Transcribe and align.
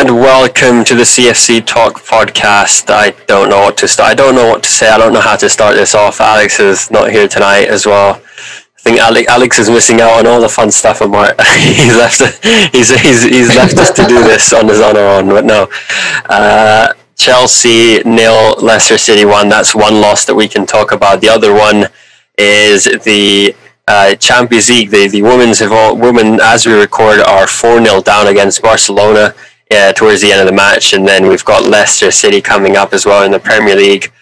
and 0.00 0.16
welcome 0.16 0.82
to 0.82 0.94
the 0.94 1.02
CFC 1.02 1.62
Talk 1.66 2.00
podcast. 2.00 2.88
I 2.88 3.10
don't 3.26 3.50
know 3.50 3.60
what 3.60 3.76
to 3.76 3.86
start. 3.86 4.12
I 4.12 4.14
don't 4.14 4.34
know 4.34 4.48
what 4.48 4.62
to 4.62 4.70
say. 4.70 4.88
I 4.88 4.96
don't 4.96 5.12
know 5.12 5.20
how 5.20 5.36
to 5.36 5.46
start 5.46 5.74
this 5.74 5.94
off. 5.94 6.22
Alex 6.22 6.58
is 6.58 6.90
not 6.90 7.10
here 7.10 7.28
tonight 7.28 7.68
as 7.68 7.84
well. 7.84 8.14
I 8.14 8.80
think 8.80 8.98
Alex 8.98 9.28
Alex 9.28 9.58
is 9.58 9.68
missing 9.68 10.00
out 10.00 10.20
on 10.20 10.26
all 10.26 10.40
the 10.40 10.48
fun 10.48 10.70
stuff. 10.70 11.02
And 11.02 11.12
Mark 11.12 11.38
he's 11.58 11.94
left. 11.98 12.20
He's, 12.72 12.98
he's 12.98 13.24
he's 13.24 13.54
left 13.54 13.76
us 13.76 13.90
to 13.90 14.06
do 14.06 14.22
this 14.30 14.54
on 14.54 14.68
his 14.68 14.80
on 14.80 14.96
our 14.96 15.18
own. 15.18 15.28
But 15.28 15.44
no, 15.44 15.68
uh, 16.30 16.94
Chelsea 17.16 18.02
nil, 18.04 18.54
Leicester 18.58 18.96
City 18.96 19.26
one. 19.26 19.50
That's 19.50 19.74
one 19.74 20.00
loss 20.00 20.24
that 20.24 20.34
we 20.34 20.48
can 20.48 20.64
talk 20.64 20.92
about. 20.92 21.20
The 21.20 21.28
other 21.28 21.52
one 21.52 21.88
is 22.38 22.84
the 22.84 23.54
uh, 23.86 24.14
Champions 24.14 24.70
League. 24.70 24.88
The 24.88 25.08
the 25.08 25.20
women's 25.20 25.60
women 25.60 26.40
as 26.40 26.64
we 26.64 26.72
record 26.72 27.20
are 27.20 27.46
four 27.46 27.84
0 27.84 28.00
down 28.00 28.28
against 28.28 28.62
Barcelona 28.62 29.34
yeah, 29.70 29.92
towards 29.92 30.20
the 30.20 30.32
end 30.32 30.40
of 30.40 30.46
the 30.46 30.52
match, 30.52 30.92
and 30.92 31.06
then 31.06 31.28
we've 31.28 31.44
got 31.44 31.64
Leicester 31.64 32.10
City 32.10 32.40
coming 32.40 32.76
up 32.76 32.92
as 32.92 33.06
well 33.06 33.24
in 33.24 33.30
the 33.30 33.38
Premier 33.38 33.76
League. 33.76 34.12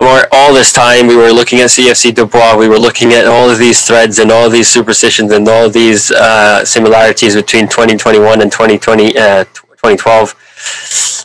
All 0.00 0.52
this 0.52 0.72
time, 0.72 1.06
we 1.06 1.16
were 1.16 1.30
looking 1.30 1.60
at 1.60 1.70
CFC 1.70 2.14
Dubois. 2.14 2.56
We 2.56 2.68
were 2.68 2.78
looking 2.78 3.12
at 3.12 3.26
all 3.26 3.48
of 3.48 3.58
these 3.58 3.86
threads 3.86 4.18
and 4.18 4.30
all 4.30 4.50
these 4.50 4.68
superstitions 4.68 5.32
and 5.32 5.48
all 5.48 5.70
these 5.70 6.10
uh, 6.10 6.64
similarities 6.64 7.34
between 7.34 7.68
2021 7.68 8.42
and 8.42 8.50
2020, 8.52 9.16
uh, 9.16 9.44
2012. 9.44 10.34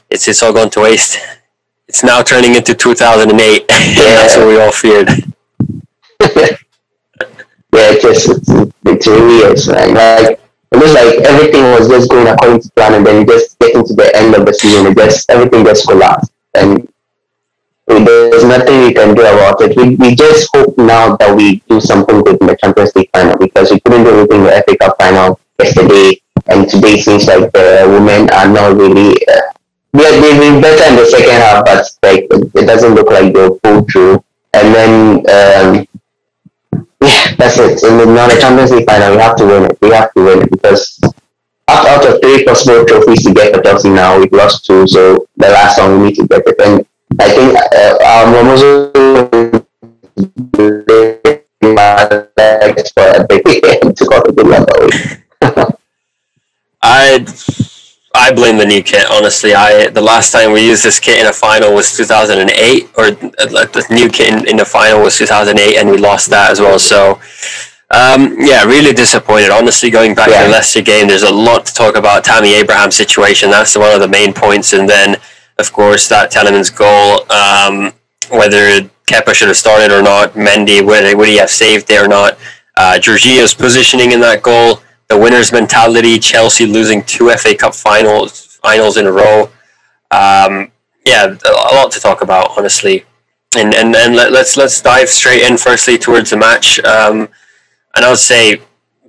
It's 0.09 0.27
it's 0.27 0.41
all 0.43 0.53
gone 0.53 0.69
to 0.71 0.81
waste. 0.81 1.19
It's 1.87 2.03
now 2.03 2.21
turning 2.21 2.55
into 2.55 2.73
2008. 2.73 3.65
Yeah. 3.69 3.95
That's 3.95 4.37
what 4.37 4.47
we 4.47 4.59
all 4.59 4.71
feared. 4.71 5.09
yeah, 7.73 7.93
just 7.99 8.29
it's, 8.29 8.49
it's 8.85 9.07
really. 9.07 9.93
Like 9.93 10.39
it 10.71 10.77
looks 10.77 10.93
like 10.93 11.19
everything 11.25 11.63
was 11.71 11.87
just 11.87 12.09
going 12.09 12.27
according 12.27 12.61
to 12.61 12.69
plan, 12.71 12.93
and 12.95 13.05
then 13.05 13.25
just 13.25 13.57
getting 13.59 13.85
to 13.85 13.93
the 13.93 14.11
end 14.15 14.35
of 14.35 14.45
the 14.45 14.53
season, 14.53 14.87
it 14.87 14.97
just 14.97 15.29
everything 15.29 15.63
just 15.65 15.87
collapsed, 15.87 16.31
and 16.53 16.87
there's 17.87 18.43
nothing 18.43 18.81
we 18.81 18.93
can 18.93 19.15
do 19.15 19.21
about 19.21 19.61
it. 19.61 19.75
We, 19.77 19.95
we 19.95 20.13
just 20.15 20.49
hope 20.53 20.77
now 20.77 21.15
that 21.15 21.35
we 21.35 21.63
do 21.69 21.79
something 21.79 22.21
good 22.21 22.41
in 22.41 22.47
the 22.47 22.57
Champions 22.57 22.93
League 22.95 23.09
final 23.13 23.37
because 23.37 23.71
we 23.71 23.79
couldn't 23.79 24.03
do 24.03 24.11
anything 24.11 24.39
in 24.39 24.43
the 24.43 24.63
FA 24.67 24.77
Cup 24.77 24.95
final 24.99 25.39
yesterday, 25.57 26.21
and 26.47 26.67
today 26.69 26.99
seems 26.99 27.27
like 27.27 27.51
the 27.53 27.87
women 27.87 28.29
are 28.31 28.47
not 28.47 28.75
really. 28.75 29.15
Uh, 29.27 29.41
they've 29.93 30.39
been 30.39 30.61
better 30.61 30.89
in 30.91 30.97
the 30.97 31.05
second 31.05 31.31
half, 31.31 31.63
but 31.65 31.85
like 32.03 32.27
it 32.29 32.67
doesn't 32.67 32.93
look 32.93 33.07
like 33.07 33.33
they'll 33.33 33.57
pull 33.59 33.83
through. 33.89 34.23
And 34.53 34.73
then 34.73 35.17
um, 35.29 35.86
yeah, 37.01 37.35
that's 37.37 37.57
it. 37.57 37.83
In 37.83 37.97
the 37.97 38.05
non 38.05 38.29
Champions 38.39 38.71
League 38.71 38.85
final, 38.89 39.15
we 39.15 39.21
have 39.21 39.35
to 39.37 39.45
win 39.45 39.63
it. 39.65 39.77
We 39.81 39.89
have 39.91 40.13
to 40.13 40.23
win 40.23 40.41
it 40.43 40.51
because 40.51 40.99
out, 41.67 41.85
out 41.87 42.05
of 42.05 42.21
three 42.21 42.45
possible 42.45 42.85
trophies 42.85 43.23
to 43.25 43.33
get 43.33 43.53
for 43.55 43.61
Chelsea 43.61 43.89
now, 43.89 44.19
we've 44.19 44.31
lost 44.31 44.65
two. 44.65 44.87
So 44.87 45.27
the 45.37 45.49
last 45.49 45.79
one 45.79 45.99
we 45.99 46.07
need 46.07 46.15
to 46.15 46.27
get 46.27 46.43
it. 46.45 46.59
And 46.59 46.85
I 47.19 47.29
think 47.29 47.57
uh, 47.57 47.97
um, 48.03 48.33
Romoso 48.33 48.97
for 52.93 53.07
a 53.15 53.25
big 53.27 53.43
took 53.95 54.11
off 54.11 54.25
a 54.25 54.31
good 54.31 54.47
level. 54.47 54.89
I 56.81 57.25
I 58.17 58.33
blame 58.33 58.57
the 58.57 58.65
new 58.65 58.81
kit. 58.81 59.05
Honestly, 59.11 59.53
I 59.53 59.89
the 59.89 60.01
last 60.01 60.31
time 60.31 60.51
we 60.51 60.65
used 60.65 60.83
this 60.83 60.99
kit 60.99 61.19
in 61.19 61.27
a 61.27 61.33
final 61.33 61.73
was 61.73 61.95
2008, 61.95 62.89
or 62.97 63.05
uh, 63.05 63.11
the 63.11 63.85
new 63.91 64.09
kit 64.09 64.33
in, 64.33 64.47
in 64.47 64.57
the 64.57 64.65
final 64.65 65.01
was 65.01 65.17
2008, 65.17 65.77
and 65.77 65.89
we 65.89 65.97
lost 65.97 66.29
that 66.31 66.51
as 66.51 66.59
well. 66.59 66.79
So, 66.79 67.21
um, 67.91 68.35
yeah, 68.39 68.63
really 68.63 68.91
disappointed. 68.91 69.51
Honestly, 69.51 69.91
going 69.91 70.15
back 70.15 70.29
yeah. 70.29 70.41
to 70.41 70.47
the 70.47 70.51
Leicester 70.51 70.81
game, 70.81 71.07
there's 71.07 71.23
a 71.23 71.33
lot 71.33 71.67
to 71.67 71.73
talk 71.73 71.95
about. 71.95 72.23
Tammy 72.23 72.55
Abraham 72.55 72.89
situation. 72.89 73.51
That's 73.51 73.77
one 73.77 73.93
of 73.93 74.01
the 74.01 74.07
main 74.07 74.33
points, 74.33 74.73
and 74.73 74.89
then 74.89 75.17
of 75.59 75.71
course 75.71 76.09
that 76.09 76.31
Tielemans 76.31 76.75
goal. 76.75 77.31
Um, 77.31 77.93
whether 78.29 78.81
Kepa 79.05 79.33
should 79.33 79.47
have 79.47 79.57
started 79.57 79.91
or 79.91 80.01
not, 80.01 80.33
Mendy 80.33 80.85
would, 80.85 81.15
would 81.17 81.29
he 81.29 81.37
have 81.37 81.49
saved 81.49 81.89
it 81.89 82.01
or 82.01 82.07
not? 82.07 82.37
Uh, 82.75 82.97
Jorginho's 82.99 83.53
positioning 83.53 84.11
in 84.11 84.19
that 84.19 84.43
goal 84.43 84.81
the 85.09 85.17
winner's 85.17 85.51
mentality, 85.51 86.19
Chelsea 86.19 86.65
losing 86.65 87.03
two 87.03 87.29
FA 87.31 87.55
Cup 87.55 87.73
finals 87.73 88.47
finals 88.61 88.97
in 88.97 89.05
a 89.05 89.11
row. 89.11 89.43
Um, 90.11 90.71
yeah, 91.05 91.35
a 91.45 91.75
lot 91.75 91.91
to 91.91 91.99
talk 91.99 92.21
about, 92.21 92.57
honestly. 92.57 93.05
And 93.55 93.73
and, 93.73 93.95
and 93.95 94.15
let, 94.15 94.27
us 94.27 94.33
let's, 94.33 94.57
let's 94.57 94.81
dive 94.81 95.09
straight 95.09 95.43
in. 95.43 95.57
Firstly, 95.57 95.97
towards 95.97 96.31
the 96.31 96.37
match, 96.37 96.79
um, 96.79 97.29
and 97.95 98.05
I 98.05 98.09
would 98.09 98.19
say 98.19 98.61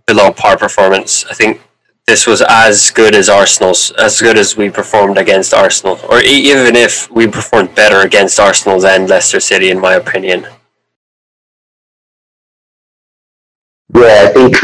below 0.06 0.32
par 0.32 0.56
performance. 0.56 1.24
I 1.26 1.34
think 1.34 1.60
this 2.06 2.26
was 2.26 2.42
as 2.48 2.90
good 2.90 3.14
as 3.14 3.28
Arsenal's, 3.28 3.90
as 3.92 4.20
good 4.20 4.38
as 4.38 4.56
we 4.56 4.70
performed 4.70 5.18
against 5.18 5.52
Arsenal, 5.52 6.00
or 6.08 6.20
even 6.22 6.74
if 6.76 7.10
we 7.10 7.26
performed 7.26 7.74
better 7.74 8.00
against 8.00 8.40
Arsenal 8.40 8.80
than 8.80 9.06
Leicester 9.06 9.40
City, 9.40 9.70
in 9.70 9.78
my 9.78 9.94
opinion. 9.94 10.46
Yeah, 13.94 14.28
I 14.28 14.32
think 14.32 14.56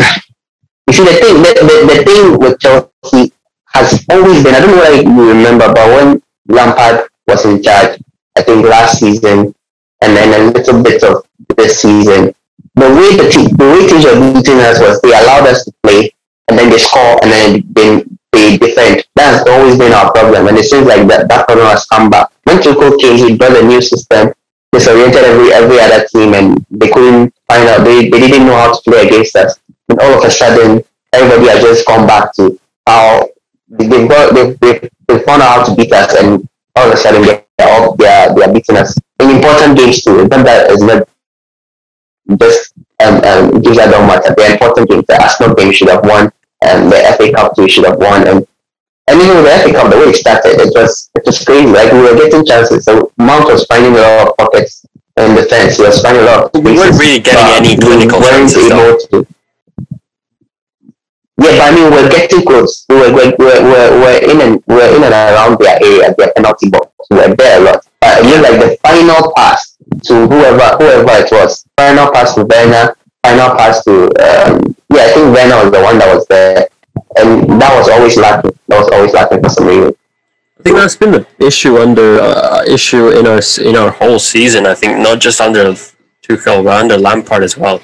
see, 0.95 1.05
the 1.05 1.15
thing, 1.19 1.43
the, 1.43 1.53
the, 1.67 1.77
the 1.91 1.99
thing 2.05 2.39
with 2.39 2.61
Chelsea 2.61 3.33
has 3.67 4.05
always 4.11 4.43
been, 4.43 4.55
I 4.55 4.61
don't 4.61 4.71
know 4.71 4.83
whether 4.83 5.03
you 5.03 5.29
remember, 5.29 5.73
but 5.73 5.87
when 5.91 6.23
Lampard 6.49 7.09
was 7.27 7.45
in 7.45 7.63
charge, 7.63 8.01
I 8.37 8.43
think 8.43 8.67
last 8.67 9.01
season, 9.01 9.55
and 10.01 10.17
then 10.17 10.29
a 10.41 10.53
little 10.53 10.83
bit 10.83 11.03
of 11.03 11.25
this 11.57 11.81
season, 11.81 12.35
the 12.75 12.89
way 12.91 13.17
the, 13.17 13.31
te- 13.31 13.55
the 13.55 13.67
way 13.71 13.87
teams 13.89 14.05
were 14.05 14.19
beating 14.19 14.59
us 14.61 14.81
was 14.81 15.01
they 15.03 15.11
allowed 15.11 15.47
us 15.47 15.65
to 15.65 15.73
play, 15.83 16.11
and 16.49 16.59
then 16.59 16.71
they 16.71 16.79
score, 16.79 17.19
and 17.23 17.31
then 17.31 17.65
they, 17.73 18.05
they 18.33 18.59
defend. 18.59 19.07
That's 19.15 19.49
always 19.49 19.79
been 19.79 19.93
our 19.93 20.13
problem, 20.13 20.49
and 20.49 20.59
it 20.59 20.65
seems 20.65 20.87
like 20.87 21.07
that, 21.09 21.29
that 21.29 21.47
problem 21.47 21.67
has 21.69 21.87
come 21.87 22.11
back. 22.11 22.31
When 22.45 22.59
Tuchel 22.59 23.01
came, 23.01 23.17
he 23.17 23.37
brought 23.37 23.57
a 23.57 23.63
new 23.63 23.81
system, 23.81 24.35
disoriented 24.73 25.23
every 25.23 25.53
every 25.53 25.79
other 25.81 26.05
team, 26.13 26.35
and 26.35 26.67
they 26.71 26.89
couldn't 26.91 27.33
find 27.49 27.69
out. 27.69 27.85
They, 27.85 28.11
they 28.11 28.21
didn't 28.21 28.47
know 28.47 28.57
how 28.57 28.75
to 28.75 28.83
play 28.83 29.07
against 29.07 29.37
us 29.37 29.59
and 29.89 29.99
all 30.01 30.19
of 30.19 30.25
a 30.25 30.31
sudden 30.31 30.83
everybody 31.13 31.49
has 31.49 31.63
just 31.63 31.87
come 31.87 32.07
back 32.07 32.33
to 32.35 32.59
how 32.87 33.29
they've 33.69 34.09
got 34.09 34.35
they've, 34.35 34.59
they've, 34.61 34.91
they've 35.07 35.25
found 35.25 35.43
out 35.43 35.59
how 35.59 35.65
to 35.65 35.75
beat 35.75 35.93
us 35.93 36.15
and 36.15 36.49
all 36.77 36.89
of 36.89 36.95
a 36.95 36.97
sudden 36.97 37.23
they're 37.23 37.45
all 37.61 37.95
they're 37.97 38.35
they're 38.35 38.53
beating 38.53 38.77
us 38.77 38.99
in 39.21 39.31
important 39.31 39.79
games 39.79 40.03
too. 40.03 40.27
Not 40.29 40.47
it's 40.47 40.83
not 40.83 41.09
just 42.39 42.73
um, 43.01 43.17
um 43.25 43.63
games 43.63 43.77
that 43.77 43.91
don't 43.91 44.07
matter. 44.07 44.35
They're 44.37 44.53
important 44.53 44.91
games. 44.91 45.05
The 45.07 45.23
Arsenal 45.23 45.55
game 45.55 45.73
should 45.73 45.89
have 45.89 46.05
won 46.05 46.33
and 46.63 46.91
the 46.91 46.99
FA 47.17 47.33
Cup 47.33 47.55
too 47.55 47.69
should 47.69 47.85
have 47.87 47.99
won 47.99 48.27
and 48.27 48.47
and 49.07 49.21
even 49.21 49.37
with 49.37 49.45
the 49.45 49.69
FA 49.69 49.73
Cup 49.73 49.91
the 49.91 49.99
way 49.99 50.05
it 50.05 50.17
started 50.17 50.61
it 50.61 50.73
was 50.75 51.11
it 51.15 51.23
was 51.27 51.45
crazy. 51.45 51.67
Like 51.67 51.93
we 51.93 52.01
were 52.01 52.17
getting 52.17 52.45
chances. 52.45 52.85
So 52.85 53.13
Mount 53.19 53.45
was 53.45 53.65
finding 53.67 53.93
a 53.95 54.01
lot 54.01 54.29
of 54.29 54.37
pockets 54.37 54.85
in 55.17 55.37
defense. 55.37 55.77
He 55.77 55.83
was 55.83 56.01
finding 56.03 56.23
a 56.23 56.27
lot 56.27 56.55
of 56.55 56.65
We 56.65 56.73
weren't 56.73 56.99
really 56.99 57.21
getting 57.21 57.71
any 57.71 57.77
clinical 57.77 58.21
chances. 58.21 58.71
Able 58.71 58.99
to, 58.99 59.34
yeah, 61.37 61.51
but 61.51 61.61
I 61.61 61.75
mean, 61.75 61.91
we're 61.91 62.11
getting 62.11 62.43
close. 62.43 62.87
We're, 62.89 63.13
we're, 63.13 63.35
we're, 63.39 64.01
we're, 64.01 64.31
in 64.31 64.41
and 64.41 64.63
we're 64.67 64.97
in 64.97 65.03
and 65.03 65.13
around 65.13 65.59
their 65.59 65.83
area, 65.83 66.15
their 66.17 66.33
penalty 66.33 66.71
box. 66.71 66.87
We're 67.11 67.35
there 67.35 67.61
a 67.61 67.65
lot. 67.65 67.87
It 68.03 68.43
like 68.43 68.61
the 68.61 68.79
final 68.83 69.33
pass 69.35 69.77
to 70.05 70.29
whoever 70.29 70.77
whoever 70.77 71.25
it 71.25 71.33
was. 71.33 71.67
Final 71.77 72.13
pass 72.13 72.35
to 72.35 72.45
Werner. 72.45 72.97
Final 73.25 73.57
pass 73.57 73.83
to 73.85 74.05
um, 74.23 74.77
yeah, 74.91 75.05
I 75.05 75.13
think 75.15 75.35
Werner 75.35 75.65
was 75.65 75.73
the 75.73 75.83
one 75.83 75.99
that 75.99 76.15
was 76.15 76.27
there, 76.27 76.69
and 77.17 77.61
that 77.61 77.77
was 77.77 77.89
always 77.89 78.17
lacking. 78.17 78.57
That 78.69 78.79
was 78.79 78.89
always 78.93 79.13
lacking 79.13 79.43
for 79.43 79.49
some 79.49 79.67
reason. 79.67 79.97
I 80.61 80.63
think 80.63 80.77
that's 80.77 80.97
been 80.97 81.13
the 81.13 81.27
issue 81.39 81.79
under 81.79 82.21
uh, 82.21 82.63
issue 82.69 83.09
in 83.09 83.27
our 83.27 83.41
in 83.61 83.77
our 83.77 83.91
whole 83.91 84.19
season. 84.19 84.67
I 84.67 84.75
think 84.75 84.99
not 84.99 85.21
just 85.21 85.41
under 85.41 85.75
Tuchel, 86.23 86.65
but 86.65 86.81
under 86.81 86.97
Lampard 86.97 87.43
as 87.43 87.57
well. 87.57 87.81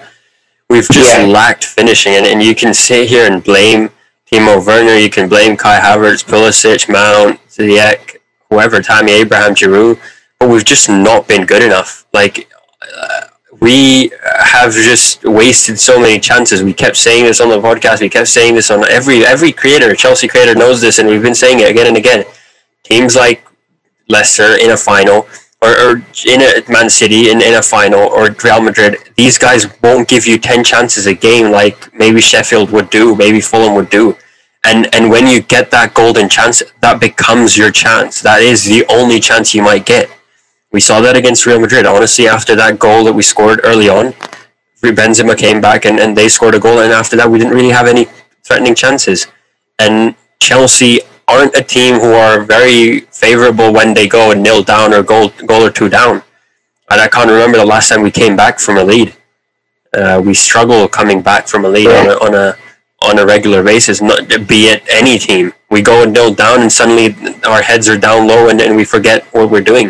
We've 0.70 0.86
just 0.86 1.18
yeah. 1.18 1.26
lacked 1.26 1.64
finishing, 1.64 2.12
and, 2.12 2.24
and 2.24 2.40
you 2.40 2.54
can 2.54 2.72
sit 2.72 3.08
here 3.08 3.26
and 3.30 3.42
blame 3.42 3.90
Timo 4.30 4.64
Werner, 4.64 4.94
you 4.94 5.10
can 5.10 5.28
blame 5.28 5.56
Kai 5.56 5.80
Havertz, 5.80 6.24
Pulisic, 6.24 6.88
Mount, 6.88 7.44
Ziyech, 7.48 8.18
whoever, 8.48 8.80
Tammy 8.80 9.10
Abraham, 9.10 9.56
Giroud, 9.56 9.98
but 10.38 10.48
we've 10.48 10.64
just 10.64 10.88
not 10.88 11.26
been 11.26 11.44
good 11.44 11.62
enough. 11.62 12.06
Like, 12.12 12.48
uh, 12.96 13.22
we 13.58 14.12
have 14.22 14.72
just 14.72 15.24
wasted 15.24 15.76
so 15.76 16.00
many 16.00 16.20
chances. 16.20 16.62
We 16.62 16.72
kept 16.72 16.96
saying 16.96 17.24
this 17.24 17.40
on 17.40 17.48
the 17.48 17.60
podcast. 17.60 18.00
We 18.00 18.08
kept 18.08 18.28
saying 18.28 18.54
this 18.54 18.70
on 18.70 18.88
every 18.88 19.26
every 19.26 19.50
creator, 19.50 19.92
Chelsea 19.96 20.28
creator 20.28 20.54
knows 20.54 20.80
this, 20.80 21.00
and 21.00 21.08
we've 21.08 21.20
been 21.20 21.34
saying 21.34 21.58
it 21.58 21.68
again 21.68 21.88
and 21.88 21.96
again. 21.96 22.24
Teams 22.84 23.16
like 23.16 23.44
Leicester 24.08 24.56
in 24.56 24.70
a 24.70 24.76
final 24.76 25.26
or, 25.62 25.70
or 25.80 25.96
in 26.26 26.40
a 26.40 26.62
Man 26.68 26.88
City 26.88 27.30
in, 27.30 27.42
in 27.42 27.54
a 27.54 27.62
final 27.62 28.00
or 28.00 28.34
Real 28.42 28.62
Madrid, 28.62 28.96
these 29.16 29.36
guys 29.36 29.66
won't 29.82 30.08
give 30.08 30.26
you 30.26 30.38
10 30.38 30.64
chances 30.64 31.06
a 31.06 31.14
game 31.14 31.50
like 31.52 31.92
maybe 31.94 32.20
Sheffield 32.20 32.70
would 32.70 32.90
do, 32.90 33.14
maybe 33.14 33.40
Fulham 33.40 33.74
would 33.74 33.90
do. 33.90 34.16
And, 34.64 34.94
and 34.94 35.10
when 35.10 35.26
you 35.26 35.40
get 35.40 35.70
that 35.70 35.94
golden 35.94 36.28
chance, 36.28 36.62
that 36.80 37.00
becomes 37.00 37.56
your 37.56 37.70
chance. 37.70 38.20
That 38.20 38.42
is 38.42 38.64
the 38.64 38.84
only 38.90 39.20
chance 39.20 39.54
you 39.54 39.62
might 39.62 39.86
get. 39.86 40.10
We 40.72 40.80
saw 40.80 41.00
that 41.00 41.16
against 41.16 41.46
Real 41.46 41.60
Madrid. 41.60 41.86
Honestly, 41.86 42.28
after 42.28 42.54
that 42.56 42.78
goal 42.78 43.04
that 43.04 43.12
we 43.12 43.22
scored 43.22 43.60
early 43.64 43.88
on, 43.88 44.12
Benzema 44.82 45.36
came 45.36 45.60
back 45.60 45.84
and, 45.84 45.98
and 45.98 46.16
they 46.16 46.28
scored 46.28 46.54
a 46.54 46.60
goal. 46.60 46.80
And 46.80 46.92
after 46.92 47.16
that, 47.16 47.30
we 47.30 47.38
didn't 47.38 47.54
really 47.54 47.70
have 47.70 47.86
any 47.86 48.06
threatening 48.44 48.74
chances. 48.74 49.26
And 49.78 50.14
Chelsea 50.40 51.00
aren't 51.30 51.56
a 51.56 51.62
team 51.62 51.94
who 51.94 52.12
are 52.12 52.42
very 52.42 53.00
favorable 53.24 53.72
when 53.72 53.94
they 53.94 54.08
go 54.08 54.32
and 54.32 54.42
nil 54.42 54.62
down 54.62 54.92
or 54.92 55.02
goal 55.02 55.30
goal 55.46 55.62
or 55.62 55.70
two 55.70 55.88
down. 55.88 56.22
And 56.90 57.00
I 57.00 57.08
can't 57.08 57.30
remember 57.30 57.58
the 57.58 57.64
last 57.74 57.88
time 57.88 58.02
we 58.02 58.10
came 58.10 58.36
back 58.36 58.58
from 58.58 58.76
a 58.76 58.84
lead. 58.84 59.14
Uh, 59.94 60.20
we 60.24 60.34
struggle 60.34 60.88
coming 60.88 61.22
back 61.22 61.48
from 61.48 61.64
a 61.64 61.68
lead 61.68 61.88
on 61.88 62.06
a, 62.08 62.14
on 62.24 62.34
a 62.34 62.56
on 63.02 63.18
a 63.18 63.24
regular 63.24 63.62
basis. 63.62 64.02
Not 64.02 64.28
be 64.46 64.66
it 64.72 64.82
any 64.90 65.18
team, 65.18 65.52
we 65.70 65.82
go 65.82 66.02
and 66.02 66.12
nil 66.12 66.34
down, 66.34 66.60
and 66.60 66.70
suddenly 66.70 67.14
our 67.44 67.62
heads 67.62 67.88
are 67.88 67.96
down 67.98 68.26
low, 68.26 68.48
and, 68.48 68.60
and 68.60 68.76
we 68.76 68.84
forget 68.84 69.24
what 69.32 69.50
we're 69.50 69.62
doing. 69.62 69.86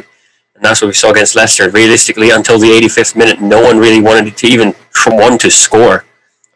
And 0.54 0.64
that's 0.64 0.82
what 0.82 0.88
we 0.88 0.94
saw 0.94 1.10
against 1.10 1.34
Leicester. 1.34 1.70
Realistically, 1.70 2.31
until 2.31 2.58
the 2.58 2.69
85th 2.69 3.16
minute, 3.16 3.40
no 3.40 3.62
one 3.62 3.78
really 3.78 4.00
wanted 4.00 4.36
to 4.36 4.46
even 4.46 4.75
want 5.06 5.40
to 5.40 5.50
score. 5.50 6.04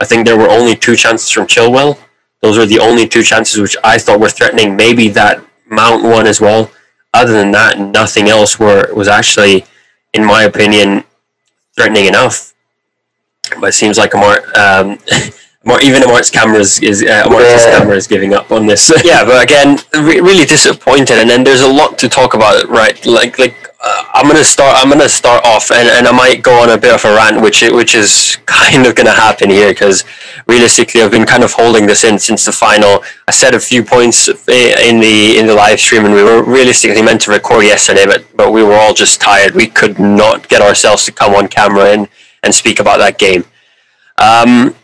I 0.01 0.05
think 0.05 0.27
there 0.27 0.37
were 0.37 0.51
only 0.51 0.77
two 0.77 0.95
chances 0.95 1.31
from 1.31 1.47
Chilwell. 1.47 1.99
Those 2.45 2.59
were 2.59 2.67
the 2.67 2.79
only 2.79 3.09
two 3.09 3.23
chances 3.23 3.59
which 3.59 3.75
I 3.83 3.97
thought 3.97 4.21
were 4.21 4.29
threatening. 4.29 4.77
Maybe 4.77 5.09
that 5.09 5.43
Mount 5.65 6.05
one 6.05 6.27
as 6.27 6.43
well. 6.43 6.71
Other 7.15 7.33
than 7.33 7.53
that, 7.53 7.81
nothing 7.81 8.29
else 8.29 8.59
were 8.59 8.93
was 8.93 9.09
actually, 9.09 9.65
in 10.13 10.23
my 10.23 10.43
opinion, 10.43 11.05
threatening 11.75 12.05
enough. 12.05 12.53
But 13.59 13.71
it 13.71 13.73
seems 13.73 13.97
like 13.97 14.13
Amar, 14.13 14.43
um, 14.59 14.99
Amar 15.65 15.81
even 15.81 16.03
Amar's 16.03 16.29
camera 16.29 16.59
is, 16.59 16.83
is 16.83 17.03
uh, 17.03 17.23
Amar's 17.25 17.65
yeah. 17.65 17.79
camera 17.79 17.97
is 17.97 18.07
giving 18.07 18.35
up 18.35 18.53
on 18.53 18.67
this. 18.67 18.93
yeah, 19.05 19.25
but 19.25 19.43
again, 19.43 19.79
re- 19.95 20.21
really 20.21 20.45
disappointed. 20.45 21.17
And 21.17 21.31
then 21.31 21.45
there's 21.45 21.63
a 21.63 21.73
lot 21.73 21.97
to 22.01 22.11
talk 22.11 22.35
about, 22.35 22.69
right? 22.69 23.07
Like 23.07 23.39
like 23.39 23.64
uh, 23.87 24.05
I'm 24.15 24.27
gonna 24.27 24.43
start. 24.43 24.79
I'm 24.81 24.89
gonna 24.89 25.11
start 25.11 25.45
off, 25.45 25.71
and, 25.71 25.89
and 25.89 26.07
I 26.07 26.13
might 26.13 26.43
go 26.43 26.63
on 26.63 26.71
a 26.71 26.79
bit 26.79 26.95
of 26.95 27.05
a 27.05 27.15
rant, 27.15 27.43
which 27.43 27.61
which 27.61 27.95
is 27.95 28.39
kind 28.47 28.87
of 28.87 28.95
gonna 28.95 29.13
happen 29.13 29.51
here 29.51 29.69
because 29.71 30.05
realistically, 30.47 31.03
I've 31.03 31.11
been 31.11 31.27
kind 31.27 31.43
of 31.43 31.53
holding 31.53 31.87
this 31.87 32.03
in 32.03 32.19
since 32.19 32.47
the 32.47 32.53
final. 32.53 33.05
I 33.29 33.33
said 33.33 33.55
a 33.55 33.61
few 33.61 33.85
points 33.85 34.29
in 34.29 35.01
the 35.01 35.37
in 35.39 35.47
the 35.47 35.55
live 35.55 35.81
stream, 35.81 36.07
and 36.07 36.15
we 36.15 36.23
were 36.23 36.43
realistically 36.43 37.03
meant 37.03 37.21
to 37.23 37.31
record 37.31 37.65
yesterday, 37.65 38.07
but 38.07 38.25
but 38.35 38.53
we 38.53 38.63
were 38.63 38.75
all 38.75 38.95
just 38.95 39.21
tired. 39.21 39.55
We 39.55 39.67
could 39.67 39.99
not 39.99 40.49
get 40.49 40.63
ourselves 40.63 41.05
to 41.05 41.13
come 41.13 41.35
on 41.35 41.49
camera 41.49 41.93
and 41.93 42.09
and 42.43 42.55
speak 42.55 42.81
about 42.81 42.99
that 42.99 43.19
game. 43.19 43.45
Um, 44.17 44.75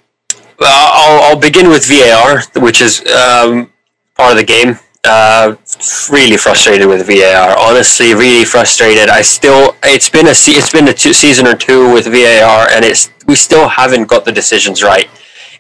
I'll, 0.60 1.22
I'll 1.22 1.40
begin 1.40 1.70
with 1.70 1.86
VAR, 1.86 2.42
which 2.60 2.82
is 2.82 3.00
um, 3.06 3.72
part 4.14 4.32
of 4.32 4.36
the 4.36 4.44
game 4.44 4.78
uh, 5.04 5.54
really 6.10 6.36
frustrated 6.36 6.86
with 6.88 7.06
VAR. 7.06 7.56
Honestly, 7.58 8.14
really 8.14 8.44
frustrated. 8.44 9.08
I 9.08 9.22
still, 9.22 9.76
it's 9.82 10.08
been 10.08 10.26
a 10.26 10.30
it's 10.30 10.72
been 10.72 10.88
a 10.88 10.92
two, 10.92 11.12
season 11.12 11.46
or 11.46 11.54
two 11.54 11.92
with 11.92 12.06
VAR, 12.06 12.68
and 12.70 12.84
it's 12.84 13.10
we 13.26 13.34
still 13.34 13.68
haven't 13.68 14.08
got 14.08 14.24
the 14.24 14.32
decisions 14.32 14.82
right. 14.82 15.08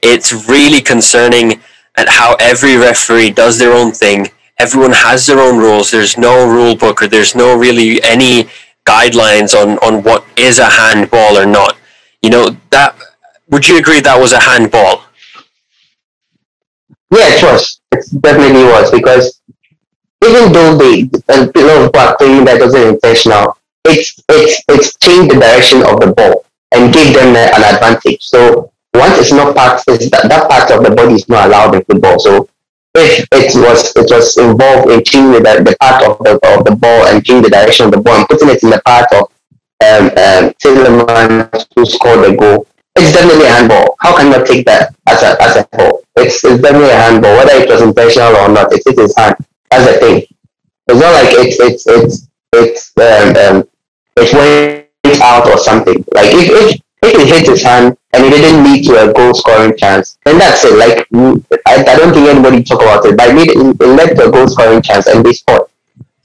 It's 0.02 0.32
really 0.48 0.80
concerning 0.80 1.60
at 1.96 2.08
how 2.08 2.36
every 2.40 2.76
referee 2.76 3.30
does 3.30 3.58
their 3.58 3.72
own 3.72 3.92
thing. 3.92 4.28
Everyone 4.58 4.92
has 4.92 5.26
their 5.26 5.38
own 5.38 5.58
rules. 5.58 5.90
There's 5.90 6.18
no 6.18 6.46
rule 6.48 6.76
book, 6.76 7.02
or 7.02 7.06
there's 7.06 7.34
no 7.34 7.56
really 7.56 8.02
any 8.02 8.48
guidelines 8.84 9.54
on 9.54 9.78
on 9.78 10.02
what 10.02 10.24
is 10.36 10.58
a 10.58 10.68
handball 10.68 11.38
or 11.38 11.46
not. 11.46 11.78
You 12.22 12.30
know 12.30 12.56
that. 12.70 12.96
Would 13.48 13.66
you 13.66 13.78
agree 13.78 14.00
that 14.00 14.20
was 14.20 14.32
a 14.32 14.40
handball? 14.40 15.04
Yeah, 17.10 17.34
it 17.34 17.42
was. 17.42 17.80
It 17.92 18.22
definitely 18.22 18.62
was 18.62 18.90
because 18.92 19.39
even 20.24 20.52
though 20.52 20.76
they 20.76 21.08
a 21.28 21.42
of 21.42 21.52
people 21.52 21.90
are 21.98 22.16
claiming 22.16 22.44
that 22.44 22.60
wasn't 22.60 22.94
intentional, 22.94 23.56
it's 23.84 24.22
it's 24.28 24.62
it's 24.68 24.96
changed 24.98 25.34
the 25.34 25.40
direction 25.40 25.82
of 25.82 26.00
the 26.00 26.12
ball 26.12 26.44
and 26.72 26.92
gave 26.92 27.14
them 27.14 27.34
a, 27.34 27.50
an 27.56 27.74
advantage. 27.74 28.22
So 28.22 28.72
once 28.94 29.18
it's 29.18 29.32
not 29.32 29.56
part, 29.56 29.82
it's 29.88 30.10
that, 30.10 30.28
that 30.28 30.48
part 30.48 30.70
of 30.70 30.84
the 30.84 30.94
body 30.94 31.14
is 31.14 31.28
not 31.28 31.46
allowed 31.46 31.74
in 31.74 31.84
football. 31.84 32.18
So 32.18 32.48
if 32.94 33.26
it 33.32 33.54
was 33.56 33.96
it 33.96 34.10
was 34.10 34.36
involved 34.36 34.90
in 34.90 35.02
changing 35.04 35.42
the, 35.42 35.62
the 35.64 35.76
part 35.80 36.02
of 36.04 36.18
the 36.18 36.34
of 36.52 36.64
the 36.64 36.76
ball 36.76 37.06
and 37.06 37.24
changing 37.24 37.44
the 37.44 37.50
direction 37.50 37.86
of 37.86 37.92
the 37.92 38.00
ball 38.00 38.18
and 38.18 38.28
putting 38.28 38.50
it 38.50 38.62
in 38.62 38.70
the 38.70 38.82
part 38.84 39.06
of 39.12 39.32
um, 39.80 40.06
um, 40.20 40.52
Tielemans 40.60 41.66
who 41.74 41.86
scored 41.86 42.28
the 42.28 42.36
goal, 42.36 42.66
it's 42.96 43.12
definitely 43.12 43.46
a 43.46 43.52
handball. 43.52 43.96
How 44.00 44.16
can 44.16 44.28
you 44.28 44.44
take 44.44 44.66
that 44.66 44.94
as 45.08 45.22
a 45.22 45.40
as 45.40 45.56
a 45.56 45.68
whole? 45.72 46.02
It's, 46.16 46.44
it's 46.44 46.60
definitely 46.60 46.90
a 46.90 46.96
handball, 46.96 47.36
whether 47.38 47.54
it 47.54 47.68
was 47.70 47.80
intentional 47.80 48.36
or 48.36 48.48
not. 48.48 48.68
It's 48.72 48.84
his 48.84 49.16
hand. 49.16 49.36
That's 49.70 49.86
the 49.86 49.98
thing. 50.00 50.26
It's 50.88 51.00
not 51.00 51.12
like 51.12 51.30
it's 51.38 51.60
it's 51.60 51.86
it's 51.86 52.28
it's 52.52 52.92
um, 52.98 53.36
um 53.36 53.68
it 54.16 54.32
went 54.34 55.22
out 55.22 55.46
or 55.46 55.58
something. 55.58 56.04
Like 56.12 56.30
if 56.32 56.50
if 56.50 56.80
if 57.02 57.14
it 57.18 57.28
hit 57.28 57.48
his 57.48 57.62
hand 57.62 57.96
and 58.12 58.24
it 58.24 58.30
didn't 58.30 58.64
lead 58.64 58.84
to 58.86 59.08
a 59.08 59.12
goal 59.12 59.32
scoring 59.34 59.76
chance, 59.76 60.18
then 60.24 60.38
that's 60.38 60.64
it. 60.64 60.76
Like 60.76 61.06
I, 61.66 61.84
I 61.86 61.96
don't 61.96 62.12
think 62.12 62.28
anybody 62.28 62.62
talk 62.62 62.82
about 62.82 63.04
it. 63.06 63.16
But 63.16 63.30
it, 63.30 63.56
it 63.56 63.86
led 63.86 64.16
to 64.16 64.28
a 64.28 64.30
goal 64.30 64.48
scoring 64.48 64.82
chance 64.82 65.06
and 65.06 65.24
they 65.24 65.32
scored. 65.32 65.62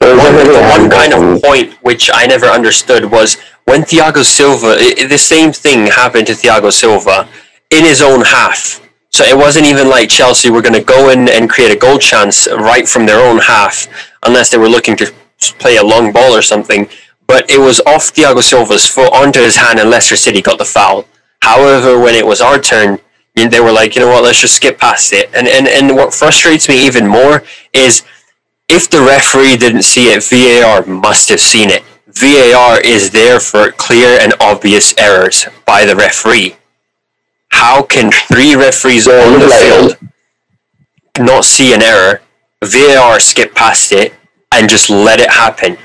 So 0.02 0.18
one, 0.18 0.36
one 0.36 0.90
kind 0.90 1.14
of 1.14 1.42
point 1.42 1.74
which 1.82 2.10
I 2.14 2.26
never 2.26 2.48
understood 2.48 3.10
was 3.10 3.38
when 3.66 3.82
Thiago 3.84 4.24
Silva, 4.24 4.76
it, 4.78 5.08
the 5.10 5.18
same 5.18 5.54
thing 5.54 5.88
happened 5.88 6.28
to 6.28 6.34
Thiago 6.34 6.72
Silva 6.72 7.30
in 7.72 7.86
his 7.86 8.02
own 8.02 8.22
half. 8.22 8.85
So 9.16 9.24
it 9.24 9.38
wasn't 9.38 9.66
even 9.66 9.88
like 9.88 10.10
Chelsea 10.10 10.50
were 10.50 10.62
going 10.62 10.74
to 10.74 10.84
go 10.84 11.10
in 11.10 11.30
and 11.30 11.50
create 11.50 11.72
a 11.72 11.80
goal 11.80 11.98
chance 11.98 12.50
right 12.52 12.86
from 12.86 13.06
their 13.06 13.26
own 13.26 13.38
half, 13.38 13.88
unless 14.24 14.50
they 14.50 14.58
were 14.58 14.68
looking 14.68 14.98
to 14.98 15.10
play 15.58 15.78
a 15.78 15.84
long 15.86 16.12
ball 16.12 16.36
or 16.36 16.42
something. 16.42 16.90
But 17.26 17.50
it 17.50 17.58
was 17.58 17.80
off 17.88 18.14
Thiago 18.14 18.44
Silva's 18.44 18.86
foot 18.86 19.14
onto 19.14 19.40
his 19.40 19.56
hand, 19.56 19.80
and 19.80 19.90
Leicester 19.90 20.18
City 20.18 20.42
got 20.42 20.58
the 20.58 20.66
foul. 20.66 21.06
However, 21.44 21.98
when 21.98 22.14
it 22.14 22.28
was 22.28 22.42
our 22.42 22.60
turn, 22.60 23.00
they 23.36 23.62
were 23.62 23.72
like, 23.72 23.96
you 23.96 24.02
know 24.02 24.10
what, 24.10 24.26
let's 24.26 24.42
just 24.42 24.58
skip 24.58 24.80
past 24.80 25.14
it. 25.14 25.30
And 25.34 25.48
and, 25.48 25.66
and 25.66 25.96
what 25.96 26.14
frustrates 26.14 26.68
me 26.68 26.86
even 26.86 27.08
more 27.08 27.42
is 27.72 28.04
if 28.68 28.90
the 28.90 29.00
referee 29.00 29.56
didn't 29.56 29.84
see 29.84 30.08
it, 30.08 30.26
VAR 30.26 30.86
must 30.86 31.30
have 31.30 31.40
seen 31.40 31.70
it. 31.70 31.84
VAR 32.08 32.82
is 32.82 33.12
there 33.12 33.40
for 33.40 33.72
clear 33.72 34.20
and 34.20 34.34
obvious 34.42 34.94
errors 34.98 35.46
by 35.66 35.86
the 35.86 35.96
referee. 35.96 36.58
How 37.56 37.82
can 37.84 38.12
three 38.12 38.54
referees 38.56 39.08
on 39.08 39.40
the 39.40 39.50
field 39.50 39.98
not 41.18 41.46
see 41.46 41.74
an 41.74 41.82
error, 41.82 42.22
VAR 42.64 43.20
skip 43.22 43.56
past 43.56 43.94
it, 43.94 44.14
and 44.54 44.70
just 44.70 44.90
let 44.90 45.22
it 45.22 45.30
happen? 45.30 45.78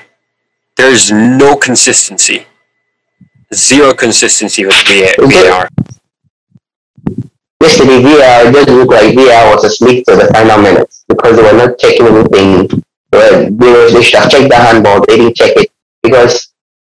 There's 0.77 1.13
no 1.13 1.57
consistency. 1.57 2.47
Zero 3.55 3.95
consistency 3.95 4.67
with 4.67 4.75
VAR. 4.85 5.69
Yesterday, 7.63 8.03
VAR 8.03 8.53
just 8.53 8.69
look 8.69 8.91
like 8.91 9.15
VAR 9.15 9.55
was 9.55 9.65
asleep 9.65 10.07
to 10.07 10.17
the 10.17 10.27
final 10.33 10.61
minutes 10.61 11.05
because 11.07 11.37
they 11.37 11.43
were 11.43 11.57
not 11.57 11.79
checking 11.79 12.07
anything. 12.07 12.83
They 13.13 14.03
should 14.03 14.19
have 14.19 14.31
checked 14.31 14.49
the 14.49 14.57
handball. 14.57 15.05
They 15.07 15.17
didn't 15.19 15.37
check 15.37 15.57
it 15.57 15.71
because 16.03 16.53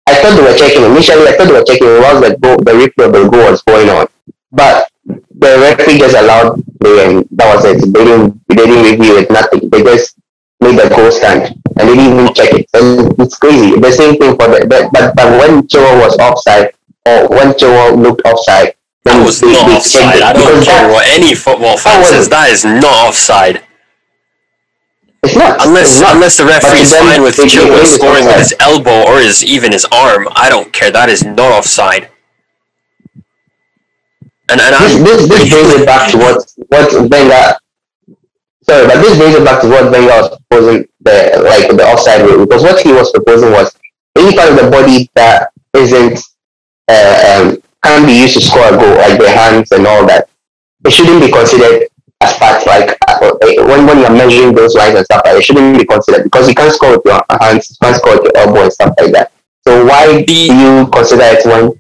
I 0.08 0.16
thought 0.16 0.36
they 0.36 0.42
were 0.42 0.58
checking. 0.58 0.84
Initially, 0.84 1.28
I 1.28 1.38
thought 1.38 1.48
they 1.48 1.54
were 1.54 1.64
checking 1.64 1.88
while 2.02 2.20
the 2.20 2.36
goal, 2.42 2.58
the 2.58 2.72
replay 2.72 3.06
of 3.06 3.14
the 3.14 3.30
goal 3.30 3.52
was 3.52 3.62
going 3.62 3.90
on. 3.90 4.08
But 4.54 4.88
the 5.10 5.58
referee 5.60 5.98
just 5.98 6.16
allowed 6.16 6.62
the 6.80 6.92
and 7.04 7.28
that 7.32 7.56
was 7.56 7.66
it. 7.66 7.82
They 7.92 8.06
didn't 8.06 8.40
they 8.48 8.56
didn't 8.56 8.86
review 8.86 9.18
it, 9.18 9.32
nothing. 9.32 9.68
They 9.70 9.82
just 9.84 10.16
made 10.62 10.78
the 10.78 10.88
goal 10.94 11.12
stand 11.12 11.58
and 11.76 11.90
they 11.90 11.96
didn't 11.98 12.14
even 12.14 12.34
check 12.34 12.54
it. 12.54 12.70
And 12.74 13.12
it's 13.20 13.38
crazy. 13.38 13.74
The 13.76 13.92
same 13.92 14.16
thing 14.16 14.38
for 14.38 14.48
the, 14.48 14.62
the 14.70 14.90
but 14.94 15.16
but 15.16 15.28
when 15.42 15.66
Chilwell 15.68 16.06
was 16.06 16.16
offside 16.22 16.72
or 17.06 17.28
when 17.34 17.58
Chilwell 17.58 17.98
looked 17.98 18.22
offside, 18.26 18.76
that 19.04 19.18
was 19.20 19.42
they, 19.42 19.52
not 19.52 19.68
they 19.68 19.76
offside. 19.76 20.22
I 20.22 20.34
don't 20.34 20.64
care 20.64 20.88
what 20.88 21.06
any 21.10 21.34
football 21.36 21.78
fan 21.78 22.06
says. 22.06 22.30
That 22.30 22.50
is 22.50 22.64
not 22.64 23.10
offside. 23.10 23.66
It's 25.24 25.36
not. 25.36 25.66
Unless 25.66 25.98
it's 25.98 26.02
not. 26.02 26.16
unless 26.16 26.38
the 26.38 26.46
referee 26.46 26.86
is 26.86 26.94
fine 26.94 27.26
with 27.26 27.36
Chilwell 27.42 27.90
scoring 27.90 28.26
with 28.30 28.38
his 28.38 28.54
elbow 28.60 29.02
or 29.10 29.20
his 29.20 29.44
even 29.44 29.72
his 29.72 29.86
arm, 29.90 30.28
I 30.32 30.48
don't 30.50 30.72
care. 30.72 30.92
That 30.92 31.10
is 31.10 31.26
not 31.26 31.52
offside. 31.52 32.13
And, 34.54 34.62
and 34.62 34.74
this, 34.86 35.02
this, 35.02 35.20
this 35.28 35.50
brings 35.50 35.82
it 35.82 35.86
back 35.86 36.12
to 36.12 36.18
what 36.18 36.46
what 36.70 37.10
Wenger. 37.10 37.58
Sorry, 38.62 38.86
but 38.86 39.02
this 39.02 39.18
brings 39.18 39.34
it 39.34 39.44
back 39.44 39.62
to 39.62 39.68
what 39.68 39.92
Wenger 39.92 40.14
was 40.14 40.38
proposing 40.38 40.86
the 41.02 41.42
like 41.42 41.66
the 41.76 41.82
offside 41.82 42.22
rule 42.22 42.46
because 42.46 42.62
what 42.62 42.80
he 42.80 42.94
was 42.94 43.10
proposing 43.12 43.50
was 43.50 43.74
any 44.16 44.38
part 44.38 44.54
of 44.54 44.58
the 44.62 44.70
body 44.70 45.10
that 45.16 45.50
isn't 45.74 46.20
uh, 46.88 47.18
um, 47.34 47.64
can 47.84 48.06
be 48.06 48.14
used 48.14 48.36
to 48.36 48.42
score 48.42 48.68
a 48.70 48.78
goal, 48.78 48.96
like 48.98 49.20
the 49.20 49.30
hands 49.30 49.72
and 49.72 49.88
all 49.88 50.06
that, 50.06 50.30
it 50.86 50.92
shouldn't 50.92 51.20
be 51.20 51.32
considered 51.32 51.90
as 52.22 52.38
part 52.38 52.66
like 52.68 52.96
uh, 53.08 53.34
when 53.66 53.88
when 53.88 53.98
you're 54.06 54.14
measuring 54.14 54.54
those 54.54 54.76
lines 54.76 54.96
and 54.96 55.06
stuff 55.06 55.24
like 55.26 55.38
it 55.38 55.44
shouldn't 55.44 55.78
be 55.80 55.86
considered 55.86 56.24
because 56.26 56.48
you 56.48 56.54
can't 56.54 56.74
score 56.74 56.92
with 56.92 57.06
your 57.06 57.26
hands, 57.42 57.72
you 57.72 57.76
can't 57.82 57.98
score 57.98 58.22
with 58.22 58.30
your 58.30 58.38
elbow 58.38 58.64
and 58.64 58.74
stuff 58.74 58.94
like 59.02 59.12
that. 59.14 59.32
So 59.68 59.84
why 59.84 60.22
do 60.22 60.34
you 60.34 60.88
consider 60.94 61.24
it 61.26 61.46
one 61.46 61.74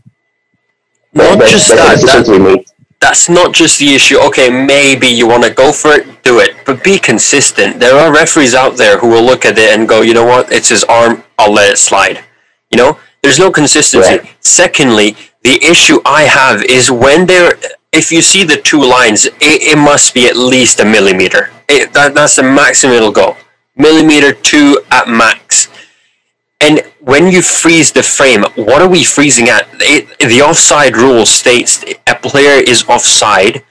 not 1.13 1.39
the, 1.39 1.45
just 1.47 1.69
that, 1.69 1.99
that 2.01 2.65
that's 2.99 3.27
not 3.27 3.53
just 3.53 3.79
the 3.79 3.93
issue. 3.93 4.17
Okay, 4.27 4.49
maybe 4.49 5.07
you 5.07 5.27
want 5.27 5.43
to 5.43 5.49
go 5.51 5.71
for 5.71 5.91
it, 5.91 6.23
do 6.23 6.39
it, 6.39 6.55
but 6.65 6.83
be 6.83 6.97
consistent. 6.97 7.79
There 7.79 7.95
are 7.95 8.13
referees 8.13 8.53
out 8.55 8.77
there 8.77 8.97
who 8.97 9.09
will 9.09 9.23
look 9.23 9.45
at 9.45 9.57
it 9.57 9.77
and 9.77 9.87
go, 9.87 10.01
you 10.01 10.13
know 10.13 10.25
what, 10.25 10.51
it's 10.51 10.69
his 10.69 10.83
arm, 10.85 11.23
I'll 11.37 11.51
let 11.51 11.71
it 11.73 11.77
slide. 11.77 12.23
You 12.71 12.77
know, 12.77 12.99
there's 13.21 13.39
no 13.39 13.51
consistency. 13.51 14.19
Right. 14.19 14.35
Secondly, 14.39 15.17
the 15.43 15.61
issue 15.63 15.99
I 16.05 16.23
have 16.23 16.63
is 16.63 16.89
when 16.89 17.25
there, 17.27 17.53
if 17.91 18.11
you 18.11 18.21
see 18.21 18.45
the 18.45 18.57
two 18.57 18.81
lines, 18.81 19.25
it, 19.25 19.35
it 19.41 19.77
must 19.77 20.13
be 20.13 20.27
at 20.27 20.37
least 20.37 20.79
a 20.79 20.85
millimeter. 20.85 21.51
It, 21.67 21.93
that, 21.93 22.15
that's 22.15 22.37
the 22.37 22.43
maximum 22.43 22.95
it'll 22.95 23.11
go. 23.11 23.35
millimeter 23.75 24.33
two 24.33 24.81
at 24.91 25.07
max. 25.07 25.67
And 26.61 26.83
when 27.03 27.27
you 27.27 27.41
freeze 27.41 27.91
the 27.91 28.01
frame, 28.01 28.43
what 28.55 28.81
are 28.81 28.87
we 28.87 29.03
freezing 29.03 29.49
at? 29.49 29.67
It, 29.73 30.07
the 30.19 30.41
offside 30.41 30.95
rule 30.95 31.25
states 31.25 31.83
a 32.07 32.15
player 32.15 32.63
is 32.63 32.85
offside 32.87 33.63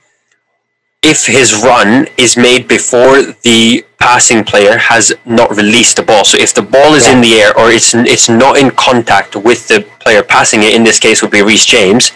if 1.03 1.27
his 1.27 1.55
run 1.55 2.09
is 2.19 2.37
made 2.37 2.69
before 2.69 3.23
the 3.43 3.85
passing 3.99 4.45
player 4.45 4.77
has 4.77 5.15
not 5.25 5.51
released 5.57 5.97
the 5.97 6.03
ball. 6.03 6.25
So 6.25 6.37
if 6.37 6.53
the 6.53 6.63
ball 6.63 6.95
is 6.95 7.07
yeah. 7.07 7.15
in 7.15 7.21
the 7.23 7.35
air 7.41 7.59
or 7.59 7.71
it's 7.71 7.95
it's 7.95 8.29
not 8.29 8.59
in 8.59 8.71
contact 8.71 9.35
with 9.35 9.67
the 9.67 9.81
player 10.01 10.23
passing 10.23 10.63
it, 10.63 10.75
in 10.75 10.85
this 10.85 11.01
case 11.01 11.23
would 11.23 11.31
be 11.31 11.41
Reece 11.41 11.65
James, 11.65 12.13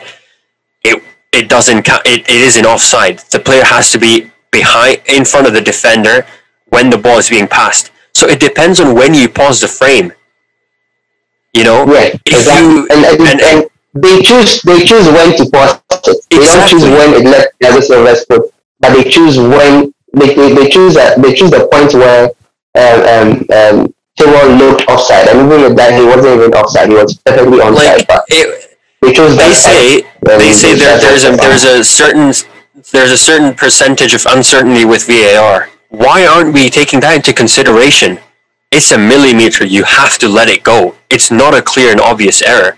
it 0.84 1.02
it 1.32 1.48
doesn't 1.48 1.82
count. 1.84 2.02
It, 2.04 2.28
it 2.28 2.42
is 2.48 2.56
an 2.58 2.66
offside. 2.66 3.20
The 3.30 3.40
player 3.40 3.64
has 3.64 3.90
to 3.92 3.98
be 3.98 4.30
behind 4.52 5.00
in 5.06 5.24
front 5.24 5.46
of 5.46 5.54
the 5.54 5.62
defender 5.62 6.26
when 6.68 6.90
the 6.90 6.98
ball 6.98 7.18
is 7.18 7.30
being 7.30 7.48
passed. 7.48 7.90
So 8.12 8.28
it 8.28 8.38
depends 8.38 8.80
on 8.80 8.94
when 8.94 9.14
you 9.14 9.30
pause 9.30 9.60
the 9.60 9.68
frame. 9.68 10.12
You 11.56 11.64
know, 11.64 11.86
right? 11.86 12.14
Exactly. 12.26 12.68
you 12.68 12.88
and, 12.90 13.04
and, 13.04 13.20
and, 13.20 13.40
and, 13.40 13.70
they 13.94 14.20
choose 14.20 14.60
they 14.62 14.84
choose 14.84 15.06
when 15.08 15.34
to 15.38 15.48
pause 15.50 15.80
it. 15.90 16.20
They 16.28 16.36
exactly. 16.36 16.44
don't 16.44 16.68
choose 16.68 16.84
when 16.84 17.08
it 17.16 17.24
left 17.24 17.90
a 17.90 18.02
rest 18.02 18.28
put 18.28 18.52
but 18.80 18.92
they 18.94 19.08
choose 19.08 19.38
when 19.38 19.92
they, 20.14 20.34
they, 20.34 20.54
they 20.54 20.68
choose 20.68 20.96
a, 20.96 21.14
they 21.18 21.34
choose 21.34 21.50
the 21.50 21.68
point 21.72 21.92
where 21.94 22.30
um, 22.76 23.44
um, 23.52 23.88
um, 24.20 24.58
looked 24.58 24.88
offside, 24.88 25.28
and 25.28 25.46
even 25.46 25.62
with 25.62 25.76
that, 25.76 25.92
he 25.98 26.04
wasn't 26.04 26.34
even 26.36 26.52
offside; 26.52 26.88
he 26.88 26.94
was 26.94 27.16
perfectly 27.18 27.58
onside. 27.58 27.98
Like, 27.98 28.08
but 28.08 28.24
it, 28.28 28.78
they 29.02 29.12
chose 29.12 29.36
they 29.36 29.52
say 29.52 30.02
they 30.22 30.52
say 30.52 30.74
there, 30.74 30.98
there's 30.98 31.24
a 31.24 31.36
there's 31.36 31.64
a 31.64 31.84
certain 31.84 32.32
there's 32.92 33.12
a 33.12 33.16
certain 33.16 33.54
percentage 33.54 34.14
of 34.14 34.24
uncertainty 34.26 34.84
with 34.84 35.06
VAR. 35.06 35.68
Why 35.90 36.26
aren't 36.26 36.52
we 36.52 36.68
taking 36.70 37.00
that 37.00 37.16
into 37.16 37.32
consideration? 37.32 38.18
It's 38.76 38.92
a 38.92 38.98
millimeter. 38.98 39.64
You 39.64 39.84
have 39.84 40.18
to 40.18 40.28
let 40.28 40.48
it 40.48 40.62
go. 40.62 40.96
It's 41.08 41.30
not 41.30 41.54
a 41.54 41.62
clear 41.62 41.90
and 41.90 42.00
obvious 42.00 42.42
error. 42.42 42.76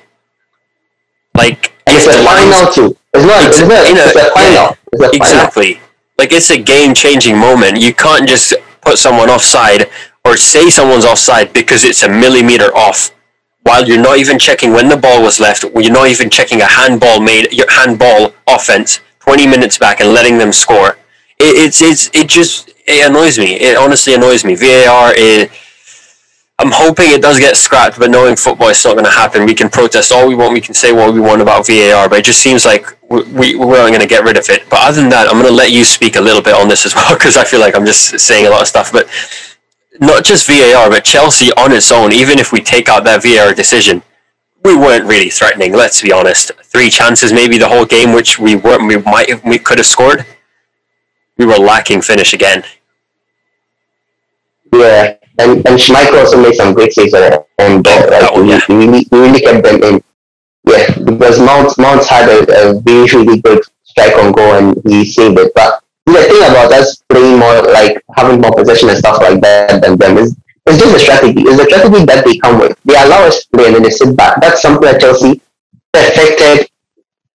Like 1.34 1.72
it's 1.86 2.06
a 2.06 2.22
final 2.24 2.72
too. 2.72 2.96
It's 3.12 3.26
not. 3.26 3.48
It's, 3.48 3.58
it's, 3.58 3.68
not, 3.68 3.84
it's 3.84 4.16
a, 4.16 4.30
final. 4.30 4.76
It's 4.92 5.02
a 5.02 5.16
exactly. 5.16 5.72
Final. 5.74 5.88
Like 6.18 6.32
it's 6.32 6.50
a 6.50 6.58
game 6.58 6.94
changing 6.94 7.36
moment. 7.36 7.80
You 7.80 7.92
can't 7.92 8.28
just 8.28 8.54
put 8.80 8.98
someone 8.98 9.28
offside 9.28 9.90
or 10.24 10.36
say 10.36 10.70
someone's 10.70 11.04
offside 11.04 11.52
because 11.52 11.84
it's 11.84 12.02
a 12.04 12.08
millimeter 12.08 12.74
off 12.76 13.10
while 13.68 13.86
you're 13.86 14.00
not 14.00 14.18
even 14.18 14.38
checking 14.38 14.72
when 14.72 14.88
the 14.88 14.96
ball 14.96 15.22
was 15.22 15.40
left, 15.40 15.62
you're 15.62 15.92
not 15.92 16.08
even 16.08 16.30
checking 16.30 16.62
a 16.62 16.66
handball 16.66 17.20
made 17.20 17.52
your 17.52 17.70
handball 17.70 18.32
offense 18.46 19.00
20 19.20 19.46
minutes 19.46 19.76
back 19.76 20.00
and 20.00 20.14
letting 20.14 20.38
them 20.38 20.52
score. 20.52 20.96
It, 21.38 21.54
it's 21.66 21.82
it's 21.82 22.10
it 22.14 22.28
just 22.28 22.70
it 22.86 23.06
annoys 23.08 23.38
me. 23.38 23.54
It 23.56 23.76
honestly 23.76 24.14
annoys 24.14 24.44
me. 24.44 24.54
VAR 24.54 25.12
is 25.12 25.50
I'm 26.60 26.72
hoping 26.72 27.12
it 27.12 27.22
does 27.22 27.38
get 27.38 27.56
scrapped, 27.56 28.00
but 28.00 28.10
knowing 28.10 28.34
football, 28.34 28.68
it's 28.68 28.84
not 28.84 28.94
going 28.94 29.04
to 29.04 29.12
happen. 29.12 29.46
We 29.46 29.54
can 29.54 29.68
protest 29.70 30.10
all 30.10 30.26
we 30.26 30.34
want, 30.34 30.52
we 30.52 30.60
can 30.60 30.74
say 30.74 30.92
what 30.92 31.14
we 31.14 31.20
want 31.20 31.40
about 31.40 31.68
VAR, 31.68 32.08
but 32.08 32.18
it 32.18 32.24
just 32.24 32.42
seems 32.42 32.64
like 32.64 32.98
we, 33.08 33.22
we, 33.30 33.56
we're 33.56 33.78
not 33.78 33.88
going 33.88 34.00
to 34.00 34.08
get 34.08 34.24
rid 34.24 34.36
of 34.36 34.48
it. 34.48 34.68
But 34.68 34.80
other 34.82 35.00
than 35.00 35.08
that, 35.10 35.28
I'm 35.28 35.34
going 35.34 35.46
to 35.46 35.52
let 35.52 35.70
you 35.70 35.84
speak 35.84 36.16
a 36.16 36.20
little 36.20 36.42
bit 36.42 36.54
on 36.54 36.66
this 36.66 36.84
as 36.84 36.96
well, 36.96 37.14
because 37.16 37.36
I 37.36 37.44
feel 37.44 37.60
like 37.60 37.76
I'm 37.76 37.86
just 37.86 38.18
saying 38.18 38.46
a 38.46 38.50
lot 38.50 38.62
of 38.62 38.66
stuff. 38.66 38.90
But 38.90 39.08
not 40.00 40.24
just 40.24 40.48
VAR, 40.48 40.90
but 40.90 41.04
Chelsea 41.04 41.52
on 41.52 41.70
its 41.70 41.92
own, 41.92 42.12
even 42.12 42.40
if 42.40 42.50
we 42.50 42.60
take 42.60 42.88
out 42.88 43.04
that 43.04 43.22
VAR 43.22 43.54
decision, 43.54 44.02
we 44.64 44.76
weren't 44.76 45.04
really 45.04 45.30
threatening. 45.30 45.72
Let's 45.72 46.02
be 46.02 46.10
honest. 46.10 46.50
Three 46.64 46.90
chances, 46.90 47.32
maybe 47.32 47.58
the 47.58 47.68
whole 47.68 47.86
game, 47.86 48.12
which 48.12 48.36
we 48.40 48.56
weren't, 48.56 48.84
we 48.84 48.96
might, 48.96 49.44
we 49.44 49.60
could 49.60 49.78
have 49.78 49.86
scored. 49.86 50.26
We 51.36 51.46
were 51.46 51.54
lacking 51.54 52.02
finish 52.02 52.32
again. 52.32 52.64
Yeah, 54.72 55.17
and 55.38 55.66
and 55.66 55.78
Schmeichel 55.78 56.20
also 56.20 56.40
made 56.42 56.54
some 56.54 56.74
great 56.74 56.92
saves 56.92 57.14
on 57.14 57.22
and 57.58 57.86
uh, 57.86 58.06
like 58.10 58.30
oh, 58.32 58.44
yeah. 58.44 58.60
we, 58.68 58.76
really, 58.76 59.06
we 59.10 59.18
really 59.20 59.40
kept 59.40 59.64
them 59.64 59.82
in. 59.82 60.02
Yeah, 60.66 60.98
because 61.04 61.38
Mount 61.40 61.76
Mount 61.78 62.04
had 62.04 62.28
a, 62.28 62.38
a 62.68 62.80
really 62.80 63.08
really 63.14 63.40
good 63.40 63.62
strike 63.84 64.16
on 64.16 64.32
goal 64.32 64.54
and 64.54 64.80
he 64.84 65.04
saved 65.04 65.38
it. 65.38 65.52
But 65.54 65.82
the 66.06 66.22
thing 66.22 66.42
about 66.50 66.72
us 66.72 67.02
playing 67.08 67.38
more 67.38 67.62
like 67.62 68.02
having 68.16 68.40
more 68.40 68.54
possession 68.54 68.88
and 68.88 68.98
stuff 68.98 69.20
like 69.20 69.40
that 69.40 69.82
than 69.82 69.96
them 69.96 70.18
is 70.18 70.36
it's 70.66 70.78
just 70.78 70.96
a 70.96 70.98
strategy. 70.98 71.42
It's 71.42 71.60
a 71.60 71.64
strategy 71.64 72.04
that 72.04 72.24
they 72.24 72.38
come 72.38 72.60
with. 72.60 72.78
They 72.84 72.94
allow 72.94 73.24
us 73.24 73.44
to 73.44 73.48
play 73.56 73.66
and 73.66 73.76
then 73.76 73.82
they 73.82 73.90
sit 73.90 74.16
back. 74.16 74.40
That's 74.40 74.60
something 74.60 74.82
that 74.82 75.00
Chelsea 75.00 75.40
perfected 75.92 76.68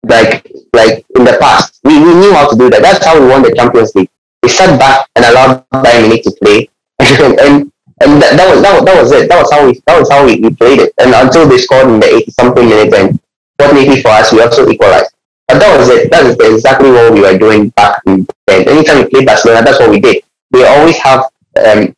like 0.03 0.51
like 0.73 1.05
in 1.15 1.23
the 1.23 1.37
past. 1.39 1.79
We, 1.83 1.99
we 1.99 2.13
knew 2.15 2.33
how 2.33 2.49
to 2.49 2.57
do 2.57 2.69
that. 2.69 2.81
That's 2.81 3.05
how 3.05 3.19
we 3.19 3.27
won 3.27 3.43
the 3.43 3.53
Champions 3.55 3.95
League. 3.95 4.09
We 4.43 4.49
sat 4.49 4.77
back 4.79 5.07
and 5.15 5.25
allowed 5.25 5.65
Bayern 5.69 6.01
Munich 6.01 6.23
to 6.23 6.31
play. 6.41 6.69
and 6.99 7.70
and 8.03 8.21
that, 8.21 8.37
that 8.37 8.47
was 8.49 8.61
that, 8.61 8.73
was, 8.73 8.85
that 8.85 9.01
was 9.01 9.11
it. 9.11 9.29
That 9.29 9.39
was 9.41 9.51
how 9.51 9.65
we 9.65 9.81
that 9.85 9.99
was 9.99 10.09
how 10.09 10.25
we, 10.25 10.39
we 10.39 10.49
played 10.55 10.79
it. 10.79 10.93
And 10.97 11.13
until 11.13 11.47
they 11.47 11.57
scored 11.57 11.87
in 11.87 11.99
the 11.99 12.07
eighty 12.07 12.31
something 12.31 12.67
minutes, 12.67 12.95
and 12.95 13.19
fortunately 13.57 14.01
for 14.01 14.09
us, 14.09 14.31
we 14.31 14.41
also 14.41 14.67
equalized. 14.69 15.13
But 15.47 15.59
that 15.59 15.77
was 15.77 15.89
it. 15.89 16.09
That 16.11 16.25
is 16.25 16.35
exactly 16.39 16.91
what 16.91 17.13
we 17.13 17.21
were 17.21 17.37
doing 17.37 17.69
back 17.69 18.01
then. 18.05 18.25
Anytime 18.47 19.03
we 19.03 19.09
played 19.09 19.25
Barcelona, 19.25 19.63
that's 19.63 19.79
what 19.79 19.89
we 19.89 19.99
did. 19.99 20.23
We 20.51 20.63
always 20.65 20.97
have 20.97 21.25
um, 21.65 21.95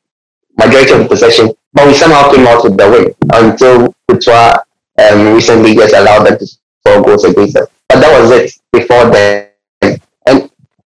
majority 0.58 0.94
of 0.94 1.08
possession, 1.08 1.54
but 1.74 1.88
we 1.88 1.94
somehow 1.94 2.32
came 2.32 2.48
out 2.48 2.64
with 2.64 2.78
the 2.78 2.90
win 2.90 3.16
until 3.34 3.94
Courtois 4.10 4.58
um, 4.98 5.34
recently 5.34 5.76
just 5.76 5.94
allowed 5.94 6.26
them 6.26 6.38
to 6.40 6.46
score 6.46 7.04
goals 7.04 7.24
against 7.26 7.58
us. 7.58 7.68
But 7.90 8.02
that 8.02 8.20
was 8.20 8.32
it 8.32 8.52
before 8.72 9.10
then. 9.10 9.53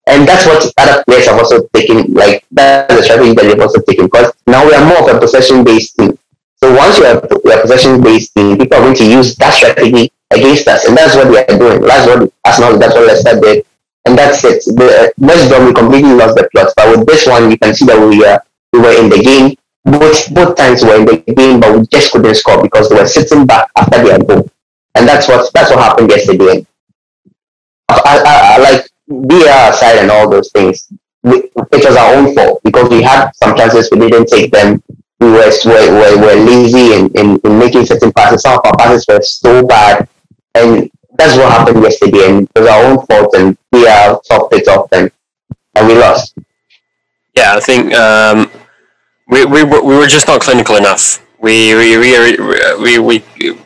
And 0.07 0.27
that's 0.27 0.45
what 0.45 0.61
other 0.77 1.03
players 1.05 1.25
have 1.25 1.39
also 1.39 1.67
taken, 1.73 2.13
like 2.13 2.45
that's 2.51 2.93
the 2.93 3.03
strategy 3.03 3.33
that 3.33 3.41
they've 3.41 3.59
also 3.59 3.81
taken 3.81 4.05
because 4.05 4.31
now 4.45 4.65
we 4.65 4.73
are 4.73 4.85
more 4.85 5.09
of 5.09 5.15
a 5.15 5.19
possession 5.19 5.63
based 5.63 5.97
team. 5.97 6.17
So 6.61 6.73
once 6.73 6.97
you 6.97 7.05
are, 7.05 7.17
a 7.17 7.61
possession 7.61 8.01
based 8.01 8.35
team, 8.35 8.57
people 8.57 8.77
are 8.77 8.81
going 8.81 8.95
to 8.95 9.05
use 9.05 9.35
that 9.37 9.53
strategy 9.53 10.11
against 10.31 10.67
us, 10.67 10.85
and 10.85 10.95
that's 10.95 11.15
what 11.15 11.31
they 11.31 11.41
are 11.43 11.57
doing. 11.57 11.81
That's 11.81 12.07
what 12.07 12.31
Arsenal, 12.45 12.77
that's 12.77 12.93
what 12.93 13.07
Leicester 13.07 13.39
did, 13.39 13.65
and 14.05 14.17
that's 14.17 14.43
it. 14.43 14.63
The 14.65 15.13
West 15.17 15.49
Brom 15.49 15.65
we 15.65 15.73
completely 15.73 16.13
lost 16.13 16.35
the 16.35 16.47
plot, 16.53 16.73
but 16.75 16.97
with 16.97 17.07
this 17.07 17.27
one, 17.27 17.49
you 17.51 17.57
can 17.57 17.73
see 17.73 17.85
that 17.85 17.99
we 17.99 18.23
uh, 18.25 18.39
we 18.73 18.79
were 18.79 18.97
in 18.97 19.09
the 19.09 19.21
game. 19.21 19.57
Both 19.85 20.33
both 20.33 20.55
times 20.55 20.83
we 20.83 20.89
were 20.89 20.95
in 20.95 21.05
the 21.05 21.33
game, 21.33 21.59
but 21.59 21.77
we 21.77 21.85
just 21.87 22.11
couldn't 22.11 22.35
score 22.35 22.61
because 22.61 22.89
they 22.89 22.95
were 22.95 23.07
sitting 23.07 23.45
back 23.45 23.69
after 23.75 24.03
their 24.03 24.19
goal, 24.19 24.49
and 24.95 25.07
that's 25.07 25.27
what 25.27 25.51
that's 25.53 25.69
what 25.69 25.79
happened 25.79 26.09
yesterday. 26.09 26.65
I, 27.89 28.01
I, 28.05 28.21
I 28.25 28.57
like 28.57 28.89
VAR 29.07 29.71
aside 29.71 29.97
and 29.99 30.11
all 30.11 30.29
those 30.29 30.51
things, 30.51 30.87
it 31.23 31.51
was 31.55 31.95
our 31.95 32.15
own 32.15 32.35
fault 32.35 32.61
because 32.63 32.89
we 32.89 33.01
had 33.01 33.31
some 33.31 33.55
chances, 33.55 33.89
we 33.91 34.09
didn't 34.09 34.27
take 34.27 34.51
them. 34.51 34.81
We 35.19 35.31
were, 35.31 35.51
were, 35.65 36.19
were, 36.19 36.35
lazy 36.35 36.93
in, 36.93 37.09
in, 37.15 37.39
in 37.43 37.57
making 37.57 37.85
certain 37.85 38.11
passes. 38.11 38.41
Some 38.41 38.59
of 38.59 38.65
our 38.65 38.77
passes 38.77 39.05
were 39.07 39.21
so 39.21 39.65
bad. 39.65 40.07
And 40.53 40.91
that's 41.17 41.37
what 41.37 41.51
happened 41.51 41.81
yesterday. 41.81 42.29
And 42.29 42.49
it 42.53 42.59
was 42.59 42.69
our 42.69 42.83
own 42.83 43.05
fault. 43.05 43.33
And 43.33 43.57
we 43.71 43.87
are 43.87 44.21
top 44.27 44.53
it 44.53 44.67
off 44.67 44.89
and, 44.91 45.09
and 45.75 45.87
we 45.87 45.95
lost. 45.95 46.37
Yeah, 47.35 47.55
I 47.55 47.59
think 47.59 47.93
um, 47.93 48.51
we, 49.27 49.45
we, 49.45 49.63
we 49.63 49.95
were 49.95 50.07
just 50.07 50.27
not 50.27 50.41
clinical 50.41 50.75
enough. 50.75 51.25
We, 51.39 51.75
we, 51.75 51.97
we, 51.97 52.37
we, 52.79 52.99
we, 52.99 53.59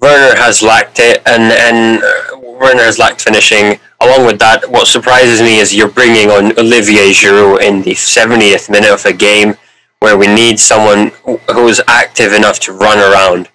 Werner 0.00 0.36
has 0.36 0.62
lacked 0.62 0.98
it, 1.00 1.22
and, 1.26 1.52
and 1.52 2.02
Werner 2.42 2.82
has 2.82 2.98
lacked 2.98 3.22
finishing 3.22 3.80
along 4.04 4.26
with 4.26 4.38
that, 4.40 4.70
what 4.70 4.86
surprises 4.86 5.40
me 5.40 5.58
is 5.58 5.74
you're 5.74 5.88
bringing 5.88 6.30
on 6.30 6.58
Olivier 6.58 7.10
Giroud 7.10 7.62
in 7.62 7.82
the 7.82 7.92
70th 7.92 8.70
minute 8.70 8.92
of 8.92 9.04
a 9.04 9.12
game 9.12 9.56
where 10.00 10.16
we 10.16 10.26
need 10.26 10.58
someone 10.58 11.12
who 11.24 11.68
is 11.68 11.82
active 11.88 12.32
enough 12.32 12.60
to 12.60 12.72
run 12.72 12.98
around. 12.98 13.48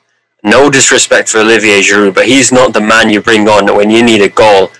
No 0.43 0.69
disrespect 0.69 1.29
for 1.29 1.39
Olivier 1.39 1.81
Giroud, 1.81 2.15
but 2.15 2.27
he's 2.27 2.51
not 2.51 2.73
the 2.73 2.81
man 2.81 3.09
you 3.09 3.21
bring 3.21 3.47
on 3.47 3.73
when 3.75 3.89
you 3.89 4.03
need 4.03 4.21
a 4.21 4.29
goal 4.29 4.71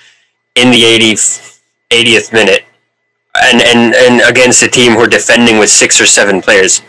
in 0.56 0.72
the 0.72 0.82
80th, 0.82 1.60
80th 1.92 2.34
minute 2.34 2.66
and, 3.36 3.62
and, 3.62 3.96
and 3.96 4.30
against 4.30 4.64
a 4.64 4.68
team 4.68 4.94
who 4.94 5.02
are 5.02 5.08
defending 5.08 5.60
with 5.60 5.70
six 5.70 6.02
or 6.02 6.06
seven 6.06 6.42
players 6.42 6.82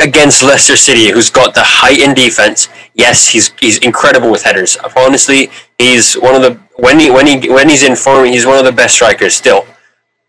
against 0.00 0.42
Leicester 0.42 0.76
City, 0.76 1.10
who's 1.10 1.30
got 1.30 1.54
the 1.54 1.62
height 1.62 2.00
in 2.00 2.14
defense. 2.14 2.68
Yes, 2.94 3.28
he's 3.28 3.52
he's 3.60 3.78
incredible 3.78 4.30
with 4.30 4.42
headers. 4.42 4.76
Honestly, 4.96 5.50
he's 5.78 6.14
one 6.14 6.34
of 6.34 6.42
the 6.42 6.60
when 6.76 6.98
he 7.00 7.10
when 7.10 7.26
he 7.26 7.48
when 7.48 7.68
he's 7.68 7.82
in 7.82 7.96
form, 7.96 8.26
he's 8.26 8.46
one 8.46 8.58
of 8.58 8.64
the 8.64 8.72
best 8.72 8.94
strikers 8.94 9.34
still 9.34 9.66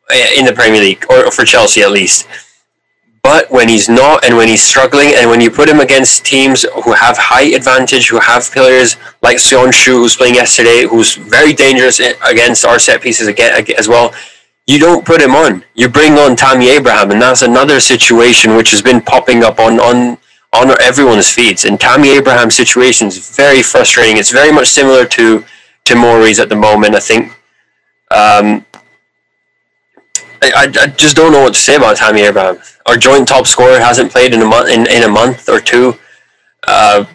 eh, 0.10 0.40
in 0.40 0.46
the 0.46 0.54
Premier 0.54 0.82
League 0.82 1.06
or 1.10 1.32
for 1.32 1.46
Chelsea 1.46 1.82
at 1.82 1.92
least. 1.92 2.28
But 3.24 3.52
when 3.52 3.68
he's 3.68 3.90
not, 3.90 4.24
and 4.24 4.38
when 4.38 4.48
he's 4.48 4.64
struggling, 4.64 5.12
and 5.14 5.30
when 5.30 5.42
you 5.42 5.52
put 5.52 5.68
him 5.68 5.82
against 5.82 6.24
teams 6.24 6.64
who 6.86 6.94
have 6.94 7.18
height 7.18 7.54
advantage, 7.54 8.08
who 8.08 8.20
have 8.22 8.50
players 8.50 8.96
like 9.22 9.36
Söyüncü, 9.36 9.92
who's 10.00 10.16
playing 10.16 10.36
yesterday, 10.36 10.88
who's 10.90 11.16
very 11.16 11.52
dangerous 11.52 12.00
against 12.00 12.64
our 12.64 12.80
set 12.80 13.02
pieces 13.02 13.28
again 13.28 13.66
as 13.78 13.90
well, 13.90 14.14
you 14.68 14.80
don't 14.80 15.06
put 15.06 15.22
him 15.22 15.32
on. 15.32 15.64
You 15.76 15.88
bring 15.88 16.14
on 16.14 16.36
Tammy 16.36 16.70
Abraham, 16.70 17.12
and 17.12 17.22
that's 17.22 17.42
another 17.42 17.80
situation 17.80 18.56
which 18.56 18.72
has 18.72 18.82
been 18.82 19.02
popping 19.02 19.44
up 19.44 19.60
on 19.60 19.80
on 19.80 20.18
on 20.54 20.82
everyone's 20.82 21.32
feeds. 21.32 21.66
And 21.66 21.80
Tammy 21.80 22.10
Abraham's 22.10 22.56
situation 22.56 23.08
is 23.08 23.36
very 23.36 23.64
frustrating. 23.64 24.18
It's 24.18 24.32
very 24.32 24.52
much 24.52 24.68
similar 24.68 25.06
to 25.06 25.46
to 25.86 25.96
Maury's 25.96 26.40
at 26.40 26.50
the 26.50 26.56
moment. 26.56 26.96
I 26.96 27.00
think. 27.00 27.32
Um, 28.12 28.66
I, 30.42 30.72
I, 30.80 30.88
just 30.88 31.16
don't 31.16 31.32
know 31.32 31.42
what 31.42 31.56
to 31.56 31.60
say 31.60 31.76
about 31.76 31.98
Tammy 31.98 32.22
Abraham. 32.22 32.60
our 32.86 32.96
joint 32.96 33.28
top 33.28 33.48
scorer 33.48 33.80
hasn't 33.80 34.12
played 34.12 34.34
in 34.34 34.42
a 34.42 34.46
month 34.46 34.70
in, 34.70 34.88
in 34.88 35.04
a 35.04 35.10
month 35.10 35.50
or 35.50 35.60
two. 35.60 35.96
Uh, 36.66 37.06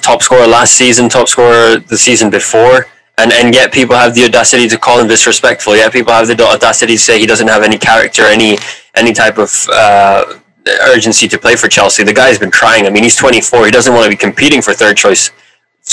top 0.00 0.22
scorer 0.22 0.46
last 0.46 0.72
season, 0.72 1.08
top 1.08 1.28
scorer 1.28 1.76
the 1.76 1.98
season 1.98 2.30
before, 2.30 2.86
and 3.18 3.32
and 3.32 3.54
yet 3.54 3.72
people 3.72 3.96
have 3.96 4.14
the 4.14 4.24
audacity 4.24 4.68
to 4.68 4.78
call 4.78 5.00
him 5.00 5.08
disrespectful. 5.08 5.76
Yet 5.76 5.92
people 5.92 6.12
have 6.12 6.26
the 6.26 6.42
audacity 6.42 6.94
to 6.94 6.98
say 6.98 7.18
he 7.18 7.26
doesn't 7.26 7.48
have 7.48 7.62
any 7.62 7.78
character, 7.78 8.22
any 8.22 8.58
any 8.94 9.12
type 9.12 9.38
of 9.38 9.50
uh, 9.72 10.38
urgency 10.82 11.28
to 11.28 11.38
play 11.38 11.56
for 11.56 11.68
Chelsea. 11.68 12.02
The 12.04 12.14
guy's 12.14 12.38
been 12.38 12.50
trying. 12.50 12.86
I 12.86 12.90
mean, 12.90 13.02
he's 13.02 13.16
24. 13.16 13.66
He 13.66 13.70
doesn't 13.70 13.92
want 13.92 14.04
to 14.04 14.10
be 14.10 14.16
competing 14.16 14.62
for 14.62 14.72
third 14.72 14.96
choice 14.96 15.30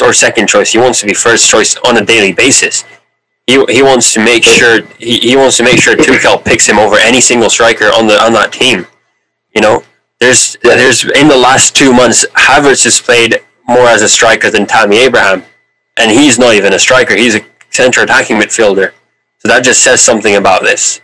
or 0.01 0.13
second 0.13 0.47
choice. 0.47 0.71
He 0.71 0.79
wants 0.79 0.99
to 1.01 1.05
be 1.05 1.13
first 1.13 1.49
choice 1.49 1.75
on 1.87 1.97
a 1.97 2.05
daily 2.05 2.31
basis. 2.31 2.85
He, 3.47 3.63
he 3.65 3.83
wants 3.83 4.13
to 4.13 4.23
make 4.23 4.43
sure 4.43 4.81
he, 4.97 5.17
he 5.19 5.35
wants 5.35 5.57
to 5.57 5.63
make 5.63 5.81
sure 5.81 5.95
Tuchel 5.95 6.43
picks 6.43 6.67
him 6.67 6.79
over 6.79 6.95
any 6.97 7.19
single 7.19 7.49
striker 7.49 7.85
on 7.85 8.07
the 8.07 8.23
on 8.23 8.33
that 8.33 8.53
team. 8.53 8.87
You 9.53 9.61
know, 9.61 9.83
there's 10.19 10.57
there's 10.63 11.03
in 11.03 11.27
the 11.27 11.37
last 11.37 11.75
two 11.75 11.91
months, 11.93 12.25
Havertz 12.33 12.83
has 12.85 13.01
played 13.01 13.41
more 13.67 13.87
as 13.87 14.01
a 14.01 14.09
striker 14.09 14.49
than 14.49 14.65
Tammy 14.65 14.97
Abraham, 14.97 15.43
and 15.97 16.11
he's 16.11 16.39
not 16.39 16.55
even 16.55 16.73
a 16.73 16.79
striker. 16.79 17.15
He's 17.15 17.35
a 17.35 17.41
centre 17.69 18.01
attacking 18.01 18.37
midfielder. 18.37 18.93
So 19.39 19.47
that 19.47 19.63
just 19.63 19.83
says 19.83 20.01
something 20.01 20.35
about 20.35 20.61
this. 20.61 21.01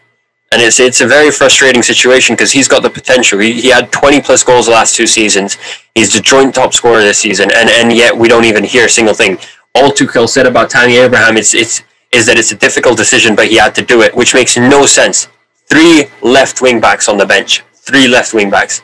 And 0.51 0.62
it's 0.62 0.79
it's 0.79 1.01
a 1.01 1.08
very 1.08 1.32
frustrating 1.32 1.84
situation 1.84 2.36
because 2.36 2.51
he's 2.51 2.67
got 2.67 2.82
the 2.82 2.89
potential. 2.89 3.39
He, 3.39 3.60
he 3.60 3.70
had 3.70 3.91
20 3.91 4.22
plus 4.22 4.44
goals 4.44 4.67
the 4.67 4.72
last 4.72 4.96
two 4.96 5.08
seasons. 5.08 5.58
He's 5.94 6.13
the 6.13 6.22
joint 6.22 6.56
top 6.56 6.74
scorer 6.74 7.01
this 7.01 7.17
season, 7.17 7.51
and, 7.53 7.70
and 7.70 7.91
yet 7.91 8.15
we 8.15 8.29
don't 8.29 8.46
even 8.46 8.63
hear 8.63 8.86
a 8.86 8.89
single 8.89 9.13
thing. 9.13 9.39
All 9.75 9.89
Tuchel 9.89 10.29
said 10.29 10.46
about 10.46 10.70
Tammy 10.70 10.98
Abraham 10.98 11.36
is 11.36 11.53
it's 11.53 11.84
is 12.13 12.25
that 12.27 12.38
it's 12.38 12.53
a 12.53 12.56
difficult 12.56 12.96
decision, 12.96 13.36
but 13.36 13.48
he 13.48 13.58
had 13.58 13.75
to 13.75 13.84
do 13.84 14.01
it, 14.01 14.15
which 14.15 14.34
makes 14.34 14.56
no 14.56 14.86
sense. 14.86 15.27
Three 15.65 16.06
left 16.22 16.62
wing 16.62 16.79
backs 16.79 17.10
on 17.10 17.17
the 17.17 17.25
bench. 17.25 17.63
Three 17.74 18.08
left 18.08 18.34
wing 18.34 18.50
backs. 18.50 18.84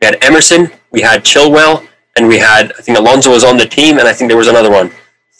We 0.00 0.06
had 0.06 0.22
Emerson, 0.22 0.70
we 0.90 1.00
had 1.00 1.24
Chilwell, 1.24 1.86
and 2.16 2.28
we 2.28 2.38
had 2.38 2.72
I 2.78 2.82
think 2.82 2.98
Alonso 2.98 3.30
was 3.30 3.44
on 3.44 3.56
the 3.56 3.66
team, 3.66 3.98
and 3.98 4.06
I 4.06 4.12
think 4.12 4.28
there 4.28 4.36
was 4.36 4.48
another 4.48 4.70
one. 4.70 4.90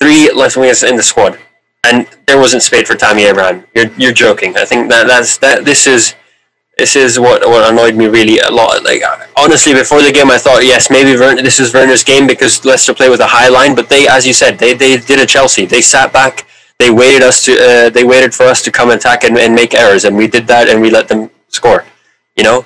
Three 0.01 0.33
left 0.33 0.57
wingers 0.57 0.89
in 0.89 0.97
the 0.97 1.03
squad 1.03 1.39
and 1.85 2.07
there 2.27 2.39
wasn't 2.39 2.63
space 2.63 2.89
for 2.89 2.97
Tammy 2.97 3.25
Abraham. 3.25 3.65
You're 3.75 3.91
you're 3.97 4.13
joking. 4.13 4.57
I 4.57 4.65
think 4.65 4.91
that 4.91 5.07
that's 5.07 5.39
that. 5.39 5.65
This 5.65 5.87
is 5.87 6.15
this 6.77 6.97
is 6.97 7.19
what 7.19 7.47
what 7.47 7.71
annoyed 7.71 7.97
me 7.97 8.07
really 8.07 8.39
a 8.39 8.51
lot. 8.51 8.83
Like 8.85 9.03
honestly, 9.37 9.73
before 9.73 10.03
the 10.03 10.13
game, 10.13 10.31
I 10.31 10.39
thought 10.39 10.65
yes, 10.65 10.91
maybe 10.91 11.15
this 11.43 11.61
is 11.61 11.73
Werner's 11.73 12.05
game 12.05 12.27
because 12.27 12.65
Leicester 12.65 12.95
play 12.95 13.09
with 13.09 13.21
a 13.21 13.27
high 13.27 13.49
line. 13.49 13.75
But 13.75 13.89
they, 13.89 14.07
as 14.09 14.27
you 14.27 14.33
said, 14.33 14.59
they 14.59 14.75
they 14.75 14.97
did 14.99 15.19
a 15.19 15.27
Chelsea. 15.27 15.67
They 15.67 15.81
sat 15.81 16.13
back. 16.13 16.47
They 16.79 16.91
waited 16.91 17.23
us 17.23 17.45
to 17.45 17.53
uh, 17.53 17.91
they 17.91 18.05
waited 18.05 18.35
for 18.35 18.45
us 18.45 18.63
to 18.63 18.71
come 18.71 18.91
attack 18.91 19.25
and, 19.25 19.37
and 19.39 19.55
make 19.55 19.75
errors, 19.75 20.05
and 20.05 20.17
we 20.17 20.27
did 20.27 20.47
that, 20.47 20.69
and 20.69 20.81
we 20.81 20.91
let 20.91 21.09
them 21.09 21.31
score. 21.49 21.85
You 22.37 22.45
know, 22.45 22.65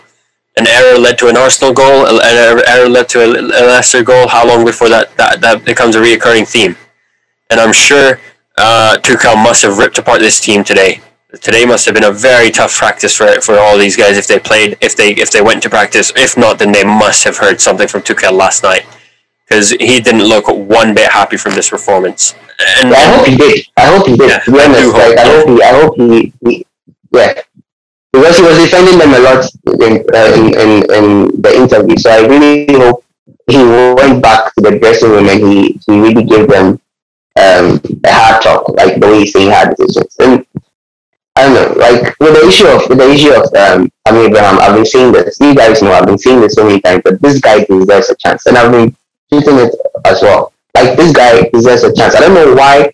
an 0.56 0.66
error 0.66 0.98
led 0.98 1.18
to 1.18 1.28
an 1.28 1.36
Arsenal 1.36 1.72
goal. 1.72 2.06
An 2.06 2.62
error 2.66 2.88
led 2.88 3.08
to 3.10 3.24
a 3.24 3.26
Leicester 3.26 4.04
goal. 4.04 4.28
How 4.28 4.46
long 4.46 4.64
before 4.64 4.88
that 4.88 5.16
that, 5.16 5.40
that 5.40 5.64
becomes 5.64 5.96
a 5.96 6.00
reoccurring 6.00 6.46
theme? 6.46 6.76
And 7.50 7.60
I'm 7.60 7.72
sure 7.72 8.18
uh, 8.58 8.96
Tuchel 9.02 9.36
must 9.42 9.62
have 9.62 9.78
ripped 9.78 9.98
apart 9.98 10.20
this 10.20 10.40
team 10.40 10.64
today. 10.64 11.00
Today 11.40 11.64
must 11.64 11.84
have 11.86 11.94
been 11.94 12.04
a 12.04 12.12
very 12.12 12.50
tough 12.50 12.72
practice 12.76 13.16
for 13.16 13.40
for 13.40 13.58
all 13.58 13.76
these 13.76 13.96
guys 13.96 14.16
if 14.16 14.28
they 14.28 14.38
played, 14.38 14.78
if 14.80 14.94
they 14.94 15.10
if 15.14 15.32
they 15.32 15.42
went 15.42 15.62
to 15.64 15.70
practice. 15.70 16.12
If 16.14 16.36
not, 16.36 16.60
then 16.60 16.70
they 16.70 16.84
must 16.84 17.24
have 17.24 17.36
heard 17.38 17.60
something 17.60 17.88
from 17.88 18.02
Tuchel 18.02 18.32
last 18.32 18.62
night 18.62 18.86
because 19.48 19.70
he 19.70 20.00
didn't 20.00 20.22
look 20.22 20.46
one 20.46 20.94
bit 20.94 21.10
happy 21.10 21.36
from 21.36 21.54
this 21.54 21.70
performance. 21.70 22.34
And, 22.78 22.94
I 22.94 23.16
hope 23.16 23.26
he 23.26 23.36
did. 23.36 23.66
I 23.76 23.86
hope 23.86 24.06
he 24.06 24.16
did. 24.16 24.30
Yeah, 24.30 24.38
to 24.38 24.52
be 24.52 24.60
honest, 24.60 24.94
I, 24.94 25.08
like, 25.08 25.18
I 25.18 25.24
hope 25.24 25.48
he. 25.48 25.62
I 25.62 25.72
hope 25.80 25.96
he, 25.96 26.32
he. 26.45 26.66
Yeah, 27.12 27.42
because 28.12 28.38
he 28.38 28.45
was 28.45 28.58
defending 28.58 28.99
them 28.99 29.12
a 29.12 29.19
lot 29.19 29.42
in, 29.82 30.04
uh, 30.14 30.30
in, 30.38 30.47
in, 30.54 30.71
in 30.95 31.40
the 31.42 31.52
interview. 31.52 31.97
So 31.97 32.10
I 32.10 32.26
really 32.26 32.73
hope 32.73 33.04
he 33.50 33.58
went 33.58 34.23
back 34.23 34.54
to 34.54 34.60
the 34.62 34.78
dressing 34.78 35.10
room 35.10 35.28
and 35.28 35.40
he, 35.42 35.80
he 35.84 36.00
really 36.00 36.23
gave 36.23 36.49
them 36.49 36.80
um, 37.36 37.80
hard 38.06 38.42
talk, 38.42 38.68
like 38.76 39.00
the 39.00 39.06
way 39.06 39.20
he's 39.20 39.32
saying 39.32 39.50
hard 39.50 39.76
decisions. 39.76 40.16
And 40.18 40.47
I 41.36 41.42
don't 41.42 41.54
know, 41.54 41.78
like 41.78 42.14
with 42.20 42.34
the 42.34 42.47
issue 42.47 42.66
of 42.66 42.88
with 42.88 42.99
the 42.99 43.10
issue 43.10 43.34
of 43.34 43.42
um, 43.54 43.90
Tammy 44.06 44.26
Abraham, 44.26 44.58
I've 44.60 44.75
been 44.75 44.86
saying 44.86 45.12
this. 45.12 45.40
You 45.40 45.54
guys 45.54 45.82
know 45.82 45.92
I've 45.92 46.06
been 46.06 46.18
saying 46.18 46.40
this 46.40 46.54
so 46.54 46.64
many 46.64 46.80
times, 46.80 47.02
but 47.04 47.20
this 47.20 47.40
guy 47.40 47.64
deserves 47.64 48.08
a 48.10 48.16
chance, 48.16 48.47
and 48.47 48.56
I've 48.56 48.70
been 48.70 48.97
treating 49.32 49.58
it 49.58 49.75
as 50.04 50.23
well. 50.23 50.52
Like 50.75 50.97
this 50.97 51.12
guy 51.12 51.49
deserves 51.52 51.82
a 51.82 51.92
chance. 51.92 52.14
I 52.14 52.20
don't 52.20 52.34
know 52.34 52.54
why. 52.54 52.92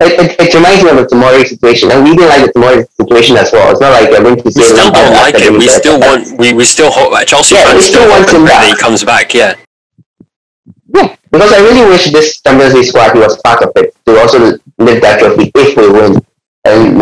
It, 0.00 0.20
it, 0.20 0.40
it 0.40 0.54
reminds 0.54 0.82
me 0.82 0.90
of 0.90 0.96
the 0.96 1.06
Tomori 1.06 1.46
situation, 1.46 1.90
and 1.90 2.04
we 2.04 2.14
didn't 2.14 2.28
like 2.28 2.46
the 2.46 2.52
Tomori 2.52 2.86
situation 2.94 3.36
as 3.36 3.50
well. 3.52 3.70
It's 3.70 3.80
not 3.80 3.90
like 3.90 4.10
we're 4.10 4.22
going 4.22 4.36
to 4.36 4.52
say 4.52 4.60
we 4.60 4.66
still 4.66 4.92
don't 4.92 5.14
like 5.14 5.34
it. 5.38 5.52
We 5.52 5.66
still 5.66 5.98
want 5.98 6.38
we, 6.38 6.52
we 6.52 6.64
still 6.64 6.90
hope 6.90 7.14
Chelsea 7.26 7.56
yeah, 7.56 7.64
fans 7.64 7.86
still, 7.86 8.02
still 8.02 8.10
want 8.10 8.30
him 8.30 8.44
back. 8.44 8.66
he 8.66 8.76
comes 8.76 9.02
back. 9.02 9.34
Yeah. 9.34 9.54
Yeah, 10.94 11.16
because 11.30 11.52
I 11.52 11.58
really 11.60 11.88
wish 11.88 12.12
this 12.12 12.40
Champions 12.40 12.74
League 12.74 12.86
squad 12.86 13.16
was 13.16 13.40
part 13.42 13.62
of 13.62 13.72
it 13.76 13.94
to 14.06 14.18
also 14.18 14.58
lift 14.78 15.02
that 15.02 15.20
trophy 15.20 15.50
if 15.54 15.76
we 15.76 15.90
win. 15.90 16.20
And 16.64 16.98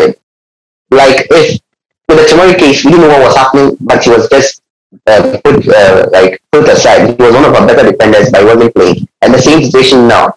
like 0.91 1.27
if 1.31 1.61
with 2.09 2.19
the 2.19 2.25
Tomori 2.35 2.59
case, 2.59 2.85
we 2.85 2.93
didn't 2.93 3.09
know 3.09 3.19
what 3.19 3.27
was 3.29 3.37
happening, 3.37 3.77
but 3.81 4.03
he 4.03 4.11
was 4.11 4.29
just 4.29 4.63
uh, 5.07 5.39
put 5.45 5.69
uh, 5.69 6.09
like 6.13 6.43
put 6.51 6.69
aside. 6.69 7.09
He 7.11 7.23
was 7.23 7.35
one 7.35 7.45
of 7.45 7.55
our 7.55 7.67
better 7.67 7.91
defenders, 7.91 8.31
but 8.31 8.45
wasn't 8.45 8.75
playing. 8.75 9.09
And 9.23 9.35
the 9.35 9.39
same 9.39 9.63
situation 9.63 10.09
now 10.09 10.37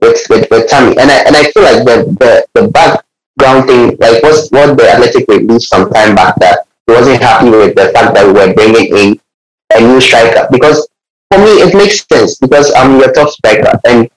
with 0.00 0.20
with, 0.28 0.48
with 0.50 0.68
Tammy. 0.68 0.96
And 0.98 1.10
I 1.10 1.18
and 1.24 1.36
I 1.36 1.44
feel 1.50 1.62
like 1.62 1.84
the 1.84 1.96
the, 2.20 2.32
the 2.60 2.68
background 2.68 3.66
thing, 3.68 3.96
like 3.98 4.22
what's 4.22 4.50
what 4.50 4.76
the 4.76 4.88
Athletic 4.90 5.26
released 5.28 5.68
some 5.68 5.90
time 5.90 6.14
back 6.14 6.36
that 6.36 6.66
he 6.86 6.92
wasn't 6.92 7.22
happy 7.22 7.50
with 7.50 7.74
the 7.74 7.90
fact 7.92 8.14
that 8.14 8.26
we 8.26 8.32
were 8.32 8.52
bringing 8.54 8.96
in 8.96 9.20
a 9.76 9.80
new 9.80 10.00
striker 10.00 10.48
because 10.50 10.88
for 11.32 11.38
me, 11.38 11.62
it 11.62 11.74
makes 11.74 12.06
sense 12.06 12.36
because 12.36 12.72
I'm 12.74 12.98
your 12.98 13.12
top 13.12 13.30
striker, 13.30 13.78
and 13.86 14.10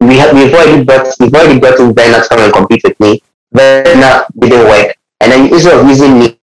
we 0.00 0.16
have 0.18 0.34
we've 0.34 0.52
already 0.52 0.84
got 0.84 1.14
we've 1.18 1.34
already 1.34 1.58
gotten 1.58 1.94
Werner 1.94 2.22
to 2.22 2.28
come 2.28 2.40
and 2.40 2.52
compete 2.52 2.82
with 2.84 2.98
me. 3.00 3.22
Werner 3.52 4.26
didn't 4.38 4.68
work, 4.68 4.96
and 5.20 5.32
then 5.32 5.52
instead 5.52 5.78
of 5.78 5.88
using 5.88 6.18
me, 6.18 6.38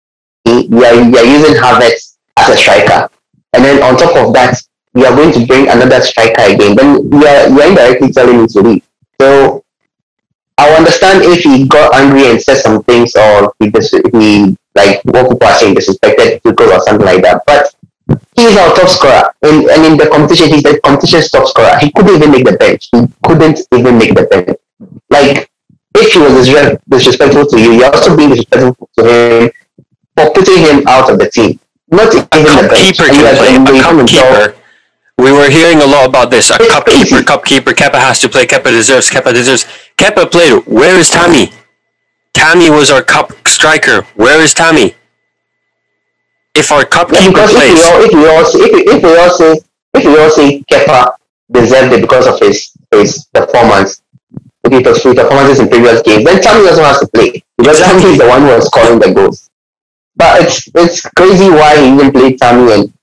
we 0.46 0.86
are, 0.86 0.96
we 1.12 1.18
are 1.18 1.26
using 1.26 1.54
Havertz 1.60 2.18
as 2.38 2.50
a 2.50 2.58
striker, 2.58 3.10
and 3.54 3.64
then 3.64 3.84
on 3.84 3.98
top 3.98 4.16
of 4.16 4.34
that, 4.34 4.56
we 4.94 5.06
are 5.06 5.16
going 5.16 5.34
to 5.34 5.46
bring 5.46 5.68
another 5.68 6.02
striker 6.02 6.42
again. 6.42 6.76
Then 6.76 7.10
we 7.10 7.28
are 7.28 7.50
you 7.50 7.62
are 7.62 7.68
indirectly 7.68 8.12
telling 8.12 8.42
me 8.42 8.48
to 8.48 8.62
leave. 8.62 8.84
So 9.20 9.64
I 10.58 10.70
understand 10.76 11.24
if 11.24 11.44
he 11.44 11.68
got 11.68 11.94
angry 11.94 12.30
and 12.30 12.42
said 12.42 12.58
some 12.58 12.84
things, 12.84 13.14
or 13.16 13.54
he 13.60 13.70
dis- 13.70 13.94
he 14.14 14.56
like 14.76 15.04
what 15.06 15.30
people 15.30 15.48
are 15.48 15.54
saying 15.56 15.76
disrespected 15.76 16.42
people 16.42 16.72
or 16.72 16.80
something 16.80 17.06
like 17.06 17.22
that, 17.24 17.44
but 17.46 17.76
he 18.36 18.44
is 18.44 18.58
our 18.58 18.76
top 18.76 18.90
scorer. 18.90 19.34
And, 19.42 19.70
and 19.70 19.86
in 19.86 19.98
the 19.98 20.08
competition, 20.10 20.50
he's 20.50 20.64
the 20.64 20.80
competition's 20.84 21.30
top 21.30 21.48
scorer. 21.48 21.78
He 21.80 21.92
couldn't 21.92 22.16
even 22.16 22.32
make 22.32 22.46
the 22.46 22.58
bench. 22.58 22.90
He 22.92 23.08
couldn't 23.24 23.60
even 23.74 23.98
make 23.98 24.14
the 24.14 24.26
bench. 24.26 24.58
Like, 25.10 25.50
if 25.96 26.14
he 26.14 26.20
was 26.20 26.80
disrespectful 26.90 27.46
to 27.48 27.62
you, 27.62 27.74
you're 27.74 27.94
also 27.94 28.18
being 28.18 28.30
disrespectful 28.30 28.90
to 28.98 29.04
him 29.04 29.52
for 30.18 30.32
putting 30.34 30.58
him 30.58 30.88
out 30.88 31.10
of 31.10 31.20
the 31.20 31.30
team. 31.30 31.60
Not 31.90 32.14
even 32.14 32.28
the 32.30 32.68
bench. 32.70 32.98
Keeper 32.98 33.10
can 33.10 33.38
play. 33.38 33.56
A 33.56 33.82
cup 33.82 34.08
keeper. 34.08 34.60
We 35.20 35.32
were 35.32 35.50
hearing 35.50 35.80
a 35.82 35.86
lot 35.86 36.10
about 36.10 36.32
this. 36.32 36.50
A 36.50 36.58
cup 36.58 36.88
keeper, 36.88 37.24
cup 37.24 37.46
keeper. 37.46 37.72
Kepa 37.72 38.00
has 38.00 38.20
to 38.22 38.30
play. 38.30 38.46
Kepa 38.46 38.72
deserves. 38.72 39.10
Kepa 39.10 39.34
deserves. 39.34 39.66
Kepa 39.98 40.32
played. 40.32 40.66
Where 40.66 40.98
is 40.98 41.10
Tammy? 41.10 41.52
Tammy 42.34 42.70
was 42.72 42.90
our 42.90 43.04
cup 43.04 43.32
striker. 43.48 44.02
Where 44.16 44.42
is 44.42 44.54
Tammy? 44.56 44.96
If 46.56 46.72
our 46.72 46.86
cup 46.86 47.12
yeah, 47.12 47.28
because 47.28 47.52
plays, 47.52 47.80
if 47.82 47.82
we 47.82 47.90
all 47.90 48.04
if 48.04 48.14
we 48.14 48.28
all 48.30 48.46
say, 48.46 48.60
if, 48.60 48.74
if 48.88 49.04
we 49.04 49.18
all 49.18 49.30
say 49.30 49.52
if 49.94 50.06
we 50.06 50.20
all 50.20 50.30
say 50.30 50.64
Kepa 50.72 51.16
deserved 51.52 51.94
it 51.94 52.02
because 52.02 52.28
of 52.28 52.40
his 52.40 52.72
his 52.92 53.26
performance, 53.34 54.02
if 54.64 54.72
it 54.72 54.86
was 54.86 55.02
his 55.02 55.16
performances 55.16 55.60
in 55.60 55.70
previous 55.70 56.02
games, 56.02 56.24
then 56.26 56.42
Tammy 56.42 56.68
also 56.68 56.84
has 56.84 57.00
to 57.00 57.08
play 57.08 57.44
because 57.58 57.80
exactly. 57.80 58.12
Is 58.12 58.20
the 58.20 58.28
one 58.28 58.42
who 58.42 58.48
was 58.48 58.68
scoring 58.68 59.00
the 59.00 59.14
goals. 59.14 59.50
But 60.16 60.44
it's 60.44 60.70
it's 60.76 61.02
crazy 61.18 61.50
why 61.50 61.78
he 61.82 61.94
even 61.94 62.12
played 62.12 62.40
Tammy 62.40 62.72
and 62.72 62.94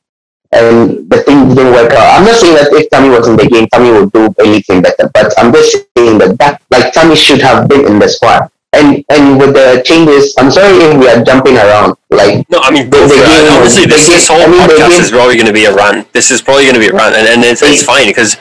and 0.52 1.08
the 1.10 1.22
thing 1.22 1.48
didn't 1.48 1.72
work 1.72 1.92
out. 1.92 2.18
I'm 2.18 2.26
not 2.26 2.36
saying 2.36 2.54
that 2.54 2.72
if 2.72 2.88
Tammy 2.90 3.10
was 3.10 3.28
in 3.28 3.36
the 3.36 3.46
game, 3.46 3.66
Tammy 3.72 3.90
would 3.90 4.12
do 4.12 4.34
anything 4.40 4.82
better, 4.82 5.10
but 5.14 5.32
I'm 5.38 5.52
just 5.52 5.86
saying 5.96 6.18
that 6.18 6.38
that 6.38 6.62
like 6.70 6.92
Tammy 6.92 7.16
should 7.16 7.40
have 7.42 7.68
been 7.68 7.86
in 7.86 7.98
the 7.98 8.08
squad 8.08 8.50
and 8.72 9.04
and 9.08 9.38
with 9.38 9.54
the 9.54 9.82
changes, 9.84 10.34
I'm 10.38 10.50
sorry 10.50 10.74
if 10.78 10.98
we 10.98 11.08
are 11.08 11.22
jumping 11.24 11.56
around. 11.56 11.96
Like 12.10 12.48
no, 12.50 12.60
I 12.62 12.70
mean, 12.70 12.88
the, 12.90 12.98
the 12.98 13.14
game, 13.14 13.52
honestly, 13.52 13.86
this, 13.86 14.06
this 14.06 14.28
whole 14.28 14.40
I 14.40 14.46
mean, 14.46 14.60
podcast 14.60 14.90
game, 14.90 15.00
is 15.02 15.10
probably 15.10 15.34
going 15.34 15.46
to 15.46 15.52
be 15.52 15.64
a 15.64 15.74
rant. 15.74 16.12
This 16.12 16.30
is 16.30 16.40
probably 16.40 16.64
going 16.64 16.74
to 16.74 16.80
be 16.80 16.88
a 16.88 16.92
rant, 16.92 17.14
and, 17.14 17.26
and 17.26 17.42
it's, 17.42 17.62
it's 17.62 17.82
fine 17.82 18.06
because 18.06 18.36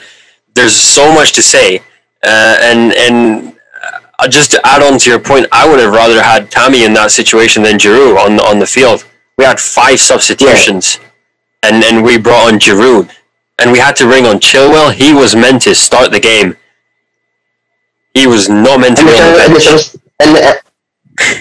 there's 0.54 0.74
so 0.74 1.12
much 1.12 1.32
to 1.34 1.42
say, 1.42 1.78
uh, 2.22 2.56
and 2.60 2.92
and 2.92 3.56
uh, 4.18 4.28
just 4.28 4.52
to 4.52 4.60
add 4.64 4.82
on 4.82 4.98
to 4.98 5.10
your 5.10 5.18
point, 5.18 5.46
I 5.50 5.68
would 5.68 5.80
have 5.80 5.92
rather 5.92 6.22
had 6.22 6.50
Tammy 6.50 6.84
in 6.84 6.94
that 6.94 7.10
situation 7.10 7.62
than 7.62 7.78
Giroud 7.78 8.16
on 8.18 8.38
on 8.40 8.58
the 8.60 8.66
field. 8.66 9.04
We 9.36 9.44
had 9.44 9.58
five 9.58 9.98
substitutions, 9.98 10.98
yeah. 11.00 11.70
and 11.70 11.84
and 11.84 12.04
we 12.04 12.18
brought 12.18 12.52
on 12.52 12.60
Giroud, 12.60 13.10
and 13.58 13.72
we 13.72 13.80
had 13.80 13.96
to 13.96 14.06
ring 14.06 14.26
on 14.26 14.38
Chilwell. 14.38 14.92
He 14.92 15.12
was 15.12 15.34
meant 15.34 15.62
to 15.62 15.74
start 15.74 16.12
the 16.12 16.20
game. 16.20 16.56
He 18.14 18.26
was 18.26 18.48
not 18.48 18.80
meant 18.80 18.96
to 18.98 19.04
be 19.04 19.10
on 19.10 19.32
the 19.32 19.58
bench. 19.58 20.00
And 20.20 20.36
uh, 20.36 20.54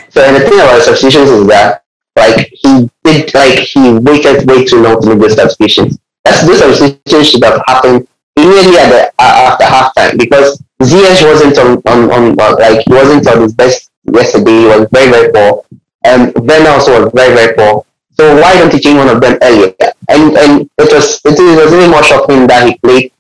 so, 0.10 0.24
and 0.24 0.36
the 0.36 0.42
thing 0.48 0.60
about 0.60 0.82
substitutions 0.82 1.30
is 1.30 1.48
that 1.48 1.84
like 2.16 2.50
he 2.52 2.90
did 3.04 3.34
like 3.34 3.60
he 3.60 3.94
waited 3.94 4.48
way 4.48 4.66
too 4.66 4.82
long 4.82 5.02
to 5.02 5.10
make 5.10 5.20
those 5.20 5.36
substitutions. 5.36 6.00
That's 6.24 6.46
those 6.46 6.60
substitutions 6.60 7.30
should 7.30 7.44
have 7.44 7.62
happened 7.68 8.08
immediately 8.36 8.78
at 8.78 8.90
the, 8.90 9.02
uh, 9.20 9.52
after 9.52 9.66
halftime 9.66 10.18
because 10.18 10.62
Ziyech 10.82 11.24
wasn't 11.28 11.58
on, 11.60 11.84
on, 11.88 12.10
on 12.12 12.36
like 12.60 12.86
he 12.86 12.94
wasn't 12.94 13.28
on 13.28 13.42
his 13.44 13.54
best 13.54 13.92
yesterday. 14.06 14.60
He 14.62 14.66
was 14.66 14.88
very 14.92 15.12
very 15.12 15.32
poor, 15.32 15.64
and 16.04 16.34
Ben 16.46 16.68
also 16.68 17.04
was 17.04 17.12
very 17.14 17.36
very 17.36 17.56
poor. 17.56 17.86
So 18.12 18.36
why 18.42 18.58
don't 18.58 18.74
you 18.74 18.80
change 18.80 18.98
one 18.98 19.10
of 19.10 19.22
them 19.22 19.38
earlier? 19.42 19.74
And 20.10 20.38
and 20.38 20.70
it 20.78 20.92
was 20.92 21.22
it 21.26 21.40
was 21.40 21.72
really 21.72 21.88
more 21.90 22.04
shocking 22.04 22.48
that 22.48 22.68
he 22.68 22.78
played 22.80 23.12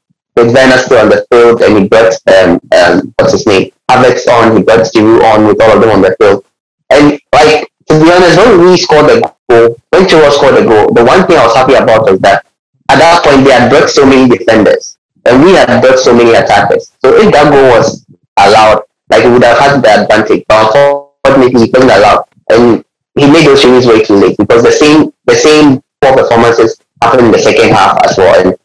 Werner 0.45 0.77
still 0.77 0.99
on 0.99 1.09
the 1.09 1.25
field 1.31 1.61
and 1.61 1.77
he 1.77 1.89
got 1.89 2.13
um, 2.27 2.59
um 2.71 3.13
what's 3.17 3.33
his 3.33 3.45
name 3.45 3.71
Havertz 3.89 4.27
on, 4.27 4.57
he 4.57 4.63
got 4.63 4.85
Giroud 4.85 5.23
on 5.23 5.47
with 5.47 5.61
all 5.61 5.75
of 5.75 5.81
them 5.81 5.89
on 5.89 6.01
the 6.01 6.15
field. 6.19 6.45
And 6.89 7.19
like 7.33 7.67
to 7.89 7.93
be 7.99 8.11
honest, 8.11 8.37
when 8.37 8.61
we 8.61 8.77
scored 8.77 9.09
the 9.09 9.19
goal, 9.49 9.77
when 9.89 10.05
Chilwell 10.05 10.31
scored 10.31 10.55
the 10.55 10.65
goal, 10.65 10.93
the 10.93 11.03
one 11.03 11.25
thing 11.25 11.37
I 11.37 11.45
was 11.45 11.55
happy 11.55 11.73
about 11.73 12.09
was 12.09 12.19
that 12.21 12.45
at 12.89 12.99
that 12.99 13.23
point 13.23 13.45
they 13.45 13.51
had 13.51 13.69
brought 13.69 13.89
so 13.89 14.05
many 14.05 14.29
defenders 14.29 14.97
and 15.25 15.43
we 15.43 15.53
had 15.53 15.81
brought 15.81 15.99
so 15.99 16.13
many 16.13 16.31
attackers. 16.31 16.91
So 17.01 17.15
if 17.15 17.31
that 17.33 17.51
goal 17.51 17.69
was 17.77 18.05
allowed, 18.37 18.83
like 19.09 19.23
we 19.23 19.31
would 19.31 19.43
have 19.43 19.57
had 19.57 19.81
the 19.81 20.01
advantage. 20.01 20.45
But 20.47 20.75
unfortunately, 20.75 21.65
he 21.65 21.71
wasn't 21.71 21.91
allowed, 21.91 22.25
and 22.49 22.85
he 23.15 23.29
made 23.29 23.45
those 23.45 23.61
changes 23.61 23.87
way 23.87 24.03
too 24.03 24.15
late 24.15 24.37
because 24.37 24.63
the 24.63 24.71
same 24.71 25.11
the 25.25 25.35
same 25.35 25.81
poor 26.01 26.15
performances 26.15 26.79
happened 27.01 27.27
in 27.27 27.31
the 27.31 27.39
second 27.39 27.69
half 27.69 27.99
as 28.05 28.17
well, 28.17 28.33
and 28.39 28.57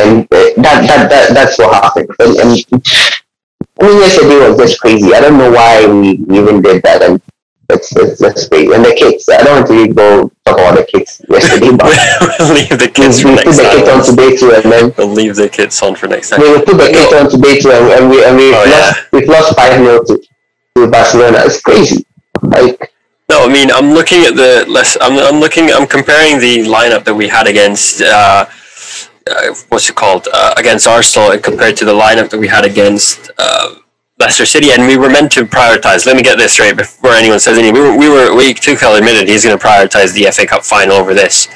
and 0.00 0.24
uh, 0.24 0.62
that, 0.62 0.86
that 0.86 1.10
that 1.10 1.34
that's 1.34 1.58
what 1.58 1.72
happened. 1.74 2.10
And, 2.18 2.36
and 2.36 2.50
I 3.80 3.86
mean, 3.86 3.98
yesterday 4.00 4.48
was 4.48 4.58
just 4.58 4.80
crazy. 4.80 5.14
I 5.14 5.20
don't 5.20 5.38
know 5.38 5.50
why 5.50 5.86
we 5.86 6.20
even 6.36 6.60
did 6.60 6.82
that, 6.82 7.02
and 7.02 7.20
it's 7.70 7.90
just 7.94 8.50
crazy. 8.50 8.72
And 8.72 8.84
the 8.84 8.94
kids, 8.94 9.28
I 9.28 9.42
don't 9.42 9.64
want 9.64 9.68
to 9.68 9.94
go 9.94 10.30
talk 10.44 10.58
about 10.58 10.76
the 10.76 10.84
kids 10.84 11.22
yesterday, 11.28 11.72
but 11.76 11.88
we'll 12.38 12.54
leave 12.54 12.76
the 12.78 12.90
kids 12.92 13.24
we, 13.24 13.30
we 13.30 13.36
put 13.40 13.56
the 13.56 13.72
kids 13.72 13.88
on 13.88 14.04
today 14.04 14.36
too, 14.36 14.52
and 14.52 14.64
then 14.70 14.92
we'll 14.96 15.08
leave 15.08 15.36
the 15.36 15.48
kids 15.48 15.80
on 15.82 15.94
for 15.94 16.08
next 16.08 16.30
time. 16.30 16.40
We 16.40 16.50
will 16.50 16.64
put 16.64 16.76
the 16.76 16.90
kids 16.92 17.12
on 17.12 17.30
today 17.30 17.60
too, 17.60 17.70
and, 17.70 17.88
and 17.88 18.10
we 18.10 18.24
and 18.24 18.36
we 18.36 18.52
oh, 18.52 18.64
lost 18.64 18.68
yeah. 18.68 18.92
we've 19.12 19.28
lost 19.28 19.56
five 19.56 19.78
0 19.78 20.04
to, 20.04 20.22
to 20.76 20.90
Barcelona. 20.90 21.38
It's 21.44 21.60
crazy. 21.60 22.04
Like 22.42 22.92
no, 23.28 23.44
I 23.44 23.48
mean 23.52 23.70
I'm 23.70 23.92
looking 23.92 24.24
at 24.24 24.36
the 24.36 24.64
less. 24.68 24.96
I'm 25.00 25.16
I'm 25.16 25.40
looking. 25.40 25.70
I'm 25.70 25.86
comparing 25.86 26.38
the 26.38 26.68
lineup 26.68 27.04
that 27.04 27.14
we 27.14 27.28
had 27.28 27.46
against. 27.46 28.02
Uh, 28.02 28.46
uh, 29.30 29.54
what's 29.68 29.88
it 29.88 29.96
called 29.96 30.28
uh, 30.32 30.54
against 30.56 30.86
Arsenal 30.86 31.32
and 31.32 31.42
compared 31.42 31.76
to 31.78 31.84
the 31.84 31.92
lineup 31.92 32.30
that 32.30 32.38
we 32.38 32.48
had 32.48 32.64
against 32.64 33.30
uh, 33.38 33.76
Leicester 34.18 34.44
City, 34.44 34.70
and 34.72 34.86
we 34.86 34.96
were 34.96 35.08
meant 35.08 35.32
to 35.32 35.44
prioritize. 35.44 36.04
Let 36.04 36.16
me 36.16 36.22
get 36.22 36.36
this 36.36 36.52
straight 36.52 36.76
before 36.76 37.12
anyone 37.12 37.40
says 37.40 37.56
anything. 37.56 37.74
We 37.74 37.80
were, 37.80 37.96
we 37.96 38.08
were, 38.08 38.36
we 38.36 38.52
Tuchel 38.52 38.98
admitted 38.98 39.28
he's 39.28 39.44
going 39.44 39.58
to 39.58 39.64
prioritize 39.64 40.12
the 40.12 40.30
FA 40.30 40.46
Cup 40.46 40.62
final 40.62 40.96
over 40.96 41.14
this, 41.14 41.48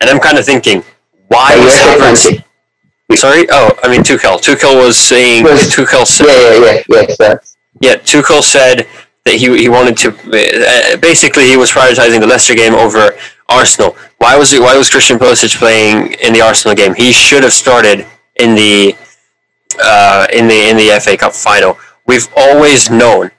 and 0.00 0.08
I'm 0.08 0.20
kind 0.20 0.38
of 0.38 0.44
thinking, 0.44 0.82
why 1.28 1.56
was 1.56 1.74
Havertz? 1.74 2.42
Sorry, 3.14 3.46
oh, 3.50 3.70
I 3.82 3.88
mean 3.88 4.02
Tuchel. 4.02 4.40
Tuchel 4.40 4.82
was 4.82 4.98
saying 4.98 5.44
was, 5.44 5.70
Tuchel 5.74 6.06
said, 6.06 6.26
yeah, 6.26 6.58
yeah, 6.58 6.82
yeah, 6.88 7.14
yes, 7.18 7.56
yeah. 7.80 7.94
Tuchel 7.96 8.42
said 8.42 8.88
that 9.24 9.34
he 9.34 9.56
he 9.58 9.68
wanted 9.68 9.96
to 9.98 10.10
uh, 10.10 10.96
basically 10.96 11.44
he 11.44 11.56
was 11.56 11.70
prioritizing 11.70 12.20
the 12.20 12.26
Leicester 12.26 12.54
game 12.54 12.74
over 12.74 13.16
Arsenal. 13.48 13.96
Why 14.18 14.36
was 14.36 14.52
it? 14.52 14.60
Why 14.60 14.76
was 14.76 14.90
Christian 14.90 15.18
Pulisic 15.18 15.56
playing 15.56 16.14
in 16.14 16.32
the 16.32 16.40
Arsenal 16.40 16.74
game? 16.74 16.94
He 16.94 17.12
should 17.12 17.42
have 17.42 17.52
started 17.52 18.06
in 18.36 18.54
the 18.54 18.96
uh, 19.82 20.26
in 20.32 20.48
the 20.48 20.68
in 20.68 20.76
the 20.76 21.00
FA 21.00 21.16
Cup 21.16 21.32
final 21.32 21.78
we've 22.06 22.28
always 22.36 22.90
known 22.90 23.30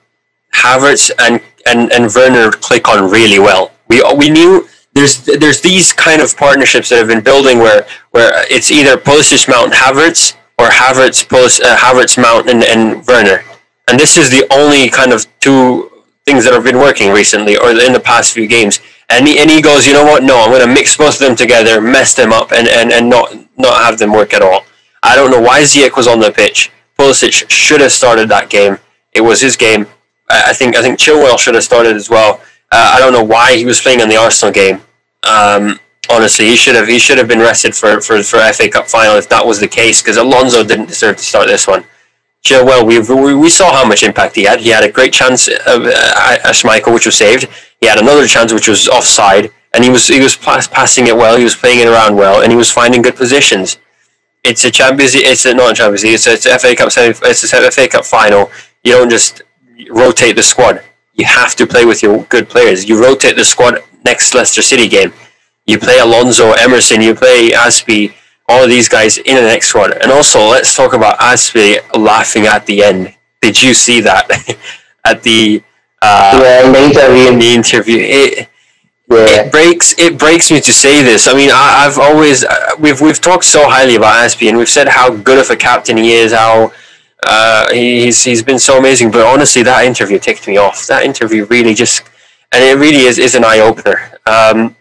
Havertz 0.54 1.10
and, 1.18 1.40
and, 1.66 1.92
and 1.92 2.14
Werner 2.14 2.50
click 2.50 2.88
on 2.88 3.10
really 3.10 3.38
well. 3.38 3.72
We, 3.88 4.02
we 4.16 4.30
knew 4.30 4.68
there's 4.94 5.24
there's 5.24 5.60
these 5.60 5.92
kind 5.92 6.20
of 6.20 6.36
partnerships 6.36 6.88
that 6.88 6.96
have 6.96 7.08
been 7.08 7.22
building 7.22 7.58
where 7.58 7.86
where 8.10 8.32
it's 8.50 8.70
either 8.70 8.96
Pulisic 8.96 9.48
Mount 9.48 9.72
Havertz 9.72 10.34
or 10.58 10.68
Havertz 10.68 11.26
Pulis, 11.26 11.60
uh, 11.60 11.76
Havertz 11.76 12.20
Mount 12.20 12.50
and, 12.50 12.64
and 12.64 13.06
Werner, 13.06 13.44
and 13.88 13.98
this 13.98 14.16
is 14.16 14.30
the 14.30 14.46
only 14.52 14.88
kind 14.88 15.12
of 15.12 15.26
two 15.40 15.90
things 16.26 16.44
that 16.44 16.52
have 16.52 16.64
been 16.64 16.78
working 16.78 17.12
recently 17.12 17.56
or 17.56 17.70
in 17.70 17.92
the 17.92 18.00
past 18.00 18.32
few 18.32 18.46
games. 18.46 18.80
And 19.10 19.26
he, 19.26 19.38
and 19.38 19.50
he 19.50 19.62
goes, 19.62 19.86
you 19.86 19.94
know 19.94 20.04
what? 20.04 20.22
No, 20.22 20.40
I'm 20.40 20.50
going 20.50 20.66
to 20.66 20.72
mix 20.72 20.96
both 20.96 21.14
of 21.14 21.26
them 21.26 21.34
together, 21.34 21.80
mess 21.80 22.14
them 22.14 22.32
up, 22.32 22.52
and, 22.52 22.68
and, 22.68 22.92
and 22.92 23.08
not 23.08 23.34
not 23.56 23.82
have 23.84 23.98
them 23.98 24.12
work 24.12 24.34
at 24.34 24.42
all. 24.42 24.64
I 25.02 25.16
don't 25.16 25.30
know 25.30 25.40
why 25.40 25.62
Ziyech 25.62 25.96
was 25.96 26.06
on 26.06 26.20
the 26.20 26.30
pitch. 26.30 26.70
Pulisic 26.98 27.50
should 27.50 27.80
have 27.80 27.92
started 27.92 28.28
that 28.28 28.50
game. 28.50 28.78
It 29.12 29.20
was 29.22 29.40
his 29.40 29.56
game. 29.56 29.86
I 30.30 30.52
think 30.52 30.76
I 30.76 30.82
think 30.82 30.98
Chilwell 30.98 31.38
should 31.38 31.54
have 31.54 31.64
started 31.64 31.96
as 31.96 32.10
well. 32.10 32.40
Uh, 32.70 32.92
I 32.94 32.98
don't 32.98 33.12
know 33.12 33.24
why 33.24 33.56
he 33.56 33.64
was 33.64 33.80
playing 33.80 34.00
in 34.00 34.08
the 34.08 34.16
Arsenal 34.16 34.52
game. 34.52 34.82
Um, 35.22 35.80
honestly, 36.10 36.46
he 36.46 36.56
should 36.56 36.74
have 36.74 36.86
he 36.86 36.98
should 36.98 37.18
have 37.18 37.28
been 37.28 37.38
rested 37.38 37.74
for, 37.74 38.00
for, 38.00 38.22
for 38.22 38.38
FA 38.52 38.68
Cup 38.68 38.88
final 38.88 39.16
if 39.16 39.28
that 39.30 39.46
was 39.46 39.58
the 39.58 39.68
case 39.68 40.02
because 40.02 40.16
Alonso 40.16 40.64
didn't 40.64 40.86
deserve 40.86 41.16
to 41.16 41.22
start 41.22 41.46
this 41.46 41.66
one. 41.66 41.84
Chilwell, 42.44 42.86
we, 42.86 42.98
we, 43.00 43.34
we 43.34 43.48
saw 43.48 43.72
how 43.72 43.86
much 43.86 44.02
impact 44.02 44.36
he 44.36 44.44
had. 44.44 44.60
He 44.60 44.68
had 44.68 44.84
a 44.84 44.90
great 44.90 45.12
chance 45.12 45.48
of 45.48 45.82
uh, 45.86 46.38
Schmeichel, 46.52 46.94
which 46.94 47.04
was 47.04 47.16
saved. 47.16 47.48
He 47.80 47.86
had 47.86 47.98
another 47.98 48.26
chance 48.26 48.52
which 48.52 48.68
was 48.68 48.88
offside, 48.88 49.50
and 49.74 49.84
he 49.84 49.90
was 49.90 50.08
he 50.08 50.20
was 50.20 50.36
pass, 50.36 50.66
passing 50.66 51.06
it 51.06 51.16
well. 51.16 51.36
He 51.36 51.44
was 51.44 51.54
playing 51.54 51.80
it 51.80 51.86
around 51.86 52.16
well, 52.16 52.42
and 52.42 52.50
he 52.50 52.56
was 52.56 52.70
finding 52.70 53.02
good 53.02 53.16
positions 53.16 53.78
it's 54.44 54.64
a 54.64 54.70
Champions. 54.70 55.14
It's 55.14 55.44
a, 55.44 55.54
not 55.54 55.72
a 55.72 55.74
Champions 55.74 56.04
League. 56.04 56.14
It's 56.14 56.26
a, 56.26 56.32
it's 56.32 56.46
a 56.46 56.58
FA 56.58 56.74
Cup 56.74 56.90
semi. 56.90 57.14
It's 57.22 57.52
a 57.52 57.70
FA 57.70 57.88
Cup 57.88 58.04
final. 58.04 58.50
You 58.84 58.92
don't 58.92 59.10
just 59.10 59.42
rotate 59.90 60.36
the 60.36 60.42
squad. 60.42 60.82
You 61.14 61.26
have 61.26 61.54
to 61.56 61.66
play 61.66 61.84
with 61.84 62.02
your 62.02 62.24
good 62.24 62.48
players. 62.48 62.88
You 62.88 63.00
rotate 63.00 63.36
the 63.36 63.44
squad 63.44 63.82
next 64.04 64.34
Leicester 64.34 64.62
City 64.62 64.88
game. 64.88 65.12
You 65.66 65.78
play 65.78 65.98
Alonso, 65.98 66.52
Emerson. 66.52 67.02
You 67.02 67.14
play 67.14 67.50
Azpi. 67.50 68.14
All 68.48 68.64
of 68.64 68.70
these 68.70 68.88
guys 68.88 69.18
in 69.18 69.36
the 69.36 69.42
next 69.42 69.68
squad. 69.68 69.92
And 69.92 70.10
also, 70.10 70.40
let's 70.40 70.74
talk 70.74 70.94
about 70.94 71.18
Azpi 71.18 71.80
laughing 71.94 72.46
at 72.46 72.64
the 72.64 72.82
end. 72.82 73.14
Did 73.42 73.62
you 73.62 73.74
see 73.74 74.00
that 74.00 74.30
at 75.04 75.22
the 75.22 75.62
uh, 76.02 76.40
yeah 76.42 76.66
in 76.66 76.72
the 76.72 76.80
interview? 76.80 77.32
In 77.32 77.38
the 77.38 77.54
interview, 77.54 77.98
it, 78.00 78.48
yeah. 79.10 79.46
It 79.46 79.52
breaks 79.52 79.94
it 79.98 80.18
breaks 80.18 80.50
me 80.50 80.60
to 80.60 80.72
say 80.72 81.02
this. 81.02 81.28
I 81.28 81.34
mean, 81.34 81.50
I, 81.50 81.84
have 81.84 81.98
always 81.98 82.44
uh, 82.44 82.70
we've 82.78 83.00
we've 83.00 83.20
talked 83.20 83.44
so 83.44 83.68
highly 83.68 83.96
about 83.96 84.14
Azpi, 84.16 84.48
and 84.48 84.58
we've 84.58 84.68
said 84.68 84.86
how 84.86 85.14
good 85.14 85.38
of 85.38 85.48
a 85.50 85.56
captain 85.56 85.96
he 85.96 86.12
is, 86.12 86.32
how 86.32 86.72
uh, 87.22 87.72
he's 87.72 88.22
he's 88.22 88.42
been 88.42 88.58
so 88.58 88.78
amazing. 88.78 89.10
But 89.10 89.26
honestly, 89.26 89.62
that 89.62 89.86
interview 89.86 90.18
ticked 90.18 90.46
me 90.46 90.58
off. 90.58 90.86
That 90.86 91.04
interview 91.04 91.46
really 91.46 91.72
just, 91.72 92.02
and 92.52 92.62
it 92.62 92.76
really 92.78 93.06
is 93.06 93.18
is 93.18 93.34
an 93.34 93.44
eye 93.44 93.60
opener. 93.60 94.12
Um, 94.26 94.76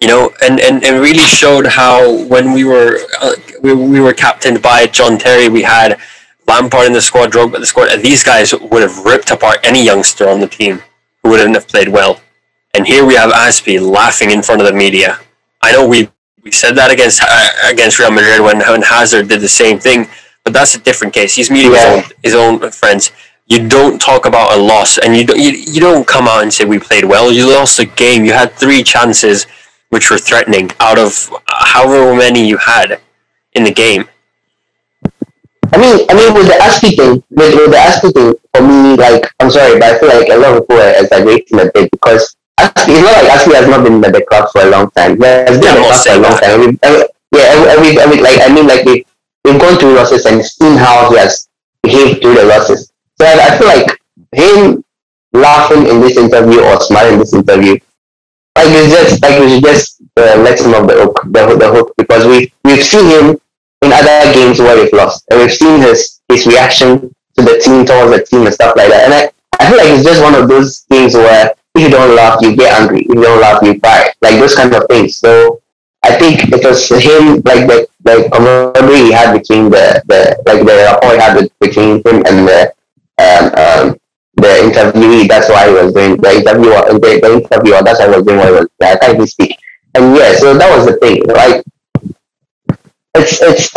you 0.00 0.06
know, 0.06 0.32
and, 0.42 0.60
and, 0.60 0.84
and 0.84 1.00
really 1.00 1.26
showed 1.26 1.66
how 1.66 2.24
when 2.24 2.52
we 2.52 2.64
were 2.64 2.98
uh, 3.20 3.32
we, 3.62 3.74
we 3.74 4.00
were 4.00 4.14
captained 4.14 4.62
by 4.62 4.86
John 4.86 5.18
Terry, 5.18 5.48
we 5.48 5.62
had 5.62 6.00
Lampard 6.48 6.86
in 6.86 6.92
the 6.94 7.00
squad, 7.00 7.30
Drogba 7.30 7.56
in 7.56 7.60
the 7.60 7.66
squad, 7.66 7.90
and 7.90 8.02
these 8.02 8.24
guys 8.24 8.54
would 8.54 8.82
have 8.82 8.98
ripped 9.04 9.30
apart 9.30 9.58
any 9.62 9.84
youngster 9.84 10.28
on 10.28 10.40
the 10.40 10.48
team 10.48 10.82
who 11.22 11.30
wouldn't 11.30 11.54
have 11.54 11.68
played 11.68 11.88
well. 11.88 12.20
And 12.74 12.86
here 12.86 13.04
we 13.04 13.14
have 13.14 13.30
Azpi 13.30 13.80
laughing 13.80 14.30
in 14.30 14.42
front 14.42 14.60
of 14.60 14.66
the 14.66 14.72
media. 14.72 15.18
I 15.62 15.72
know 15.72 15.86
we, 15.86 16.10
we 16.42 16.50
said 16.50 16.72
that 16.72 16.90
against 16.90 17.22
uh, 17.22 17.50
against 17.70 17.98
Real 17.98 18.10
Madrid 18.10 18.40
when, 18.40 18.60
when 18.60 18.82
Hazard 18.82 19.28
did 19.28 19.40
the 19.40 19.48
same 19.48 19.78
thing, 19.78 20.08
but 20.44 20.52
that's 20.52 20.74
a 20.74 20.78
different 20.78 21.12
case. 21.12 21.34
He's 21.34 21.50
meeting 21.50 21.72
yeah. 21.72 22.02
his, 22.22 22.34
own, 22.34 22.58
his 22.58 22.62
own 22.62 22.70
friends. 22.70 23.12
You 23.46 23.68
don't 23.68 24.00
talk 24.00 24.26
about 24.26 24.52
a 24.52 24.60
loss, 24.60 24.98
and 24.98 25.16
you 25.16 25.24
don't, 25.24 25.38
you, 25.38 25.50
you 25.50 25.80
don't 25.80 26.06
come 26.06 26.28
out 26.28 26.42
and 26.42 26.52
say 26.52 26.64
we 26.64 26.78
played 26.78 27.04
well. 27.04 27.32
You 27.32 27.50
lost 27.50 27.78
a 27.78 27.86
game. 27.86 28.24
You 28.24 28.32
had 28.32 28.52
three 28.52 28.82
chances 28.82 29.46
which 29.90 30.10
were 30.10 30.18
threatening 30.18 30.70
out 30.80 30.98
of 30.98 31.30
however 31.46 32.14
many 32.14 32.46
you 32.46 32.58
had 32.58 33.00
in 33.54 33.64
the 33.64 33.72
game. 33.72 34.08
I 35.72 35.76
mean, 35.76 36.06
I 36.08 36.14
mean, 36.14 36.32
with 36.34 36.46
the 36.46 36.56
Azpi 36.60 36.96
thing, 36.96 37.22
with, 37.30 37.54
with 37.54 37.70
the 37.70 37.76
Azpi 37.76 38.12
thing, 38.14 38.34
for 38.54 38.62
me, 38.62 38.96
like, 38.96 39.28
I'm 39.40 39.50
sorry, 39.50 39.78
but 39.78 39.94
I 39.94 39.98
feel 39.98 40.08
like 40.08 40.28
a 40.28 40.36
lot 40.36 40.56
of 40.56 40.62
people 40.64 40.80
are 40.80 40.94
exaggerating 40.96 41.60
a 41.60 41.70
bit 41.72 41.90
because 41.90 42.36
Azpi, 42.58 42.96
it's 42.96 43.04
not 43.04 43.22
like 43.22 43.30
Azpi 43.30 43.54
has 43.54 43.68
not 43.68 43.84
been 43.84 44.00
in 44.00 44.00
the 44.00 44.24
club 44.28 44.48
for 44.50 44.62
a 44.62 44.70
long 44.70 44.90
time. 44.92 45.16
He 45.16 45.24
has 45.24 45.60
been 45.60 45.76
in 45.76 45.82
the 45.82 45.88
club 45.88 46.00
for 46.00 46.12
a 46.12 46.18
long 46.18 46.36
time. 46.40 46.50
Every, 46.50 46.78
every, 46.82 47.04
yeah, 47.36 47.46
every, 47.68 47.90
every, 48.00 48.18
like, 48.22 48.40
I 48.40 48.48
mean, 48.52 48.66
like, 48.66 48.84
we, 48.84 49.04
we've 49.44 49.60
gone 49.60 49.78
through 49.78 49.94
losses 49.94 50.24
and 50.26 50.44
seen 50.44 50.76
how 50.76 51.10
he 51.10 51.18
has 51.18 51.48
behaved 51.82 52.22
through 52.22 52.34
the 52.34 52.44
losses. 52.44 52.90
So 53.20 53.26
I, 53.26 53.36
I 53.36 53.58
feel 53.58 53.68
like 53.68 54.00
him 54.32 54.84
laughing 55.32 55.86
in 55.86 56.00
this 56.00 56.16
interview 56.16 56.60
or 56.60 56.80
smiling 56.80 57.14
in 57.14 57.20
this 57.20 57.34
interview, 57.34 57.76
like, 58.56 58.72
it's 58.72 58.92
just, 58.92 59.22
like, 59.22 59.38
we 59.38 59.50
should 59.50 59.64
just 59.64 60.00
uh, 60.16 60.40
let 60.40 60.58
him 60.58 60.74
off 60.74 60.88
the 60.88 60.94
hook, 60.94 61.20
the, 61.28 61.56
the 61.60 61.70
hook, 61.70 61.94
because 61.98 62.26
we, 62.26 62.52
we've 62.64 62.82
seen 62.82 63.04
him 63.04 63.40
in 63.82 63.92
other 63.92 64.32
games 64.32 64.58
where 64.58 64.76
we've 64.76 64.92
lost, 64.92 65.24
and 65.30 65.40
we've 65.40 65.52
seen 65.52 65.80
his, 65.80 66.20
his 66.28 66.46
reaction 66.46 67.14
to 67.36 67.42
the 67.44 67.58
team, 67.58 67.84
towards 67.84 68.10
the 68.10 68.24
team 68.24 68.46
and 68.46 68.54
stuff 68.54 68.74
like 68.76 68.88
that. 68.88 69.04
And 69.04 69.14
I, 69.14 69.30
I 69.60 69.68
feel 69.68 69.78
like 69.78 69.88
it's 69.88 70.04
just 70.04 70.22
one 70.22 70.34
of 70.34 70.48
those 70.48 70.80
things 70.90 71.14
where 71.14 71.54
if 71.74 71.82
you 71.82 71.90
don't 71.90 72.14
laugh, 72.14 72.40
you 72.42 72.56
get 72.56 72.80
angry. 72.80 73.00
If 73.00 73.14
you 73.14 73.22
don't 73.22 73.40
laugh, 73.40 73.62
you 73.62 73.78
cry. 73.80 74.12
Like 74.20 74.38
those 74.40 74.54
kind 74.54 74.74
of 74.74 74.86
things. 74.88 75.16
So 75.16 75.62
I 76.02 76.18
think 76.18 76.50
it 76.50 76.64
was 76.64 76.88
him, 76.88 77.42
like 77.44 77.66
the 77.66 77.88
the 78.04 78.28
camaraderie 78.32 79.10
he 79.10 79.12
had 79.12 79.36
between 79.36 79.70
the, 79.70 80.02
the 80.06 80.40
like 80.46 80.64
the 80.64 80.74
rapport 80.74 81.12
he 81.12 81.18
had 81.18 81.50
between 81.60 81.96
him 82.06 82.22
and 82.26 82.48
the 82.48 82.72
um, 83.18 83.44
um, 83.58 84.00
the 84.36 84.48
interviewee. 84.66 85.28
That's 85.28 85.48
why 85.48 85.68
he 85.68 85.74
was 85.74 85.92
doing 85.92 86.16
the 86.16 86.30
interviewer. 86.38 86.82
The, 86.92 87.20
the 87.22 87.32
interviewer. 87.42 87.82
That's 87.82 88.00
why 88.00 88.08
he 88.08 88.14
was 88.16 88.24
doing 88.24 88.38
what 88.38 88.48
he 88.48 88.54
was. 88.54 88.66
I 88.82 88.96
can't 88.96 89.14
even 89.14 89.26
speak. 89.26 89.58
And 89.94 90.16
yeah, 90.16 90.34
so 90.34 90.54
that 90.54 90.76
was 90.76 90.86
the 90.86 90.96
thing. 90.98 91.22
Like, 91.26 91.64
it's 93.18 93.42
it's. 93.42 93.70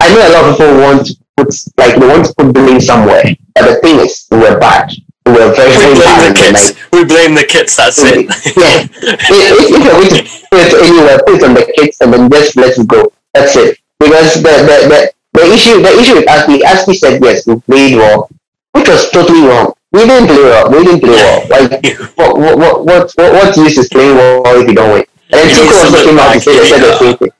I 0.00 0.14
know 0.14 0.22
a 0.22 0.32
lot 0.32 0.44
of 0.50 0.56
people 0.56 0.78
want 0.80 1.06
to 1.06 1.14
put 1.36 1.48
like 1.76 1.98
they 1.98 2.06
want 2.06 2.26
to 2.26 2.34
put 2.34 2.54
blame 2.54 2.80
somewhere, 2.80 3.24
but 3.54 3.64
the 3.68 3.74
thing 3.82 3.98
is, 4.00 4.26
we're 4.30 4.58
bad. 4.58 4.90
We're 5.26 5.52
very 5.54 5.68
we 5.76 5.94
blame 5.94 6.00
bad. 6.00 6.20
the 6.22 6.26
and, 6.28 6.36
kids. 6.38 6.72
like, 6.72 6.92
We 6.92 7.04
blame 7.04 7.34
the 7.34 7.44
kids. 7.44 7.76
That's 7.76 7.98
it. 8.00 8.24
yeah. 8.56 8.88
if, 8.88 9.28
if 9.28 9.68
you're 9.68 9.84
going 9.84 10.08
to 10.08 10.22
put 10.48 10.60
it 10.64 10.72
anywhere, 10.80 11.18
put 11.26 11.36
it 11.36 11.44
on 11.44 11.54
the 11.54 11.66
kids 11.76 11.98
and 12.00 12.12
then 12.14 12.30
just 12.30 12.56
let 12.56 12.78
it 12.78 12.88
go. 12.88 13.12
That's 13.34 13.54
it. 13.56 13.78
Because 14.00 14.34
the 14.40 14.54
the, 14.64 14.76
the, 14.88 15.00
the 15.34 15.44
issue 15.52 15.82
the 15.82 15.92
issue 16.00 16.14
with 16.16 16.26
Azpi, 16.26 16.60
Azpi 16.64 16.94
said 16.94 17.20
yes, 17.22 17.46
we 17.46 17.60
played 17.60 17.96
well, 17.96 18.30
which 18.72 18.88
was 18.88 19.10
totally 19.10 19.42
wrong. 19.46 19.74
We 19.92 20.06
didn't 20.06 20.28
play 20.28 20.42
well. 20.44 20.70
We 20.70 20.84
didn't 20.84 21.00
play 21.00 21.18
well. 21.18 21.48
Like 21.48 21.84
what 22.16 22.38
what 22.38 22.58
what 22.58 22.74
what 22.86 23.12
what, 23.16 23.32
what 23.32 23.56
use 23.56 23.76
is 23.76 23.88
playing 23.88 24.16
well 24.16 24.42
if 24.62 24.68
you 24.68 24.74
don't 24.74 24.92
win? 24.94 25.04
And 25.30 25.50
Tuchel 25.50 25.84
also 25.84 26.04
came 26.08 26.18
out 26.18 26.32
to 26.32 26.38
back, 26.38 26.42
say 26.42 26.56
they 26.56 26.68
said 26.68 26.80
the 26.80 26.98
same 26.98 27.16
thing. 27.18 27.32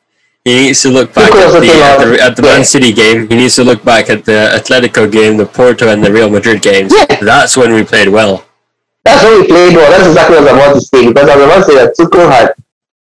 He 0.49 0.55
needs 0.55 0.81
to 0.81 0.89
look 0.89 1.13
back 1.13 1.31
at 1.35 1.61
the, 1.61 1.69
at 1.69 1.99
the, 2.01 2.23
at 2.23 2.37
the 2.37 2.43
yeah. 2.43 2.57
Man 2.57 2.65
City 2.65 2.95
game. 2.95 3.29
He 3.29 3.37
needs 3.37 3.55
to 3.57 3.65
look 3.65 3.85
back 3.85 4.09
at 4.09 4.25
the 4.25 4.57
Atletico 4.57 5.05
game, 5.13 5.37
the 5.37 5.45
Porto, 5.45 5.93
and 5.93 6.03
the 6.03 6.11
Real 6.11 6.31
Madrid 6.31 6.63
games. 6.63 6.91
Yeah. 6.97 7.21
That's 7.21 7.55
when 7.55 7.75
we 7.75 7.85
played 7.85 8.09
well. 8.09 8.47
That's 9.05 9.23
when 9.25 9.43
we 9.43 9.47
played 9.47 9.77
well. 9.77 9.91
That's 9.91 10.09
exactly 10.09 10.39
what 10.39 10.49
I 10.49 10.53
was 10.53 10.63
about 10.63 10.75
to 10.75 10.81
say 10.81 11.07
because 11.09 11.29
I 11.29 11.37
was 11.37 11.45
about 11.45 11.59
to 11.59 11.65
say 11.65 11.75
that 11.75 11.97
Tuchel 11.99 12.31
had, 12.33 12.55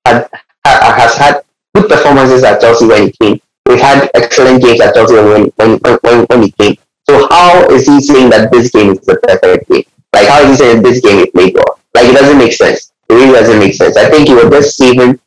had, 0.05 0.29
had 0.65 0.93
has 0.99 1.15
had 1.17 1.43
good 1.77 1.89
performances 1.89 2.43
at 2.43 2.61
Chelsea 2.61 2.87
when 2.87 3.03
he 3.05 3.13
came. 3.13 3.41
We've 3.67 3.79
had 3.79 4.11
excellent 4.15 4.61
games 4.61 4.81
at 4.81 4.95
Chelsea 4.97 5.15
when 5.15 5.47
when 5.55 5.79
when, 6.03 6.27
when, 6.27 6.43
he 6.43 6.51
came. 6.51 6.75
So 7.09 7.29
how 7.31 7.69
is 7.71 7.87
he 7.87 8.01
saying 8.01 8.31
that 8.31 8.51
this 8.51 8.73
game 8.73 8.91
is 8.91 9.07
the 9.07 9.21
perfect 9.23 9.71
game? 9.71 9.85
Like 10.13 10.27
how 10.27 10.43
is 10.43 10.51
he 10.51 10.57
saying 10.65 10.83
that 10.83 10.89
this 10.89 11.01
game 11.01 11.19
he 11.19 11.31
played 11.31 11.55
well? 11.55 11.79
Like 11.95 12.07
it 12.07 12.15
doesn't 12.15 12.39
make 12.39 12.55
sense. 12.55 12.91
It 13.09 13.15
really 13.15 13.39
doesn't 13.39 13.61
make 13.61 13.75
sense. 13.75 13.97
I 13.97 14.11
think 14.11 14.27
he 14.27 14.35
was 14.35 14.51
just 14.51 14.77
saving 14.77 15.21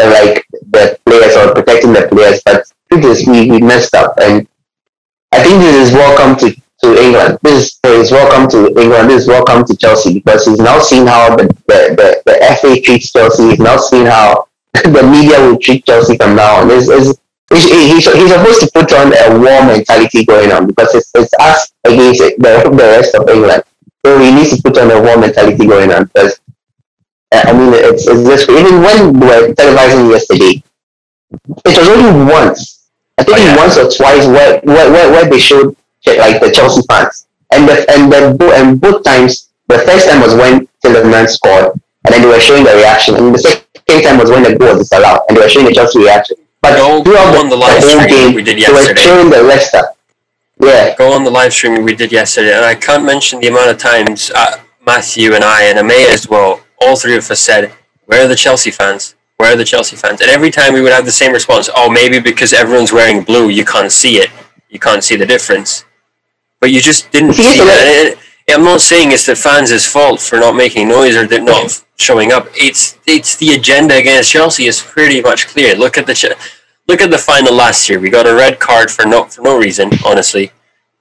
uh, 0.00 0.06
like 0.08 0.46
the 0.72 0.95
or 1.36 1.54
protecting 1.54 1.92
the 1.92 2.08
players, 2.08 2.42
but 2.44 2.64
is 2.90 3.26
we, 3.26 3.60
messed 3.60 3.94
up 3.94 4.14
and 4.22 4.46
I 5.32 5.42
think 5.42 5.60
this 5.60 5.88
is 5.88 5.94
welcome 5.94 6.36
to, 6.38 6.54
to 6.82 7.02
England. 7.02 7.38
This 7.42 7.78
is 7.84 8.10
welcome 8.10 8.48
to 8.50 8.80
England. 8.80 9.10
This 9.10 9.22
is 9.22 9.28
welcome 9.28 9.64
to 9.66 9.76
Chelsea 9.76 10.14
because 10.14 10.46
he's 10.46 10.58
now 10.58 10.78
seen 10.78 11.06
how 11.06 11.36
the, 11.36 11.44
the, 11.66 11.92
the, 11.98 12.22
the 12.24 12.56
FA 12.60 12.80
treats 12.80 13.12
Chelsea. 13.12 13.50
He's 13.50 13.58
now 13.58 13.76
seen 13.76 14.06
how 14.06 14.48
the 14.72 15.02
media 15.02 15.40
will 15.40 15.58
treat 15.58 15.84
Chelsea 15.84 16.16
from 16.16 16.36
now 16.36 16.62
on. 16.62 16.70
It's, 16.70 16.88
he's 17.52 18.04
supposed 18.04 18.60
to 18.60 18.70
put 18.72 18.92
on 18.92 19.12
a 19.12 19.38
war 19.38 19.66
mentality 19.66 20.24
going 20.24 20.52
on 20.52 20.66
because 20.66 20.94
it's, 20.94 21.10
it's 21.14 21.32
us 21.40 21.72
against 21.84 22.20
the, 22.20 22.70
the 22.70 22.86
rest 22.96 23.14
of 23.14 23.28
England. 23.28 23.62
So 24.04 24.18
he 24.18 24.32
needs 24.32 24.56
to 24.56 24.62
put 24.62 24.78
on 24.78 24.90
a 24.90 25.00
war 25.00 25.18
mentality 25.18 25.66
going 25.66 25.92
on 25.92 26.04
because 26.06 26.40
uh, 27.32 27.42
I 27.44 27.52
mean 27.52 27.74
it's, 27.74 28.06
it's 28.06 28.22
just 28.22 28.48
even 28.48 28.80
when 28.80 29.12
we 29.12 29.26
were 29.26 29.52
televising 29.54 30.10
yesterday, 30.10 30.62
it 31.32 31.78
was 31.78 31.88
only 31.88 32.32
once 32.32 32.88
I 33.18 33.24
think 33.24 33.38
Oh, 33.38 33.42
yeah. 33.44 33.56
once 33.56 33.76
or 33.78 33.90
twice 33.90 34.26
where, 34.26 34.60
where, 34.60 34.90
where, 34.92 35.10
where 35.12 35.30
they 35.30 35.38
showed 35.38 35.74
like 36.06 36.40
the 36.40 36.50
Chelsea 36.52 36.82
fans, 36.88 37.26
and 37.52 37.66
the 37.68 37.84
and 37.90 38.12
the 38.12 38.52
and 38.54 38.80
both 38.80 39.02
times 39.02 39.48
the 39.68 39.78
first 39.80 40.08
time 40.08 40.20
was 40.20 40.34
when 40.34 40.68
Tielemans 40.84 41.30
scored, 41.30 41.72
and 42.04 42.14
then 42.14 42.22
they 42.22 42.28
were 42.28 42.38
showing 42.38 42.62
the 42.62 42.74
reaction, 42.74 43.16
and 43.16 43.34
the 43.34 43.38
second 43.38 44.02
time 44.04 44.18
was 44.18 44.30
when 44.30 44.42
the 44.44 44.54
goal 44.56 44.68
was 44.76 44.78
disallowed, 44.88 45.20
and 45.28 45.36
they 45.36 45.40
were 45.42 45.48
showing 45.48 45.66
the 45.66 45.72
Chelsea 45.72 45.98
reaction. 45.98 46.36
But 46.62 46.76
Go- 46.76 47.02
throughout 47.02 47.32
go 47.32 47.40
on 47.40 47.48
the 47.48 47.56
live 47.56 47.82
whole 47.82 48.00
stream 48.00 48.08
game, 48.08 48.34
we 48.34 48.42
did 48.44 48.58
yesterday. 48.60 48.82
they 48.86 48.92
were 48.92 48.96
showing 48.96 49.30
the 49.30 49.42
Leicester. 49.42 49.82
Yeah, 50.62 50.94
Go 50.96 51.12
on 51.12 51.24
the 51.24 51.30
live 51.30 51.52
stream 51.52 51.82
we 51.84 51.94
did 51.96 52.12
yesterday, 52.12 52.54
and 52.54 52.64
I 52.64 52.74
can't 52.76 53.04
mention 53.04 53.40
the 53.40 53.48
amount 53.48 53.70
of 53.70 53.78
times 53.78 54.30
uh, 54.34 54.58
Matthew 54.86 55.34
and 55.34 55.42
I 55.42 55.64
and 55.64 55.78
Amaya 55.78 56.08
as 56.14 56.28
well, 56.28 56.60
all 56.80 56.94
three 56.94 57.16
of 57.16 57.28
us 57.30 57.40
said, 57.40 57.72
"Where 58.04 58.24
are 58.24 58.28
the 58.28 58.36
Chelsea 58.36 58.70
fans? 58.70 59.15
Where 59.38 59.52
are 59.52 59.56
the 59.56 59.64
Chelsea 59.64 59.96
fans?" 59.96 60.20
And 60.20 60.30
every 60.30 60.50
time 60.50 60.72
we 60.74 60.80
would 60.80 60.92
have 60.92 61.04
the 61.04 61.12
same 61.12 61.32
response: 61.32 61.68
"Oh, 61.74 61.88
maybe 61.90 62.18
because 62.20 62.52
everyone's 62.52 62.92
wearing 62.92 63.22
blue, 63.22 63.48
you 63.48 63.64
can't 63.64 63.92
see 63.92 64.16
it. 64.18 64.30
You 64.68 64.78
can't 64.78 65.02
see 65.04 65.16
the 65.16 65.26
difference." 65.26 65.84
But 66.60 66.70
you 66.70 66.80
just 66.80 67.10
didn't 67.10 67.34
See, 67.34 67.42
see 67.42 67.58
that. 67.58 67.86
And 67.86 68.08
it- 68.08 68.18
I'm 68.48 68.62
not 68.62 68.80
saying 68.80 69.10
it's 69.10 69.26
the 69.26 69.34
fans' 69.34 69.84
fault 69.86 70.20
for 70.20 70.38
not 70.38 70.54
making 70.54 70.86
noise 70.88 71.16
or 71.16 71.26
they're 71.26 71.40
not 71.40 71.82
showing 71.96 72.30
up. 72.32 72.46
It's 72.54 72.96
it's 73.04 73.34
the 73.36 73.52
agenda 73.54 73.96
against 73.96 74.30
Chelsea 74.30 74.66
is 74.66 74.80
pretty 74.80 75.20
much 75.20 75.48
clear. 75.48 75.74
Look 75.74 75.98
at 75.98 76.06
the 76.06 76.14
Ch- 76.14 76.38
look 76.88 77.00
at 77.02 77.10
the 77.10 77.18
final 77.18 77.52
last 77.52 77.88
year. 77.88 77.98
We 77.98 78.08
got 78.08 78.24
a 78.26 78.34
red 78.34 78.60
card 78.60 78.88
for 78.90 79.04
no 79.04 79.24
for 79.24 79.42
no 79.42 79.58
reason. 79.58 79.90
Honestly, 80.04 80.52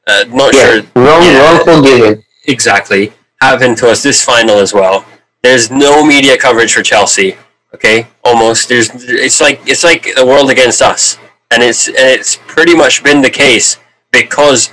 uh, 0.08 0.24
not 0.28 0.56
yeah, 0.56 0.63
sure 0.65 0.82
wrong, 0.95 1.21
yeah. 1.24 1.41
wrongful 1.43 1.84
giving. 1.84 2.24
exactly 2.48 3.13
happened 3.41 3.78
to 3.78 3.89
us 3.91 4.02
this 4.02 4.24
final 4.26 4.58
as 4.58 4.74
well. 4.74 5.06
There's 5.43 5.69
no 5.69 6.04
media 6.04 6.36
coverage 6.38 6.74
for 6.74 6.82
Chelsea. 6.82 7.38
Okay, 7.76 8.08
almost. 8.24 8.70
There's 8.70 8.90
it's 8.94 9.42
like 9.42 9.60
it's 9.68 9.84
like 9.84 10.04
the 10.16 10.26
world 10.26 10.50
against 10.50 10.82
us, 10.82 11.18
and 11.52 11.62
it's 11.62 11.90
and 11.90 11.98
it's 11.98 12.38
pretty 12.38 12.74
much 12.74 13.04
been 13.04 13.22
the 13.22 13.30
case 13.30 13.78
because 14.14 14.70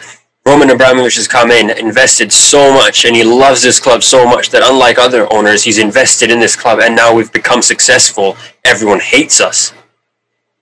Roman 0.47 0.71
Abramovich 0.71 1.17
has 1.17 1.27
come 1.27 1.51
in, 1.51 1.71
invested 1.71 2.33
so 2.33 2.73
much, 2.73 3.05
and 3.05 3.17
he 3.17 3.25
loves 3.25 3.61
this 3.61 3.81
club 3.81 4.05
so 4.05 4.25
much 4.25 4.51
that 4.51 4.63
unlike 4.65 4.99
other 4.99 5.27
owners, 5.33 5.65
he's 5.65 5.79
invested 5.79 6.31
in 6.31 6.39
this 6.39 6.55
club, 6.55 6.79
and 6.79 6.95
now 6.95 7.13
we've 7.13 7.33
become 7.33 7.61
successful. 7.61 8.37
Everyone 8.65 9.01
hates 9.01 9.41
us, 9.41 9.73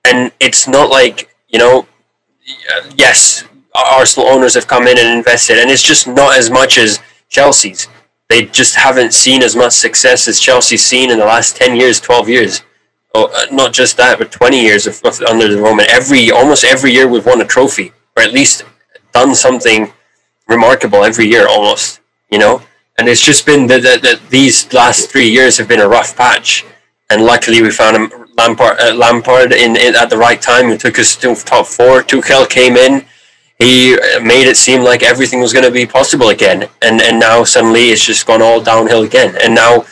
and 0.07 0.33
it's 0.41 0.67
not 0.67 0.89
like 0.89 1.37
you 1.51 1.59
know. 1.59 1.87
Yes, 2.97 3.45
Arsenal 3.75 4.31
owners 4.31 4.55
have 4.55 4.67
come 4.67 4.89
in 4.89 4.97
and 4.97 5.19
invested, 5.19 5.59
and 5.59 5.71
it's 5.71 5.83
just 5.83 6.09
not 6.09 6.39
as 6.39 6.49
much 6.49 6.79
as 6.79 7.01
Chelsea's. 7.29 7.87
They 8.31 8.47
just 8.47 8.77
haven't 8.77 9.13
seen 9.13 9.43
as 9.43 9.57
much 9.57 9.73
success 9.73 10.29
as 10.29 10.39
Chelsea's 10.39 10.87
seen 10.87 11.11
in 11.11 11.19
the 11.19 11.25
last 11.25 11.57
ten 11.57 11.75
years, 11.75 12.01
twelve 12.01 12.29
years. 12.29 12.63
Oh, 13.13 13.27
uh, 13.35 13.53
not 13.53 13.73
just 13.73 13.97
that, 13.97 14.21
but 14.21 14.31
twenty 14.31 14.63
years 14.63 14.87
of, 14.87 15.03
of 15.05 15.21
under 15.23 15.49
the 15.49 15.61
Roman. 15.61 15.85
Every 15.91 16.31
almost 16.31 16.63
every 16.63 16.93
year 16.93 17.09
we've 17.09 17.27
won 17.27 17.41
a 17.41 17.45
trophy, 17.45 17.93
or 18.17 18.23
at 18.23 18.33
least 18.33 18.65
done 19.13 19.35
something 19.35 19.93
remarkable 20.47 21.03
every 21.03 21.27
year, 21.27 21.49
almost. 21.49 22.01
You 22.31 22.39
know, 22.39 22.63
and 22.97 23.09
it's 23.09 23.25
just 23.25 23.45
been 23.47 23.67
that 23.67 23.83
that 23.83 24.03
that 24.03 24.21
these 24.31 24.73
last 24.73 25.11
three 25.11 25.29
years 25.29 25.59
have 25.59 25.67
been 25.67 25.81
a 25.81 25.89
rough 25.89 26.17
patch, 26.17 26.65
and 27.11 27.25
luckily 27.25 27.61
we 27.61 27.73
found 27.73 27.97
him 27.97 28.29
Lampard, 28.39 28.79
uh, 28.79 28.95
Lampard 28.95 29.53
in, 29.53 29.77
in 29.77 29.97
at 29.97 30.09
the 30.09 30.17
right 30.17 30.41
time 30.41 30.67
who 30.67 30.79
took 30.79 31.01
us 31.01 31.17
to 31.17 31.35
top 31.35 31.67
four. 31.67 32.05
Tuchel 32.05 32.49
came 32.49 32.77
in 32.77 33.05
he 33.61 33.97
made 34.23 34.47
it 34.49 34.57
seem 34.57 34.83
like 34.83 35.03
everything 35.03 35.41
was 35.41 35.53
going 35.53 35.65
to 35.65 35.71
be 35.71 35.87
possible 35.87 36.31
again, 36.31 36.69
and 36.83 37.01
and 37.01 37.21
now 37.21 37.45
suddenly 37.45 37.91
it's 37.91 38.05
just 38.05 38.27
gone 38.27 38.43
all 38.43 38.61
downhill 38.61 39.03
again. 39.05 39.37
And 39.43 39.55
now, 39.55 39.85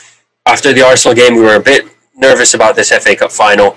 after 0.47 0.73
the 0.73 0.83
Arsenal 0.83 1.15
game, 1.15 1.35
we 1.37 1.43
were 1.43 1.57
a 1.57 1.61
bit 1.61 1.87
nervous 2.17 2.55
about 2.55 2.75
this 2.77 2.91
FA 2.91 3.15
Cup 3.15 3.31
final, 3.31 3.77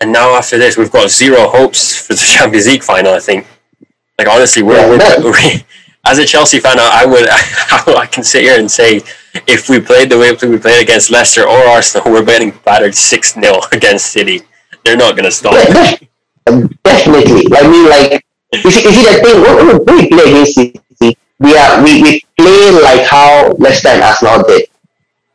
and 0.00 0.12
now 0.12 0.34
after 0.36 0.56
this, 0.56 0.76
we've 0.78 0.92
got 0.92 1.10
zero 1.10 1.48
hopes 1.48 1.82
for 2.06 2.14
the 2.14 2.26
Champions 2.38 2.66
League 2.66 2.84
final. 2.84 3.12
I 3.12 3.20
think, 3.20 3.46
like 4.18 4.28
honestly, 4.28 4.62
we're, 4.62 4.76
Yeah, 4.78 4.88
we're, 4.88 4.98
that- 4.98 5.24
we 5.24 5.64
as 6.06 6.18
a 6.18 6.24
Chelsea 6.24 6.60
fan, 6.60 6.78
I 6.78 7.02
I 7.02 7.06
would 7.06 7.28
I 7.98 8.06
can 8.06 8.22
sit 8.24 8.42
here 8.42 8.58
and 8.58 8.70
say 8.70 9.02
if 9.46 9.68
we 9.68 9.80
played 9.80 10.08
the 10.10 10.18
way 10.18 10.30
we 10.32 10.58
played 10.58 10.80
against 10.82 11.10
Leicester 11.10 11.42
or 11.42 11.58
Arsenal, 11.76 12.12
we're 12.12 12.24
getting 12.24 12.52
battered 12.64 12.94
six 12.94 13.34
0 13.34 13.60
against 13.72 14.06
City. 14.12 14.42
They're 14.84 14.96
not 14.96 15.16
going 15.16 15.24
to 15.24 15.30
stop. 15.32 15.54
Yeah, 15.54 15.96
definitely. 16.84 17.44
I 17.52 17.62
mean, 17.68 17.90
like, 17.90 18.24
you 18.52 18.70
see, 18.70 18.82
you 18.82 18.92
see 18.92 19.04
the 19.04 19.20
thing, 19.22 19.42
when, 19.42 19.54
when 19.56 19.96
we 19.96 20.08
play 20.08 20.24
against 20.30 20.54
City, 20.54 21.16
we 21.38 21.56
are 21.56 21.82
we, 21.84 22.02
we 22.02 22.22
play 22.36 22.70
like 22.82 23.06
how 23.06 23.52
Leicester 23.58 23.88
and 23.88 24.02
Arsenal 24.02 24.42
did. 24.42 24.68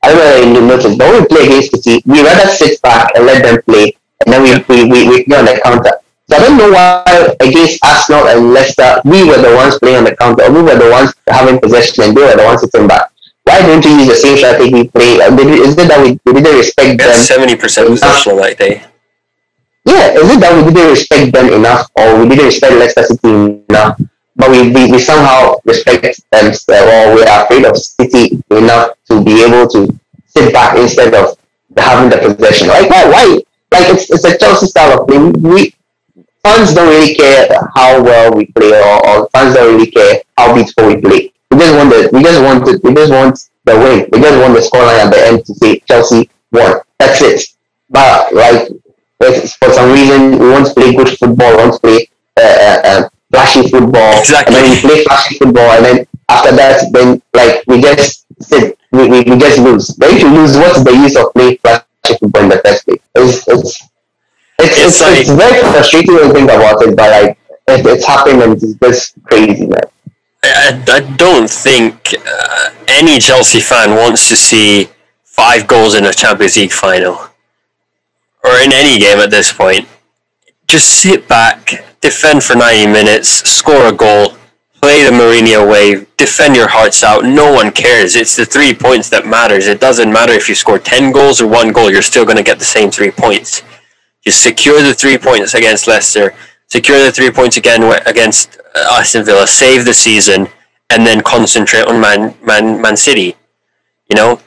I 0.03 0.09
don't 0.09 0.17
know 0.17 0.25
whether 0.25 0.59
you 0.59 0.67
noticed, 0.67 0.97
but 0.97 1.07
when 1.09 1.21
we 1.21 1.27
play 1.27 1.45
against 1.47 1.83
City, 1.83 2.03
we 2.05 2.21
rather 2.23 2.49
sit 2.49 2.81
back 2.81 3.11
and 3.15 3.25
let 3.25 3.43
them 3.43 3.61
play, 3.63 3.95
and 4.25 4.33
then 4.33 4.43
we 4.43 4.51
we, 4.67 4.89
we, 4.89 5.07
we 5.07 5.23
play 5.25 5.37
on 5.37 5.45
the 5.45 5.59
counter. 5.63 5.93
So 6.29 6.37
I 6.37 6.39
don't 6.39 6.57
know 6.57 6.71
why 6.71 7.35
against 7.39 7.83
Arsenal 7.83 8.27
and 8.27 8.53
Leicester, 8.53 9.01
we 9.05 9.23
were 9.23 9.41
the 9.41 9.55
ones 9.55 9.77
playing 9.79 9.97
on 9.97 10.03
the 10.05 10.15
counter, 10.15 10.43
or 10.43 10.51
we 10.51 10.61
were 10.61 10.75
the 10.75 10.89
ones 10.89 11.13
having 11.27 11.59
possession, 11.59 12.03
and 12.05 12.17
they 12.17 12.21
were 12.21 12.35
the 12.35 12.43
ones 12.43 12.61
sitting 12.61 12.87
back. 12.87 13.11
Why 13.43 13.59
don't 13.59 13.83
you 13.83 13.91
use 13.91 14.07
the 14.07 14.15
same 14.15 14.37
strategy 14.37 14.73
we 14.73 14.87
play? 14.87 15.15
Is 15.19 15.77
it 15.77 15.87
that 15.87 15.99
we, 16.01 16.17
we 16.25 16.39
didn't 16.39 16.57
respect 16.57 16.89
We 16.89 16.95
them? 16.95 17.13
seventy 17.13 17.55
percent 17.55 17.87
possession 17.89 18.33
on 18.33 18.37
that 18.39 18.57
day. 18.57 18.83
Yeah, 19.85 20.15
is 20.15 20.31
it 20.31 20.39
that 20.39 20.55
we 20.55 20.71
didn't 20.71 20.91
respect 20.91 21.33
them 21.33 21.51
enough 21.51 21.89
or 21.95 22.19
we 22.19 22.29
didn't 22.29 22.45
respect 22.45 22.73
Leicester 22.75 23.03
City 23.03 23.63
enough? 23.69 23.99
But 24.35 24.49
we, 24.49 24.71
we, 24.71 24.91
we 24.91 24.99
somehow 24.99 25.55
respect 25.65 26.03
them 26.31 26.45
or 26.47 27.15
we're 27.15 27.27
afraid 27.27 27.65
of 27.65 27.77
City 27.77 28.41
enough 28.51 28.95
to 29.09 29.23
be 29.23 29.43
able 29.43 29.67
to 29.69 29.99
sit 30.27 30.53
back 30.53 30.77
instead 30.77 31.13
of 31.13 31.37
having 31.77 32.09
the 32.09 32.17
possession. 32.17 32.67
Like 32.67 32.89
why 32.89 33.05
why 33.05 33.25
like 33.71 33.89
it's 33.93 34.09
it's 34.09 34.25
a 34.25 34.37
Chelsea 34.37 34.67
style 34.67 35.01
of 35.01 35.07
play. 35.07 35.19
We 35.19 35.75
fans 36.43 36.73
don't 36.73 36.89
really 36.89 37.15
care 37.15 37.47
how 37.75 38.01
well 38.01 38.33
we 38.33 38.45
play 38.47 38.79
or, 38.79 39.07
or 39.07 39.29
fans 39.29 39.55
don't 39.55 39.75
really 39.75 39.91
care 39.91 40.21
how 40.37 40.53
beautiful 40.53 40.87
we 40.87 41.01
play. 41.01 41.33
We 41.51 41.57
just 41.59 41.75
want 41.75 41.89
the 41.89 42.09
we 42.13 42.23
just 42.23 42.41
want 42.41 42.65
to, 42.65 42.79
we 42.83 42.93
just 42.93 43.11
want 43.11 43.49
the 43.65 43.77
win. 43.77 44.09
We 44.11 44.19
just 44.19 44.39
want 44.41 44.53
the 44.53 44.61
scoreline 44.61 45.05
at 45.05 45.11
the 45.11 45.27
end 45.27 45.45
to 45.45 45.53
say 45.55 45.79
Chelsea 45.87 46.29
won. 46.51 46.81
That's 46.99 47.21
it. 47.21 47.45
But 47.89 48.33
like 48.33 48.69
if 49.23 49.53
for 49.55 49.71
some 49.71 49.91
reason 49.91 50.39
we 50.39 50.49
want 50.49 50.67
to 50.67 50.73
play 50.73 50.93
good 50.93 51.09
football, 51.17 51.51
we 51.51 51.57
want 51.57 51.73
to 51.73 51.79
play 51.79 52.07
uh, 52.37 52.41
uh, 52.43 52.81
uh, 52.83 53.09
flashy 53.31 53.69
football, 53.69 54.19
Exactly. 54.19 54.55
and 54.55 54.65
then 54.65 54.71
we 54.71 54.81
play 54.81 55.03
flashy 55.03 55.37
football, 55.37 55.69
and 55.71 55.85
then 55.85 56.07
after 56.29 56.55
that, 56.55 56.81
then 56.91 57.21
like 57.33 57.63
we 57.67 57.81
just 57.81 58.25
sit, 58.41 58.77
we, 58.91 59.07
we, 59.09 59.21
we 59.21 59.37
just 59.37 59.59
lose. 59.59 59.91
But 59.91 60.11
if 60.11 60.21
you 60.21 60.29
lose, 60.29 60.57
what's 60.57 60.83
the 60.83 60.91
use 60.91 61.15
of 61.15 61.33
playing 61.33 61.57
flashy 61.57 62.17
football 62.19 62.43
in 62.43 62.49
the 62.49 62.61
first 62.63 62.85
place? 62.85 63.01
It's 63.15 63.47
it's 63.47 63.89
it's, 64.59 64.77
it's, 64.77 64.79
it's, 64.79 65.01
like, 65.01 65.19
it's 65.19 65.29
very 65.29 65.61
frustrating 65.71 66.17
to 66.17 66.33
think 66.33 66.49
about 66.49 66.81
it, 66.81 66.95
but 66.95 67.09
like 67.09 67.37
it, 67.67 67.85
it's 67.85 68.05
happening 68.05 68.41
and 68.41 68.53
it's 68.53 68.73
just 68.75 69.15
crazy, 69.23 69.67
man. 69.67 69.81
I, 70.43 70.83
I 70.87 70.99
don't 71.15 71.49
think 71.49 72.13
uh, 72.27 72.69
any 72.87 73.19
Chelsea 73.19 73.59
fan 73.59 73.91
wants 73.95 74.27
to 74.29 74.35
see 74.35 74.89
five 75.23 75.67
goals 75.67 75.95
in 75.95 76.05
a 76.05 76.13
Champions 76.13 76.57
League 76.57 76.71
final 76.71 77.17
or 78.43 78.51
in 78.57 78.71
any 78.73 78.99
game 78.99 79.19
at 79.19 79.31
this 79.31 79.51
point. 79.51 79.87
Just 80.67 81.01
sit 81.01 81.27
back, 81.27 81.85
defend 82.01 82.43
for 82.43 82.55
90 82.55 82.91
minutes, 82.91 83.29
score 83.49 83.87
a 83.87 83.91
goal, 83.91 84.35
play 84.81 85.03
the 85.03 85.11
Mourinho 85.11 85.69
way, 85.69 86.05
defend 86.17 86.55
your 86.55 86.67
hearts 86.67 87.03
out. 87.03 87.23
No 87.23 87.53
one 87.53 87.71
cares. 87.71 88.15
It's 88.15 88.35
the 88.35 88.45
three 88.45 88.73
points 88.73 89.09
that 89.09 89.25
matters. 89.25 89.67
It 89.67 89.79
doesn't 89.79 90.11
matter 90.11 90.33
if 90.33 90.49
you 90.49 90.55
score 90.55 90.79
10 90.79 91.11
goals 91.11 91.41
or 91.41 91.47
one 91.47 91.71
goal, 91.71 91.89
you're 91.89 92.01
still 92.01 92.25
going 92.25 92.37
to 92.37 92.43
get 92.43 92.59
the 92.59 92.65
same 92.65 92.91
three 92.91 93.11
points. 93.11 93.63
Just 94.23 94.41
secure 94.41 94.81
the 94.81 94.93
three 94.93 95.17
points 95.17 95.53
against 95.53 95.87
Leicester, 95.87 96.33
secure 96.67 97.03
the 97.03 97.11
three 97.11 97.31
points 97.31 97.57
again 97.57 97.83
against 98.05 98.59
uh, 98.75 98.97
Aston 98.99 99.25
Villa, 99.25 99.47
save 99.47 99.85
the 99.85 99.93
season, 99.93 100.47
and 100.89 101.05
then 101.05 101.21
concentrate 101.21 101.85
on 101.85 101.99
Man, 101.99 102.35
Man, 102.43 102.81
Man 102.81 102.95
City. 102.95 103.35
You 104.09 104.15
know, 104.15 104.39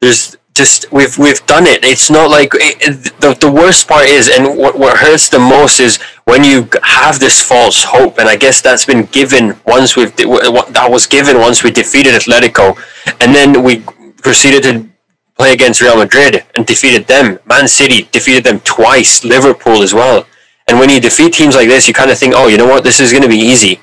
there's 0.00 0.36
just 0.54 0.90
we've 0.92 1.18
we've 1.18 1.44
done 1.46 1.66
it. 1.66 1.84
It's 1.84 2.10
not 2.10 2.30
like 2.30 2.52
it, 2.54 3.20
the 3.20 3.34
the 3.34 3.50
worst 3.50 3.88
part 3.88 4.06
is, 4.06 4.28
and 4.28 4.56
what 4.56 4.78
what 4.78 4.96
hurts 4.98 5.28
the 5.28 5.38
most 5.38 5.80
is 5.80 5.98
when 6.24 6.44
you 6.44 6.68
have 6.82 7.18
this 7.18 7.42
false 7.42 7.82
hope, 7.82 8.18
and 8.18 8.28
I 8.28 8.36
guess 8.36 8.62
that's 8.62 8.86
been 8.86 9.06
given 9.06 9.58
once 9.66 9.96
we've 9.96 10.14
that 10.16 10.88
was 10.88 11.06
given 11.06 11.38
once 11.38 11.64
we 11.64 11.70
defeated 11.70 12.14
Atletico, 12.14 12.78
and 13.20 13.34
then 13.34 13.62
we 13.64 13.80
proceeded 14.22 14.62
to 14.62 14.88
play 15.36 15.52
against 15.52 15.80
Real 15.80 15.96
Madrid 15.96 16.44
and 16.54 16.64
defeated 16.64 17.08
them. 17.08 17.40
Man 17.44 17.66
City 17.66 18.08
defeated 18.12 18.44
them 18.44 18.60
twice. 18.60 19.24
Liverpool 19.24 19.82
as 19.82 19.92
well. 19.92 20.26
And 20.68 20.78
when 20.78 20.88
you 20.88 21.00
defeat 21.00 21.34
teams 21.34 21.56
like 21.56 21.68
this, 21.68 21.88
you 21.88 21.92
kind 21.94 22.10
of 22.10 22.18
think, 22.18 22.32
oh, 22.34 22.46
you 22.46 22.56
know 22.56 22.66
what, 22.66 22.84
this 22.84 23.00
is 23.00 23.10
going 23.10 23.22
to 23.22 23.28
be 23.28 23.36
easy. 23.36 23.80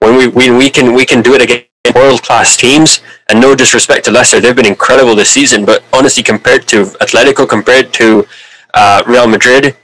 When 0.00 0.16
we, 0.16 0.26
we 0.26 0.50
we 0.50 0.70
can 0.70 0.92
we 0.92 1.06
can 1.06 1.22
do 1.22 1.34
it 1.34 1.42
against 1.42 1.70
world 1.94 2.22
class 2.22 2.56
teams. 2.56 3.00
And 3.30 3.40
no 3.40 3.54
disrespect 3.54 4.04
to 4.06 4.10
Leicester, 4.10 4.40
they've 4.40 4.56
been 4.56 4.66
incredible 4.66 5.14
this 5.14 5.30
season. 5.30 5.64
But 5.64 5.84
honestly, 5.92 6.22
compared 6.22 6.66
to 6.68 6.86
Atletico, 7.00 7.48
compared 7.48 7.92
to 7.94 8.26
uh, 8.74 9.04
Real 9.06 9.28
Madrid 9.28 9.76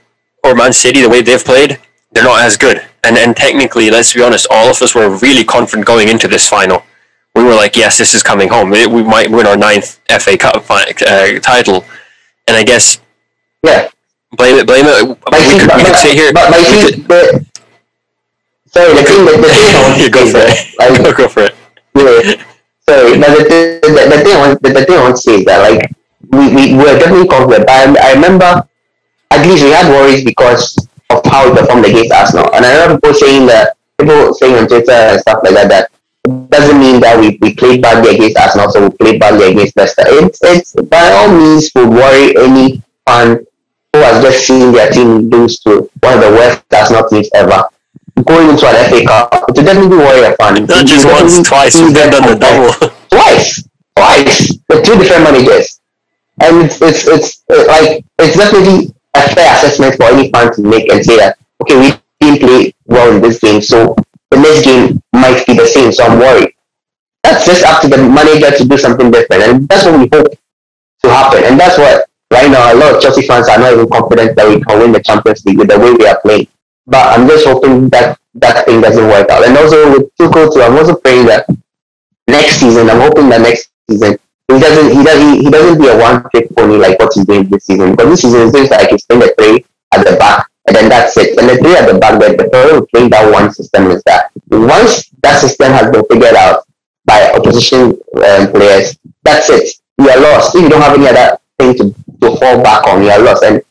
or 0.43 0.53
Man 0.53 0.73
City, 0.73 1.01
the 1.01 1.07
way 1.07 1.21
they've 1.21 1.43
played, 1.43 1.79
they're 2.11 2.25
not 2.25 2.41
as 2.41 2.57
good. 2.57 2.85
And 3.05 3.17
and 3.17 3.37
technically, 3.37 3.89
let's 3.89 4.13
be 4.13 4.21
honest, 4.21 4.47
all 4.51 4.69
of 4.69 4.81
us 4.81 4.93
were 4.93 5.09
really 5.19 5.45
confident 5.45 5.87
going 5.87 6.09
into 6.09 6.27
this 6.27 6.47
final. 6.47 6.83
We 7.35 7.43
were 7.43 7.55
like, 7.55 7.77
yes, 7.77 7.97
this 7.97 8.13
is 8.13 8.21
coming 8.21 8.49
home. 8.49 8.69
We 8.69 9.03
might 9.03 9.31
win 9.31 9.47
our 9.47 9.55
ninth 9.55 9.99
FA 10.09 10.37
Cup 10.37 10.69
uh, 10.69 10.85
title. 11.39 11.85
And 12.47 12.57
I 12.57 12.63
guess, 12.63 12.99
yeah, 13.63 13.87
blame 14.35 14.57
it, 14.57 14.67
blame 14.67 14.85
it. 14.87 15.19
But 15.23 15.33
we, 15.33 15.59
could, 15.59 15.71
we 15.75 15.83
could 15.83 15.95
sit 15.95 16.15
here. 16.15 16.33
But, 16.33 16.49
but 17.07 17.25
sorry, 18.73 18.93
the 18.93 19.03
thing, 19.03 19.25
the, 19.25 19.37
the 19.37 19.47
thing, 19.47 20.01
you 20.01 20.09
go 20.09 20.25
for 20.29 20.39
it. 20.39 20.79
Like, 20.79 21.03
go, 21.03 21.13
go 21.13 21.27
for 21.29 21.43
it 21.43 21.55
yeah. 21.97 22.43
Sorry, 22.89 23.19
but 23.19 23.35
the, 23.35 23.43
the, 23.43 23.87
the, 23.87 24.03
the 24.15 24.23
thing 24.23 24.35
I 24.35 24.39
want 24.39 24.61
the, 24.63 24.69
the 24.69 24.85
thing 24.85 24.95
I 24.95 25.01
want 25.03 25.15
to 25.17 25.21
say 25.21 25.35
is 25.39 25.45
that 25.45 25.59
like 25.59 25.91
we, 26.31 26.55
we 26.55 26.73
were 26.75 26.95
definitely 26.97 27.27
confident. 27.27 27.67
But 27.67 27.99
I, 27.99 28.13
remember 28.13 28.63
at 29.31 29.45
least 29.45 29.63
we 29.63 29.71
had 29.71 29.91
worries 29.91 30.23
because 30.23 30.87
of 31.09 31.19
how 31.25 31.51
we 31.51 31.59
performed 31.59 31.85
against 31.85 32.13
Arsenal. 32.13 32.47
And 32.55 32.65
I 32.65 32.71
remember 32.79 32.95
people 32.95 33.13
saying 33.13 33.45
that 33.47 33.75
people 33.99 34.33
saying 34.35 34.55
on 34.55 34.67
Twitter 34.67 34.91
and 34.91 35.19
stuff 35.19 35.43
like 35.43 35.53
that 35.55 35.67
that 35.67 35.91
doesn't 36.49 36.79
mean 36.79 37.01
that 37.01 37.19
we, 37.19 37.37
we 37.41 37.55
played 37.55 37.81
badly 37.81 38.15
against 38.15 38.39
Arsenal, 38.39 38.71
so 38.71 38.87
we 38.87 38.95
played 38.95 39.19
badly 39.19 39.51
against 39.51 39.75
Leicester. 39.75 40.03
It's 40.07 40.39
it's 40.43 40.73
by 40.87 41.11
all 41.11 41.27
means 41.27 41.71
would 41.75 41.89
worry 41.89 42.37
any 42.37 42.81
fan 43.05 43.45
who 43.91 43.99
has 43.99 44.23
just 44.23 44.47
seen 44.47 44.71
their 44.71 44.91
team 44.91 45.29
lose 45.29 45.59
to 45.61 45.89
one 45.99 46.13
of 46.13 46.21
the 46.21 46.31
worst 46.31 46.63
Arsenal 46.71 47.07
teams 47.09 47.29
ever 47.35 47.67
going 48.23 48.49
into 48.49 48.65
an 48.65 48.89
FA 48.89 49.05
Cup 49.05 49.47
to 49.53 49.61
definitely 49.61 49.97
worry 49.97 50.25
a 50.25 50.35
fan. 50.35 50.65
Not 50.65 50.85
just 50.85 51.05
once, 51.05 51.47
twice. 51.47 51.79
We've 51.79 51.93
done 51.93 52.11
the 52.11 52.37
double. 52.39 52.89
Twice, 53.09 53.63
twice 53.95 54.51
with 54.69 54.85
two 54.85 54.95
different 54.99 55.23
managers, 55.23 55.79
and 56.41 56.65
it's 56.65 56.81
it's 56.81 57.07
it's 57.07 57.43
like 57.49 58.03
it's 58.19 58.37
definitely 58.37 58.93
a 59.15 59.21
fair 59.33 59.55
assessment 59.55 59.95
for 59.95 60.03
any 60.11 60.29
fan 60.29 60.53
to 60.53 60.61
make 60.61 60.91
and 60.91 61.03
say 61.03 61.17
that 61.17 61.37
okay, 61.61 61.79
we 61.79 61.93
didn't 62.19 62.41
play 62.41 62.73
well 62.85 63.15
in 63.15 63.21
this 63.21 63.39
game, 63.39 63.61
so 63.61 63.95
the 64.29 64.37
next 64.37 64.65
game 64.65 65.01
might 65.13 65.43
be 65.47 65.55
the 65.55 65.65
same. 65.65 65.91
So 65.91 66.03
I'm 66.03 66.19
worried. 66.19 66.53
That's 67.23 67.45
just 67.45 67.65
up 67.65 67.81
to 67.81 67.87
the 67.87 67.97
manager 67.97 68.51
to 68.51 68.65
do 68.67 68.77
something 68.77 69.09
different, 69.09 69.43
and 69.43 69.67
that's 69.69 69.85
what 69.85 69.99
we 69.99 70.09
hope 70.11 70.37
to 71.03 71.09
happen. 71.09 71.43
And 71.45 71.59
that's 71.59 71.77
what 71.77 72.07
right 72.31 72.51
now 72.51 72.73
a 72.73 72.75
lot 72.75 72.95
of 72.95 73.01
Chelsea 73.01 73.25
fans 73.25 73.47
are 73.47 73.57
not 73.57 73.73
even 73.73 73.89
confident 73.89 74.35
that 74.35 74.47
we 74.47 74.61
can 74.61 74.79
win 74.79 74.91
the 74.91 75.01
Champions 75.01 75.45
League 75.45 75.57
with 75.57 75.69
the 75.69 75.79
way 75.79 75.91
we 75.93 76.05
are 76.05 76.19
playing. 76.21 76.47
But 76.87 77.19
I'm 77.19 77.27
just 77.27 77.45
hoping 77.45 77.89
that 77.89 78.17
that 78.35 78.65
thing 78.65 78.81
doesn't 78.81 79.07
work 79.07 79.29
out. 79.29 79.45
And 79.45 79.57
also 79.57 79.91
with 79.91 80.15
Tuchel 80.15 80.53
too, 80.53 80.61
I'm 80.61 80.77
also 80.77 80.95
praying 80.95 81.27
that 81.27 81.45
next 82.27 82.57
season, 82.59 82.89
I'm 82.89 83.01
hoping 83.01 83.29
that 83.29 83.41
next 83.41 83.69
season 83.89 84.17
he 84.47 84.59
doesn't 84.59 84.95
he 84.95 85.03
doesn't 85.03 85.41
he 85.43 85.49
doesn't 85.51 85.79
be 85.79 85.87
a 85.87 85.97
one 85.97 86.23
trick 86.31 86.47
pony 86.55 86.77
like 86.77 86.97
what 86.99 87.11
he's 87.13 87.25
doing 87.25 87.47
this 87.49 87.65
season. 87.65 87.95
But 87.95 88.05
this 88.05 88.21
season 88.21 88.47
it 88.47 88.51
seems 88.53 88.69
like 88.69 88.89
he's 88.89 89.05
playing 89.05 89.21
the 89.21 89.35
three 89.37 89.65
at 89.93 90.05
the 90.05 90.15
back 90.17 90.49
and 90.67 90.75
then 90.75 90.89
that's 90.89 91.17
it. 91.17 91.37
And 91.37 91.49
the 91.49 91.57
three 91.57 91.75
at 91.75 91.91
the 91.91 91.99
back, 91.99 92.19
the, 92.19 92.35
the 92.35 92.49
problem 92.49 92.81
with 92.81 92.89
playing 92.91 93.09
that 93.11 93.31
one 93.31 93.51
system 93.53 93.91
is 93.91 94.03
that 94.03 94.31
once 94.49 95.09
that 95.23 95.39
system 95.39 95.71
has 95.71 95.91
been 95.91 96.03
figured 96.05 96.35
out 96.35 96.65
by 97.05 97.31
opposition 97.31 97.99
um, 98.15 98.51
players, 98.51 98.97
that's 99.23 99.49
it. 99.49 99.75
You 99.97 100.09
are 100.09 100.19
lost. 100.19 100.55
If 100.55 100.61
you 100.61 100.69
don't 100.69 100.81
have 100.81 100.97
any 100.97 101.07
other 101.07 101.39
thing 101.57 101.73
to, 101.77 101.95
to 102.21 102.35
fall 102.37 102.61
back 102.61 102.85
on, 102.87 103.01
you 103.01 103.09
are 103.09 103.19
lost. 103.19 103.43
And 103.43 103.61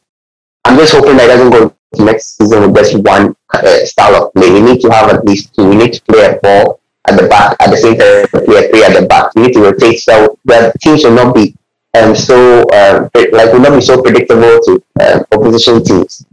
I'm 0.65 0.79
just 0.79 0.95
hoping 0.95 1.17
that 1.19 1.25
it 1.25 1.37
doesn't 1.37 1.51
go 1.51 1.76
next 1.99 2.39
season 2.39 2.63
with 2.63 2.77
just 2.77 2.97
one 2.99 3.37
uh, 3.53 3.85
style 3.85 4.25
of 4.25 4.35
play. 4.35 4.51
We 4.51 4.61
need 4.61 4.81
to 4.83 4.91
have 4.91 5.11
at 5.11 5.25
least 5.25 5.55
two. 5.55 5.69
We 5.69 5.77
need 5.77 5.93
to 5.95 6.03
play 6.03 6.27
a 6.27 6.39
four 6.41 6.79
at 7.09 7.21
the 7.21 7.29
back 7.29 7.57
at 7.61 7.71
the 7.71 7.77
same 7.77 7.97
time 7.97 8.27
play 8.45 8.65
a 8.65 8.69
three 8.69 8.85
at 8.85 8.99
the 8.99 9.07
back. 9.07 9.35
We 9.35 9.43
need 9.43 9.53
to 9.55 9.61
rotate 9.61 10.01
so 10.01 10.39
the 10.45 10.73
teams 10.81 11.05
will 11.05 11.15
not 11.15 11.35
be 11.35 11.55
um, 11.97 12.15
so 12.15 12.63
uh, 12.73 13.09
like 13.15 13.53
will 13.53 13.61
not 13.61 13.75
be 13.75 13.81
so 13.81 14.03
predictable 14.03 14.61
to 14.67 14.83
uh, 15.01 15.23
opposition 15.33 15.83
teams. 15.83 16.27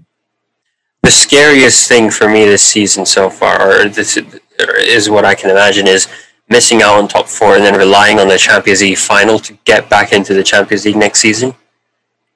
The 1.03 1.11
scariest 1.11 1.87
thing 1.87 2.09
for 2.09 2.29
me 2.29 2.45
this 2.45 2.63
season 2.63 3.05
so 3.05 3.29
far, 3.29 3.81
or 3.85 3.89
this 3.89 4.17
is 4.57 5.09
what 5.09 5.25
I 5.25 5.35
can 5.35 5.49
imagine, 5.49 5.87
is 5.87 6.07
missing 6.49 6.81
out 6.81 6.95
on 6.95 7.07
top 7.07 7.27
four 7.27 7.55
and 7.55 7.63
then 7.63 7.77
relying 7.77 8.19
on 8.19 8.27
the 8.27 8.37
Champions 8.37 8.81
League 8.81 8.97
final 8.97 9.39
to 9.39 9.53
get 9.65 9.89
back 9.89 10.11
into 10.11 10.33
the 10.33 10.43
Champions 10.43 10.85
League 10.85 10.95
next 10.95 11.19
season. 11.19 11.55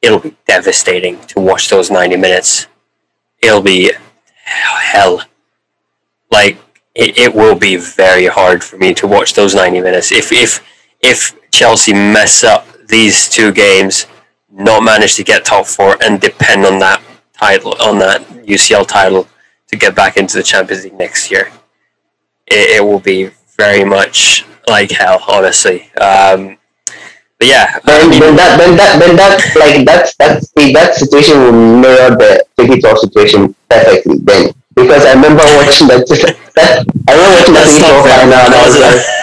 It'll 0.02 0.20
be 0.20 0.36
devastating 0.46 1.20
to 1.28 1.40
watch 1.40 1.70
those 1.70 1.90
ninety 1.90 2.18
minutes 2.18 2.68
it'll 3.42 3.62
be 3.62 3.92
hell. 4.44 5.22
Like 6.32 6.58
it, 6.96 7.18
it 7.18 7.36
will 7.36 7.56
be 7.56 7.78
very 7.78 8.28
hard 8.28 8.64
for 8.64 8.78
me 8.78 8.94
to 8.96 9.08
watch 9.08 9.34
those 9.34 9.56
ninety 9.56 9.82
minutes. 9.82 10.12
If 10.12 10.32
if 10.32 10.64
if 11.02 11.36
Chelsea 11.52 11.94
mess 11.94 12.44
up 12.44 12.68
these 12.88 13.30
two 13.30 13.52
games, 13.52 14.08
not 14.52 14.84
manage 14.84 15.16
to 15.16 15.24
get 15.24 15.46
top 15.46 15.66
four, 15.66 15.98
and 16.02 16.20
depend 16.20 16.66
on 16.66 16.80
that 16.80 17.02
title 17.34 17.76
on 17.82 18.00
that 18.00 18.22
UCL 18.46 18.88
title 18.88 19.28
to 19.68 19.76
get 19.76 19.96
back 19.96 20.18
into 20.18 20.38
the 20.38 20.44
Champions 20.44 20.84
League 20.84 20.94
next 20.94 21.30
year, 21.30 21.52
it, 22.48 22.78
it 22.78 22.84
will 22.84 23.00
be 23.00 23.30
very 23.58 23.84
much 23.84 24.46
like 24.68 24.92
hell. 24.92 25.24
Honestly, 25.28 25.92
um, 25.96 26.57
but 27.38 27.48
yeah, 27.48 27.80
then, 27.86 28.10
then 28.10 28.36
that 28.36 28.58
then 28.58 28.74
that 28.78 28.98
then 28.98 29.14
that 29.16 29.38
like 29.54 29.86
that 29.86 30.10
that 30.18 30.42
that 30.74 30.96
situation 30.98 31.38
will 31.38 31.54
mirror 31.54 32.18
the 32.18 32.42
Take 32.58 32.74
It 32.74 32.82
situation 32.82 33.54
perfectly. 33.70 34.18
Then 34.26 34.54
because 34.74 35.06
I 35.06 35.14
remember 35.14 35.46
watching 35.62 35.88
that, 35.94 36.02
that 36.58 36.82
I 37.06 37.12
remember 37.14 37.38
watching 37.38 37.54
that 37.54 37.70
thing 37.70 37.82
so 37.86 38.02
final 38.02 38.34
and 38.34 38.54
uh, 38.54 38.58
I 38.58 38.66
was 38.66 38.78
like. 38.82 39.18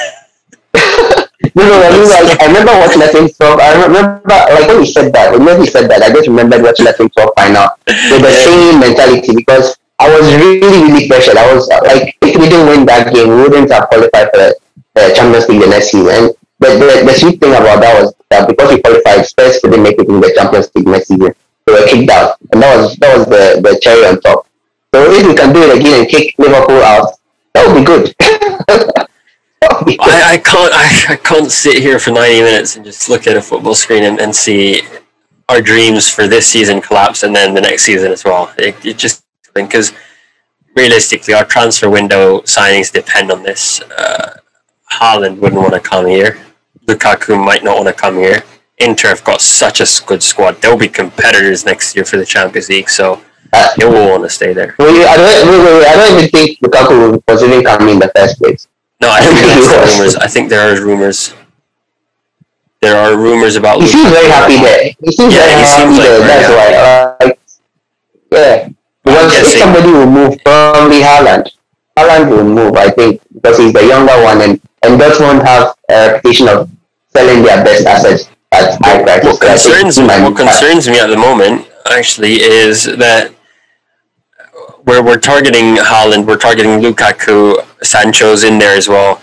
no, 1.55 1.63
no, 1.67 1.77
I 1.79 1.91
mean, 1.95 2.09
like, 2.11 2.41
I 2.43 2.47
remember 2.47 2.75
watching 2.83 2.99
that 2.99 3.13
thing 3.15 3.29
12. 3.31 3.61
I 3.61 3.87
remember, 3.87 4.23
like, 4.27 4.67
when 4.67 4.83
he 4.83 4.91
said 4.91 5.13
that, 5.13 5.31
when 5.39 5.61
he 5.61 5.67
said 5.67 5.87
that, 5.87 6.03
I 6.03 6.11
just 6.11 6.27
remembered 6.27 6.63
watching 6.63 6.87
that 6.87 6.99
thing 6.99 7.11
12 7.11 7.31
final 7.39 7.69
with 7.87 8.23
the 8.27 8.35
same 8.43 8.81
mentality 8.81 9.35
because 9.35 9.79
I 9.99 10.11
was 10.11 10.27
really, 10.35 10.83
really 10.83 11.07
pressured. 11.07 11.37
I 11.37 11.55
was 11.55 11.69
like, 11.69 12.17
if 12.23 12.35
we 12.35 12.51
didn't 12.51 12.67
win 12.67 12.87
that 12.87 13.15
game, 13.15 13.29
we 13.29 13.37
wouldn't 13.47 13.71
have 13.71 13.87
qualified 13.87 14.31
for 14.35 14.51
the 14.95 15.15
Champions 15.15 15.49
League 15.49 15.63
the 15.63 15.69
next 15.69 15.91
season. 15.91 16.35
But 16.65 16.79
the, 16.79 17.05
the 17.05 17.13
sweet 17.13 17.39
thing 17.41 17.53
about 17.53 17.83
that 17.83 18.03
was 18.03 18.15
that 18.31 18.49
because 18.49 18.73
we 18.73 18.81
qualified, 18.81 19.27
Spurs 19.27 19.61
couldn't 19.61 19.83
make 19.83 19.99
it 19.99 20.09
in 20.09 20.19
the 20.19 20.33
Champions 20.35 20.75
League 20.75 20.87
next 20.87 21.09
season. 21.09 21.35
They 21.67 21.73
were 21.75 21.87
kicked 21.87 22.11
out, 22.11 22.39
and 22.53 22.63
that 22.63 22.75
was 22.75 22.97
that 22.97 23.19
was 23.19 23.27
the, 23.27 23.61
the 23.61 23.79
cherry 23.83 24.07
on 24.07 24.19
top. 24.23 24.49
So 24.95 25.13
if 25.13 25.27
we 25.27 25.35
can 25.35 25.53
do 25.53 25.61
it 25.61 25.79
again 25.79 26.01
and 26.01 26.09
kick 26.09 26.35
Liverpool 26.39 26.81
out, 26.81 27.19
that 27.53 27.69
would 27.69 27.81
be 27.81 27.85
good. 27.85 28.15
I, 30.01 30.33
I 30.33 30.39
can't 30.39 30.73
I, 30.73 31.13
I 31.13 31.17
can't 31.17 31.53
sit 31.53 31.83
here 31.83 31.99
for 31.99 32.13
ninety 32.13 32.41
minutes 32.41 32.77
and 32.77 32.85
just 32.87 33.11
look 33.11 33.27
at 33.27 33.37
a 33.37 33.43
football 33.43 33.75
screen 33.75 34.05
and, 34.05 34.19
and 34.19 34.35
see 34.35 34.81
our 35.51 35.61
dreams 35.61 36.09
for 36.09 36.27
this 36.27 36.47
season 36.47 36.81
collapse 36.81 37.25
and 37.25 37.37
then 37.37 37.53
the 37.53 37.61
next 37.61 37.83
season 37.83 38.11
as 38.11 38.25
well. 38.25 38.51
It, 38.57 38.75
it 38.87 38.97
just 38.97 39.23
because 39.55 39.93
realistically 40.75 41.35
our 41.35 41.45
transfer 41.45 41.91
window 41.91 42.41
signings 42.41 42.91
depend 42.91 43.31
on 43.31 43.43
this. 43.43 43.83
Uh, 43.83 44.39
Haaland 44.91 45.41
wouldn't 45.41 45.61
want 45.61 45.75
to 45.75 45.81
come 45.81 46.07
here. 46.07 46.41
Lukaku 46.87 47.43
might 47.43 47.65
not 47.65 47.77
want 47.77 47.89
to 47.89 47.95
come 47.95 48.17
here. 48.17 48.43
Inter 48.79 49.09
have 49.09 49.25
got 49.25 49.41
such 49.41 49.81
a 49.81 49.87
good 50.07 50.23
squad. 50.23 50.61
They'll 50.61 50.77
be 50.77 50.89
competitors 50.89 51.65
next 51.65 51.95
year 51.95 52.05
for 52.05 52.17
the 52.17 52.27
Champions 52.27 52.69
League, 52.69 52.91
so 52.91 53.23
uh, 53.53 53.69
they 53.79 53.85
will 53.85 54.11
want 54.11 54.25
to 54.25 54.31
stay 54.31 54.53
there. 54.53 54.75
Wait, 54.79 55.07
I 55.07 55.17
don't, 55.17 55.49
wait, 55.49 55.65
wait, 55.65 55.87
I 55.87 55.95
don't 55.95 56.19
even 56.19 56.29
think 56.31 56.59
Lukaku 56.61 57.23
was 57.29 57.43
even 57.43 57.63
coming 57.65 57.95
in 57.95 57.99
the 58.01 58.11
first 58.15 58.39
place. 58.39 58.67
No, 59.01 59.11
I 59.11 59.21
think 59.21 59.39
that's 59.41 59.97
rumors. 59.97 60.17
I 60.17 60.27
think 60.27 60.51
there 60.51 60.75
are 60.75 60.83
rumors. 60.83 61.35
There 62.81 62.97
are 62.97 63.17
rumors 63.17 63.57
about. 63.57 63.81
He 63.81 63.87
Lukaku. 63.87 63.93
seems 63.93 64.11
very 64.11 64.29
happy 64.29 64.57
there. 64.57 64.91
He 65.05 65.13
seems 65.13 65.35
yeah, 65.35 65.41
very 65.41 65.55
he 65.55 65.63
happy 65.63 65.83
seems 65.83 65.99
like 65.99 66.09
there. 66.09 66.21
That's 66.21 66.49
why. 66.51 66.69
Uh, 66.75 67.27
like, 67.27 67.39
yeah, 68.33 68.69
because 69.05 69.33
if 69.39 69.59
somebody 69.59 69.91
will 69.93 70.11
move, 70.11 70.35
from 70.43 70.73
probably 70.73 71.01
Haaland. 71.01 71.51
Haaland 71.97 72.29
will 72.29 72.45
move, 72.45 72.75
I 72.75 72.91
think, 72.91 73.23
because 73.33 73.57
he's 73.57 73.73
the 73.73 73.87
younger 73.87 74.21
one, 74.25 74.41
and 74.43 74.61
and 74.83 75.01
Dortmund 75.01 75.45
have 75.45 75.75
a 75.89 76.13
reputation 76.13 76.49
of 76.49 76.71
selling 77.17 77.43
their 77.43 77.65
best 77.65 77.87
assets 77.87 78.29
at 78.53 78.79
high 78.83 79.03
prices. 79.03 79.25
What 79.25 79.41
concerns 79.41 79.99
me, 79.99 80.07
what 80.07 80.37
concerns 80.37 80.89
me 80.89 80.99
at 80.99 81.07
the 81.07 81.17
moment 81.17 81.69
actually 81.91 82.35
is 82.35 82.85
that 82.85 83.33
we're 84.85 85.03
we're 85.03 85.19
targeting 85.19 85.77
Haaland, 85.77 86.27
we're 86.27 86.37
targeting 86.37 86.81
Lukaku, 86.81 87.57
Sancho's 87.83 88.45
in 88.45 88.59
there 88.59 88.77
as 88.77 88.89
well. 88.89 89.21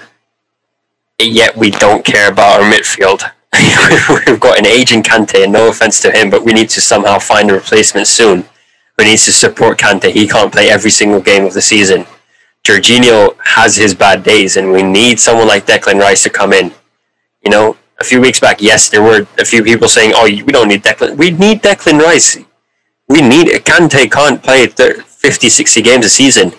Yet 1.19 1.55
we 1.55 1.69
don't 1.69 2.03
care 2.03 2.31
about 2.31 2.61
our 2.61 2.71
midfield. 2.71 3.23
We've 4.25 4.39
got 4.39 4.57
an 4.57 4.65
aging 4.65 5.03
Kante, 5.03 5.43
and 5.43 5.53
no 5.53 5.69
offense 5.69 5.99
to 6.01 6.11
him, 6.11 6.29
but 6.29 6.43
we 6.43 6.53
need 6.53 6.69
to 6.71 6.81
somehow 6.81 7.19
find 7.19 7.51
a 7.51 7.53
replacement 7.53 8.07
soon. 8.07 8.45
We 8.97 9.05
need 9.05 9.19
to 9.19 9.31
support 9.31 9.77
Kante. 9.77 10.11
He 10.11 10.27
can't 10.27 10.51
play 10.51 10.69
every 10.69 10.89
single 10.89 11.21
game 11.21 11.45
of 11.45 11.53
the 11.53 11.61
season. 11.61 12.05
Jorginho 12.63 13.35
has 13.43 13.75
his 13.75 13.93
bad 13.93 14.23
days, 14.23 14.57
and 14.57 14.71
we 14.71 14.81
need 14.81 15.19
someone 15.19 15.47
like 15.47 15.67
Declan 15.67 15.99
Rice 15.99 16.23
to 16.23 16.29
come 16.29 16.53
in. 16.53 16.71
You 17.43 17.51
know, 17.51 17.77
a 18.01 18.03
few 18.03 18.19
weeks 18.19 18.39
back, 18.39 18.61
yes, 18.61 18.89
there 18.89 19.01
were 19.01 19.25
a 19.37 19.45
few 19.45 19.63
people 19.63 19.87
saying, 19.87 20.11
"Oh, 20.15 20.25
we 20.25 20.51
don't 20.57 20.67
need 20.67 20.83
Declan. 20.83 21.15
We 21.17 21.31
need 21.31 21.61
Declan 21.61 21.99
Rice. 21.99 22.37
We 23.07 23.21
need 23.21 23.47
Kante 23.69 24.11
can't 24.11 24.41
play 24.41 24.67
50, 24.67 25.49
60 25.49 25.81
games 25.81 26.05
a 26.05 26.09
season. 26.09 26.53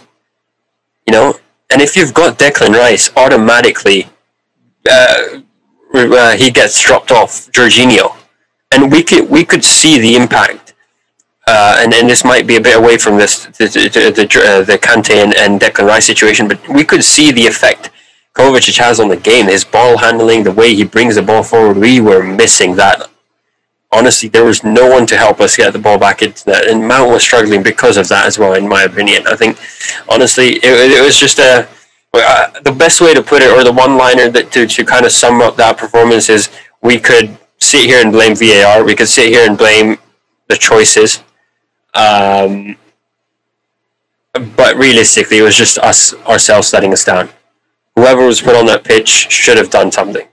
You 1.07 1.13
know, 1.13 1.35
and 1.71 1.83
if 1.83 1.97
you've 1.97 2.15
got 2.15 2.39
Declan 2.39 2.75
Rice, 2.75 3.11
automatically 3.17 4.09
uh, 4.89 5.41
uh, 5.95 6.37
he 6.37 6.51
gets 6.51 6.81
dropped 6.81 7.11
off 7.11 7.51
Jorginho, 7.53 8.17
and 8.71 8.91
we 8.91 9.03
could 9.03 9.29
we 9.29 9.45
could 9.45 9.65
see 9.65 9.99
the 9.99 10.17
impact 10.17 10.63
uh, 11.47 11.79
and, 11.81 11.93
and 11.93 12.09
this 12.09 12.25
might 12.25 12.47
be 12.47 12.57
a 12.57 12.61
bit 12.61 12.77
away 12.77 12.97
from 12.97 13.17
this 13.17 13.47
the 13.59 13.67
the, 13.67 14.13
the, 14.15 14.25
uh, 14.49 14.63
the 14.63 14.79
Kante 14.79 15.15
and, 15.23 15.35
and 15.35 15.61
Declan 15.61 15.87
Rice 15.87 16.07
situation, 16.07 16.47
but 16.47 16.67
we 16.69 16.85
could 16.85 17.03
see 17.03 17.33
the 17.33 17.47
effect 17.47 17.91
Kovacic 18.35 18.79
has 18.79 18.99
on 19.01 19.09
the 19.09 19.17
game. 19.17 19.47
His 19.47 19.65
ball 19.65 19.99
handling, 19.99 20.43
the 20.43 20.53
way 20.53 20.75
he 20.75 20.85
brings 20.85 21.17
the 21.17 21.23
ball 21.23 21.43
forward, 21.43 21.77
we 21.77 22.01
were 22.01 22.23
missing 22.23 22.77
that. 22.77 23.11
Honestly, 23.91 24.29
there 24.29 24.45
was 24.45 24.65
no 24.65 24.89
one 24.89 25.07
to 25.07 25.19
help 25.19 25.41
us 25.41 25.57
get 25.57 25.73
the 25.73 25.79
ball 25.79 25.99
back 25.99 26.23
into 26.23 26.45
that, 26.47 26.67
and 26.67 26.89
Mount 26.89 27.11
was 27.11 27.23
struggling 27.23 27.63
because 27.63 27.99
of 27.99 28.09
that 28.09 28.27
as 28.27 28.39
well. 28.39 28.55
In 28.55 28.67
my 28.67 28.85
opinion, 28.85 29.27
I 29.27 29.37
think 29.37 29.59
honestly, 30.09 30.55
it, 30.57 30.65
it 30.65 31.05
was 31.05 31.19
just 31.19 31.39
a 31.39 31.69
uh, 32.15 32.61
the 32.61 32.73
best 32.73 33.01
way 33.01 33.13
to 33.13 33.23
put 33.23 33.43
it, 33.43 33.51
or 33.51 33.65
the 33.65 33.73
one-liner 33.73 34.31
that 34.31 34.51
to, 34.53 34.67
to 34.67 34.85
kind 34.85 35.05
of 35.05 35.13
sum 35.13 35.43
up 35.43 35.57
that 35.57 35.77
performance 35.77 36.31
is 36.31 36.49
we 36.83 36.99
could 36.99 37.37
sit 37.59 37.85
here 37.85 38.03
and 38.03 38.13
blame 38.13 38.35
VAR. 38.35 38.83
We 38.83 38.95
could 38.95 39.09
sit 39.09 39.29
here 39.29 39.47
and 39.47 39.59
blame 39.59 39.99
the 40.49 40.57
choices 40.57 41.23
um, 41.95 42.77
but 44.33 44.77
realistically, 44.77 45.39
it 45.39 45.43
was 45.43 45.57
just 45.57 45.79
us 45.79 46.15
ourselves 46.25 46.73
letting 46.73 46.93
us 46.93 47.05
down. 47.05 47.29
Whoever 47.97 48.27
was 48.27 48.41
put 48.41 48.57
on 48.57 48.67
that 48.67 48.85
pitch 48.85 49.09
should 49.31 49.57
have 49.57 49.71
done 49.71 49.93
something. 49.93 50.27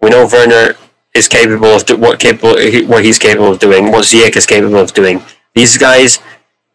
We 0.00 0.10
know 0.10 0.28
Werner 0.30 0.74
is 1.14 1.28
capable 1.28 1.68
of 1.68 1.86
do- 1.86 1.96
what 1.96 2.18
capable 2.18 2.56
what 2.86 3.04
he's 3.04 3.18
capable 3.18 3.50
of 3.52 3.58
doing, 3.58 3.90
what 3.90 4.04
Ziyech 4.04 4.36
is 4.36 4.46
capable 4.46 4.78
of 4.78 4.92
doing. 4.92 5.22
These 5.54 5.78
guys, 5.78 6.18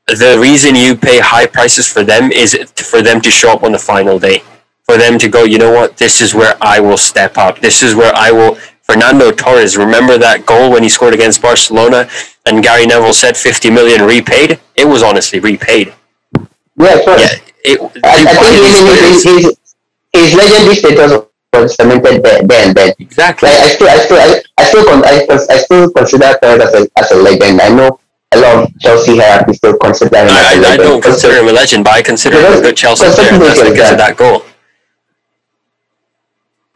the 0.07 0.37
reason 0.41 0.75
you 0.75 0.95
pay 0.95 1.19
high 1.19 1.45
prices 1.45 1.87
for 1.87 2.03
them 2.03 2.31
is 2.31 2.55
for 2.75 3.01
them 3.01 3.21
to 3.21 3.31
show 3.31 3.51
up 3.51 3.63
on 3.63 3.71
the 3.71 3.79
final 3.79 4.17
day, 4.19 4.43
for 4.83 4.97
them 4.97 5.19
to 5.19 5.27
go. 5.29 5.43
You 5.43 5.59
know 5.59 5.71
what? 5.71 5.97
This 5.97 6.21
is 6.21 6.33
where 6.33 6.55
I 6.61 6.79
will 6.79 6.97
step 6.97 7.37
up. 7.37 7.59
This 7.59 7.83
is 7.83 7.95
where 7.95 8.13
I 8.15 8.31
will. 8.31 8.55
Fernando 8.83 9.31
Torres, 9.31 9.77
remember 9.77 10.17
that 10.17 10.45
goal 10.45 10.71
when 10.71 10.83
he 10.83 10.89
scored 10.89 11.13
against 11.13 11.41
Barcelona? 11.41 12.09
and 12.45 12.63
Gary 12.63 12.85
Neville 12.85 13.13
said 13.13 13.37
50 13.37 13.69
million 13.69 14.01
repaid, 14.01 14.59
it 14.75 14.85
was 14.85 15.03
honestly 15.03 15.39
repaid. 15.39 15.93
Yeah, 16.77 17.03
course. 17.03 17.21
Yeah, 17.21 17.35
it, 17.63 17.79
I, 18.03 18.25
I 18.27 18.35
think 18.35 19.45
his, 19.45 19.57
his 20.13 20.33
legendary 20.33 20.75
status 20.75 21.25
was 21.53 21.75
cemented 21.75 22.23
then. 22.23 22.73
then. 22.73 22.93
Exactly. 22.99 23.49
Like, 23.49 23.59
I 23.59 23.67
still, 23.67 23.89
I 23.89 23.97
still, 23.97 24.17
I, 24.17 24.41
I 24.57 24.63
still, 24.65 24.85
con- 24.85 25.05
I, 25.05 25.27
I 25.29 25.57
still 25.57 25.91
consider 25.91 26.37
Perez 26.41 26.61
as 26.61 26.73
a, 26.73 26.89
as 26.97 27.11
a 27.11 27.15
legend. 27.15 27.61
I 27.61 27.69
know 27.69 27.99
a 28.33 28.39
lot 28.39 28.63
of 28.63 28.79
Chelsea 28.79 29.17
hierarchy 29.17 29.53
still 29.53 29.77
consider 29.77 30.17
him 30.17 30.27
I, 30.29 30.55
legend. 30.55 30.65
I 30.65 30.77
don't 30.77 31.01
consider 31.03 31.35
him 31.35 31.49
a 31.49 31.51
legend, 31.51 31.83
but 31.83 31.93
I 31.93 32.01
consider 32.01 32.37
him 32.39 32.59
a 32.59 32.61
good 32.61 32.77
Chelsea 32.77 33.05
player. 33.05 33.71
Because 33.71 33.91
of 33.91 33.97
that 33.97 34.15
goal. 34.17 34.43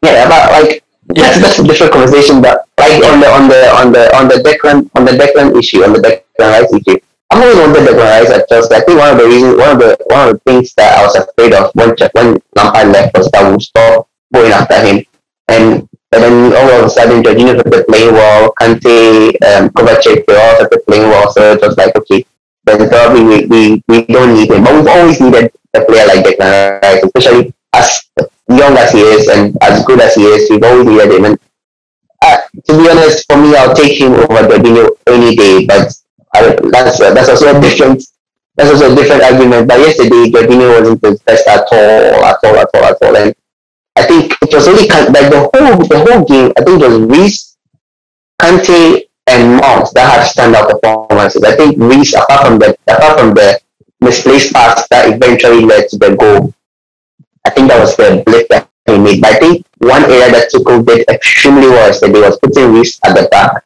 Yeah, 0.04 0.30
but 0.30 0.52
like 0.52 0.84
yeah. 1.16 1.24
that's, 1.24 1.40
that's 1.40 1.60
a 1.60 1.64
different 1.64 1.94
conversation. 1.94 2.42
But 2.42 2.68
like 2.78 3.04
on 3.04 3.20
the 3.20 3.28
on 3.28 3.48
the 3.48 3.74
on 3.74 3.92
the 3.92 4.16
on 4.16 4.28
the 4.28 4.36
Declan 4.36 4.90
on 4.96 5.06
the 5.06 5.12
Declan 5.14 5.58
issue, 5.58 5.84
on 5.84 5.94
the 5.94 6.00
Declan 6.00 6.62
Rice 6.62 6.74
issue, 6.74 7.00
I've 7.32 7.42
always 7.42 7.58
wanted 7.58 7.88
Declan 7.88 8.06
Rice 8.06 8.30
at 8.30 8.48
Chelsea. 8.48 8.76
I 8.76 8.82
think 8.82 9.00
one 9.00 9.12
of 9.14 9.18
the 9.18 9.26
reasons, 9.26 9.58
one 9.58 9.72
of 9.72 9.80
the 9.80 9.98
one 10.08 10.30
of 10.30 10.34
the 10.36 10.40
things 10.46 10.74
that 10.78 11.00
I 11.00 11.04
was 11.04 11.16
afraid 11.16 11.54
of 11.54 11.72
when 11.74 11.90
when 12.14 12.42
Lampard 12.56 12.88
left 12.90 13.18
was 13.18 13.30
that 13.32 13.52
we 13.52 13.60
stop 13.60 14.08
going 14.34 14.52
after 14.52 14.80
him, 14.86 15.06
and 15.48 15.90
and 16.12 16.24
then 16.24 16.54
all 16.54 16.70
of 16.80 16.86
a 16.86 16.90
sudden 16.90 17.24
Jorginho 17.24 17.60
started 17.60 17.88
playing 17.88 18.14
well, 18.14 18.54
Kante, 18.62 19.36
um, 19.44 19.70
Kovacic, 19.70 20.26
they 20.26 20.38
all 20.38 20.56
started 20.56 20.86
playing 20.88 21.10
well. 21.10 21.32
So 21.32 21.54
it 21.54 21.62
was 21.62 21.76
like 21.78 21.96
okay, 21.96 22.26
then 22.66 22.90
probably 22.90 23.24
we, 23.24 23.46
we, 23.46 23.84
we 23.88 24.06
don't 24.06 24.34
need 24.34 24.50
him, 24.50 24.64
but 24.64 24.76
we've 24.76 24.88
always 24.88 25.20
needed 25.20 25.52
a 25.74 25.86
player 25.86 26.08
like 26.08 26.26
Declan 26.26 26.82
Rice, 26.82 27.04
especially 27.04 27.54
as 27.74 28.04
young 28.50 28.78
as 28.78 28.92
he 28.92 29.02
is 29.02 29.28
and 29.28 29.58
as 29.62 29.84
good 29.86 30.00
as 30.00 30.16
he 30.16 30.24
is, 30.24 30.50
we've 30.50 30.64
always 30.64 30.86
needed 30.88 31.12
him. 31.12 31.26
And 31.26 31.40
uh, 32.22 32.38
to 32.68 32.78
be 32.78 32.90
honest, 32.90 33.26
for 33.28 33.38
me, 33.38 33.56
I'll 33.56 33.76
take 33.76 34.00
him 34.00 34.14
over 34.14 34.48
Jorginho 34.48 34.90
any 35.08 35.36
day. 35.36 35.66
But 35.66 35.94
That's 36.72 37.00
uh, 37.00 37.14
that's 37.14 37.30
also 37.30 37.58
a 37.58 37.62
different 37.62 38.04
that's 38.56 38.72
also 38.72 38.92
a 38.92 38.96
different 38.96 39.24
argument. 39.24 39.68
But 39.68 39.80
yesterday, 39.80 40.32
Jorginho 40.32 40.80
wasn't 40.80 41.06
his 41.06 41.20
best 41.22 41.48
at 41.48 41.68
all, 41.72 42.26
at 42.26 42.40
all, 42.44 42.56
at 42.56 42.70
all, 42.74 42.84
at 42.84 42.98
all. 43.02 43.18
And 43.18 43.36
I 43.96 44.04
think 44.04 44.34
it 44.42 44.54
was 44.54 44.68
only 44.68 44.88
like 44.88 45.32
the 45.32 45.50
whole 45.54 45.88
the 45.88 46.00
whole 46.00 46.26
game. 46.26 46.52
I 46.58 46.64
think 46.64 46.82
it 46.82 46.88
was 46.88 47.00
Reece, 47.00 47.58
Kante, 48.42 49.04
and 49.28 49.58
Mount 49.58 49.94
that 49.94 50.08
had 50.08 50.28
standout 50.28 50.70
performances. 50.70 51.44
I 51.44 51.56
think 51.56 51.78
Reece, 51.78 52.14
apart 52.14 52.48
from 52.48 52.60
the 52.60 52.78
apart 52.88 53.20
from 53.20 53.34
the 53.34 53.60
misplaced 54.02 54.54
pass 54.54 54.88
that 54.90 55.14
eventually 55.14 55.62
led 55.66 55.90
to 55.90 55.98
the 55.98 56.16
goal, 56.16 56.54
I 57.46 57.50
think 57.50 57.70
that 57.70 57.80
was 57.80 57.96
the 57.96 58.24
blip 58.26 58.48
that 58.50 58.70
he 58.86 58.98
made. 58.98 59.22
But 59.22 59.34
I 59.34 59.40
think 59.40 59.66
one 59.80 60.04
area 60.04 60.32
that 60.32 60.52
Tuchel 60.52 60.86
did 60.86 61.08
extremely 61.10 61.68
well 61.68 61.88
yesterday 61.88 62.22
was 62.22 62.40
putting 62.40 62.74
Reece 62.74 63.00
at 63.04 63.16
the 63.16 63.28
back 63.30 63.64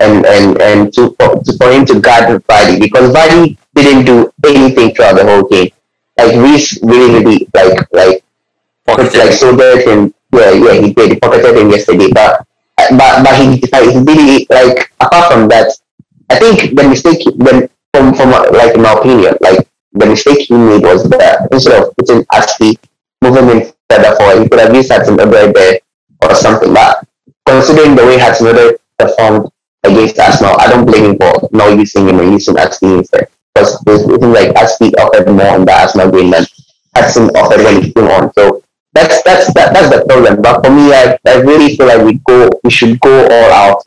and 0.00 0.26
and 0.26 0.60
and 0.60 0.92
to, 0.94 1.14
to 1.18 1.52
for 1.58 1.70
him 1.70 1.84
to 1.86 2.00
guard 2.00 2.42
Vardy 2.44 2.80
because 2.80 3.12
Vardy 3.14 3.56
didn't 3.74 4.04
do 4.04 4.32
anything 4.46 4.94
throughout 4.94 5.16
the 5.16 5.24
whole 5.24 5.48
game. 5.48 5.70
Like 6.18 6.34
Reece 6.36 6.82
really 6.82 7.22
really 7.24 7.48
like 7.54 7.86
like 7.92 8.24
put, 8.86 9.14
like 9.14 9.32
shouldered 9.32 9.86
him. 9.86 10.14
Yeah, 10.32 10.52
yeah, 10.52 10.74
he 10.80 10.92
did. 10.94 11.12
He 11.12 11.20
pocketed 11.20 11.56
him 11.56 11.70
yesterday, 11.70 12.10
but 12.12 12.46
but 12.76 13.24
but 13.24 13.34
he 13.36 13.60
like, 13.72 13.90
he 13.90 13.98
really 13.98 14.46
like 14.50 14.92
apart 15.00 15.32
from 15.32 15.48
that, 15.48 15.72
I 16.30 16.38
think 16.38 16.74
the 16.76 16.88
mistake 16.88 17.22
when 17.36 17.68
from 17.92 18.14
from 18.14 18.30
like 18.30 18.74
in 18.74 18.82
my 18.82 18.92
opinion, 18.92 19.34
like 19.40 19.66
the 19.92 20.06
mistake 20.06 20.40
he 20.48 20.54
made 20.54 20.82
was 20.82 21.08
that 21.10 21.48
instead 21.50 21.82
of 21.82 21.94
putting 21.96 22.24
Ashley 22.32 22.78
moving 23.22 23.48
him 23.48 23.72
further 23.90 24.16
forward. 24.16 24.42
He 24.42 24.48
could 24.48 24.60
have 24.60 24.74
used 24.74 24.90
Hudson 24.90 25.16
Odoi 25.16 25.52
there 25.52 25.80
or 26.22 26.34
something. 26.34 26.72
But 26.72 27.06
considering 27.46 27.96
the 27.96 28.06
way 28.06 28.18
Hudson 28.18 28.46
Odoi 28.46 28.76
performed 28.98 29.50
against 29.84 30.18
Arsenal, 30.18 30.56
I 30.58 30.68
don't 30.70 30.86
blame 30.86 31.12
him 31.12 31.16
for 31.16 31.48
not 31.52 31.76
using 31.78 32.08
him 32.08 32.20
and 32.20 32.32
using 32.32 32.58
Ashley 32.58 32.94
instead. 32.94 33.28
Because 33.54 33.82
it 33.86 33.98
seems 34.06 34.22
like 34.22 34.54
Ashley 34.56 34.94
offered 34.94 35.26
more 35.26 35.56
in 35.56 35.64
the 35.64 35.72
Arsenal 35.72 36.10
game 36.10 36.30
than 36.30 36.46
Hudson 36.94 37.30
offered 37.36 37.64
when 37.64 37.82
he 37.82 37.92
came 37.92 38.08
on. 38.08 38.32
So 38.34 38.62
that's 38.92 39.22
that's 39.22 39.52
that, 39.54 39.72
that's 39.72 39.90
the 39.94 40.04
problem. 40.06 40.42
But 40.42 40.64
for 40.64 40.70
me, 40.70 40.92
I, 40.92 41.18
I 41.26 41.40
really 41.40 41.76
feel 41.76 41.86
like 41.86 42.04
we 42.04 42.20
go 42.26 42.48
we 42.62 42.70
should 42.70 43.00
go 43.00 43.24
all 43.24 43.52
out 43.52 43.82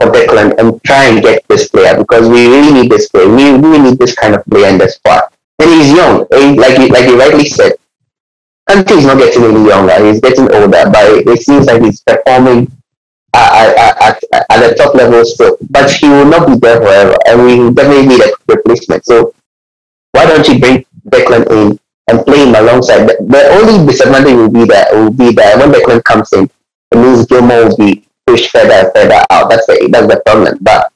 for 0.00 0.10
Declan 0.10 0.58
and 0.58 0.82
try 0.84 1.06
and 1.06 1.22
get 1.22 1.46
this 1.48 1.68
player 1.68 1.96
because 1.96 2.28
we 2.28 2.46
really 2.46 2.72
need 2.72 2.90
this 2.90 3.08
player. 3.08 3.28
We 3.28 3.50
really 3.50 3.90
need 3.90 3.98
this 3.98 4.14
kind 4.14 4.34
of 4.34 4.44
player 4.46 4.68
in 4.68 4.78
the 4.78 4.88
squad. 4.88 5.24
And 5.58 5.70
he's 5.70 5.92
young, 5.92 6.26
like 6.30 6.78
you, 6.78 6.88
like 6.88 7.08
you 7.08 7.18
rightly 7.18 7.46
said. 7.46 7.72
Kante 8.68 8.94
he's 8.94 9.06
not 9.06 9.18
getting 9.18 9.42
any 9.42 9.66
younger. 9.66 10.04
He's 10.06 10.20
getting 10.20 10.52
older, 10.52 10.90
but 10.92 11.26
it 11.26 11.42
seems 11.42 11.66
like 11.66 11.82
he's 11.82 12.00
performing 12.02 12.70
at, 13.34 13.76
at, 14.00 14.24
at, 14.50 14.68
the 14.68 14.74
top 14.76 14.94
level 14.94 15.24
still. 15.24 15.56
But 15.70 15.90
he 15.90 16.08
will 16.08 16.26
not 16.26 16.46
be 16.46 16.56
there 16.56 16.80
forever, 16.80 17.16
and 17.26 17.44
we 17.44 17.74
definitely 17.74 18.06
need 18.06 18.20
a 18.20 18.30
replacement. 18.48 19.04
So 19.04 19.34
why 20.12 20.26
don't 20.26 20.46
you 20.48 20.58
bring 20.58 20.84
Declan 21.08 21.50
in 21.50 21.78
and 22.08 22.24
play 22.24 22.46
him 22.46 22.54
alongside. 22.54 23.06
The, 23.06 23.16
the 23.20 23.48
only 23.60 23.86
disadvantage 23.86 24.34
will 24.34 24.50
be 24.50 24.64
that 24.66 24.92
will 24.92 25.10
be 25.10 25.32
that 25.32 25.58
when 25.58 25.72
Declan 25.72 26.02
comes 26.04 26.32
in, 26.32 26.50
it 26.90 26.96
means 26.96 27.26
Gilmour 27.26 27.68
will 27.68 27.76
be 27.76 28.06
pushed 28.26 28.50
further 28.50 28.72
and 28.72 28.92
further 28.94 29.22
out. 29.30 29.50
That's 29.50 29.66
the 29.66 29.88
that's 29.92 30.06
the 30.06 30.20
problem. 30.24 30.58
But 30.60 30.92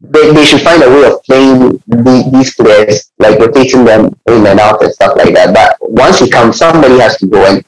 they, 0.00 0.32
they 0.32 0.44
should 0.44 0.62
find 0.62 0.82
a 0.82 0.88
way 0.88 1.10
of 1.10 1.22
playing 1.24 1.82
the, 1.86 2.30
these 2.32 2.54
players, 2.54 3.10
like 3.18 3.38
rotating 3.38 3.84
them 3.84 4.16
in 4.26 4.46
and 4.46 4.60
out 4.60 4.82
and 4.82 4.92
stuff 4.92 5.16
like 5.16 5.34
that. 5.34 5.54
But 5.54 5.76
once 5.90 6.18
he 6.18 6.30
comes, 6.30 6.58
somebody 6.58 6.98
has 6.98 7.18
to 7.18 7.26
go, 7.26 7.44
and 7.44 7.64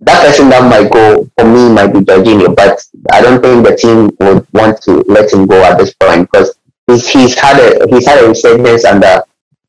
that 0.00 0.26
person 0.26 0.48
that 0.50 0.68
might 0.68 0.90
go 0.90 1.28
for 1.36 1.44
me 1.44 1.72
might 1.72 1.92
be 1.92 2.00
Jorginho. 2.00 2.54
But 2.54 2.84
I 3.12 3.20
don't 3.22 3.42
think 3.42 3.66
the 3.66 3.76
team 3.76 4.10
would 4.20 4.46
want 4.52 4.82
to 4.82 5.04
let 5.08 5.32
him 5.32 5.46
go 5.46 5.62
at 5.64 5.78
this 5.78 5.94
point 5.94 6.30
because 6.30 6.56
he's, 6.86 7.08
he's 7.08 7.38
had 7.38 7.58
a 7.58 7.86
he's 7.88 8.06
had 8.06 8.24
a 8.24 8.28
resurgence 8.28 8.84
under 8.84 9.22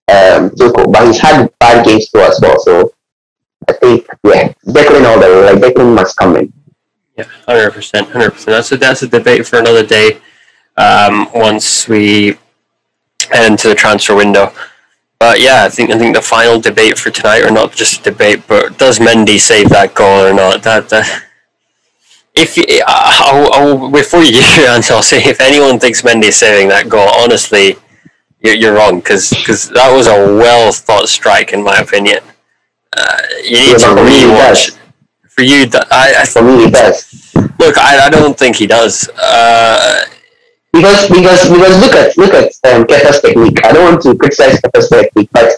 um, 0.08 0.50
Tuchel, 0.52 0.92
but 0.92 1.08
he's 1.08 1.20
had 1.20 1.52
bad 1.60 1.86
games 1.86 2.10
too 2.10 2.20
as 2.20 2.40
well. 2.42 2.60
So 2.60 2.94
I 3.68 3.74
think 3.74 4.08
yeah, 4.24 4.54
Declan 4.66 5.06
all 5.06 5.20
the 5.20 5.52
like 5.54 5.62
Declan 5.62 5.96
must 5.96 6.18
come 6.18 6.36
in. 6.36 6.54
Yeah, 7.18 7.26
hundred 7.48 7.72
percent, 7.72 8.10
hundred 8.10 8.32
percent. 8.32 8.48
That's 8.48 8.72
a 8.72 8.78
that's 8.78 9.02
a 9.04 9.08
debate 9.08 9.48
for 9.48 9.60
another 9.60 9.86
day. 9.86 10.20
Um, 10.78 11.30
once 11.34 11.88
we 11.88 12.38
head 13.30 13.50
into 13.50 13.68
the 13.68 13.76
transfer 13.76 14.16
window. 14.16 14.52
But 15.20 15.40
yeah, 15.40 15.64
I 15.64 15.70
think 15.70 15.92
I 15.92 15.98
think 15.98 16.16
the 16.16 16.22
final 16.22 16.60
debate 16.60 16.98
for 16.98 17.10
tonight, 17.10 17.44
or 17.44 17.52
not 17.52 17.72
just 17.72 18.02
a 18.02 18.04
debate, 18.04 18.44
but 18.48 18.78
does 18.78 19.00
Mendy 19.00 19.40
save 19.40 19.70
that 19.70 19.96
goal 19.96 20.26
or 20.28 20.34
not? 20.34 20.64
That, 20.64 20.90
that 20.90 21.24
if 22.36 22.58
you, 22.58 22.66
uh, 22.86 22.86
I'll, 22.88 23.54
I'll, 23.54 23.92
before 23.92 24.24
you 24.24 24.32
give 24.40 24.58
your 24.58 24.68
answer, 24.68 24.94
I'll 24.94 25.02
say 25.02 25.24
if 25.24 25.40
anyone 25.40 25.80
thinks 25.80 26.02
Mendy 26.02 26.26
is 26.26 26.36
saving 26.36 26.68
that 26.70 26.90
goal, 26.90 27.08
honestly, 27.10 27.78
you're, 28.42 28.56
you're 28.56 28.76
wrong 28.76 29.00
because 29.00 29.30
that 29.70 29.92
was 29.92 30.08
a 30.08 30.36
well 30.38 30.72
thought 30.72 31.08
strike 31.08 31.54
in 31.54 31.64
my 31.64 31.78
opinion. 31.78 32.20
Uh, 32.96 33.18
you 33.44 33.52
need 33.52 33.72
yeah, 33.72 33.78
to 33.78 33.88
rewatch. 33.88 34.78
For 35.30 35.42
you, 35.44 35.66
I, 35.92 36.14
I 36.20 36.26
for 36.26 36.42
me, 36.42 36.66
he 36.66 36.72
does. 36.72 37.34
Look, 37.60 37.78
I, 37.78 38.08
I 38.08 38.10
don't 38.10 38.38
think 38.38 38.56
he 38.56 38.68
does. 38.68 39.10
Uh, 39.10 40.06
because 40.76 41.08
because 41.08 41.50
because 41.50 41.80
look 41.80 41.96
at 41.96 42.18
look 42.18 42.34
at 42.34 42.52
um, 42.68 42.84
Kepa's 42.84 43.22
technique. 43.22 43.64
I 43.66 43.72
don't 43.72 43.86
want 43.92 44.04
to 44.04 44.16
criticize 44.18 44.60
Kepa's 44.60 44.90
technique, 44.90 45.30
but 45.32 45.54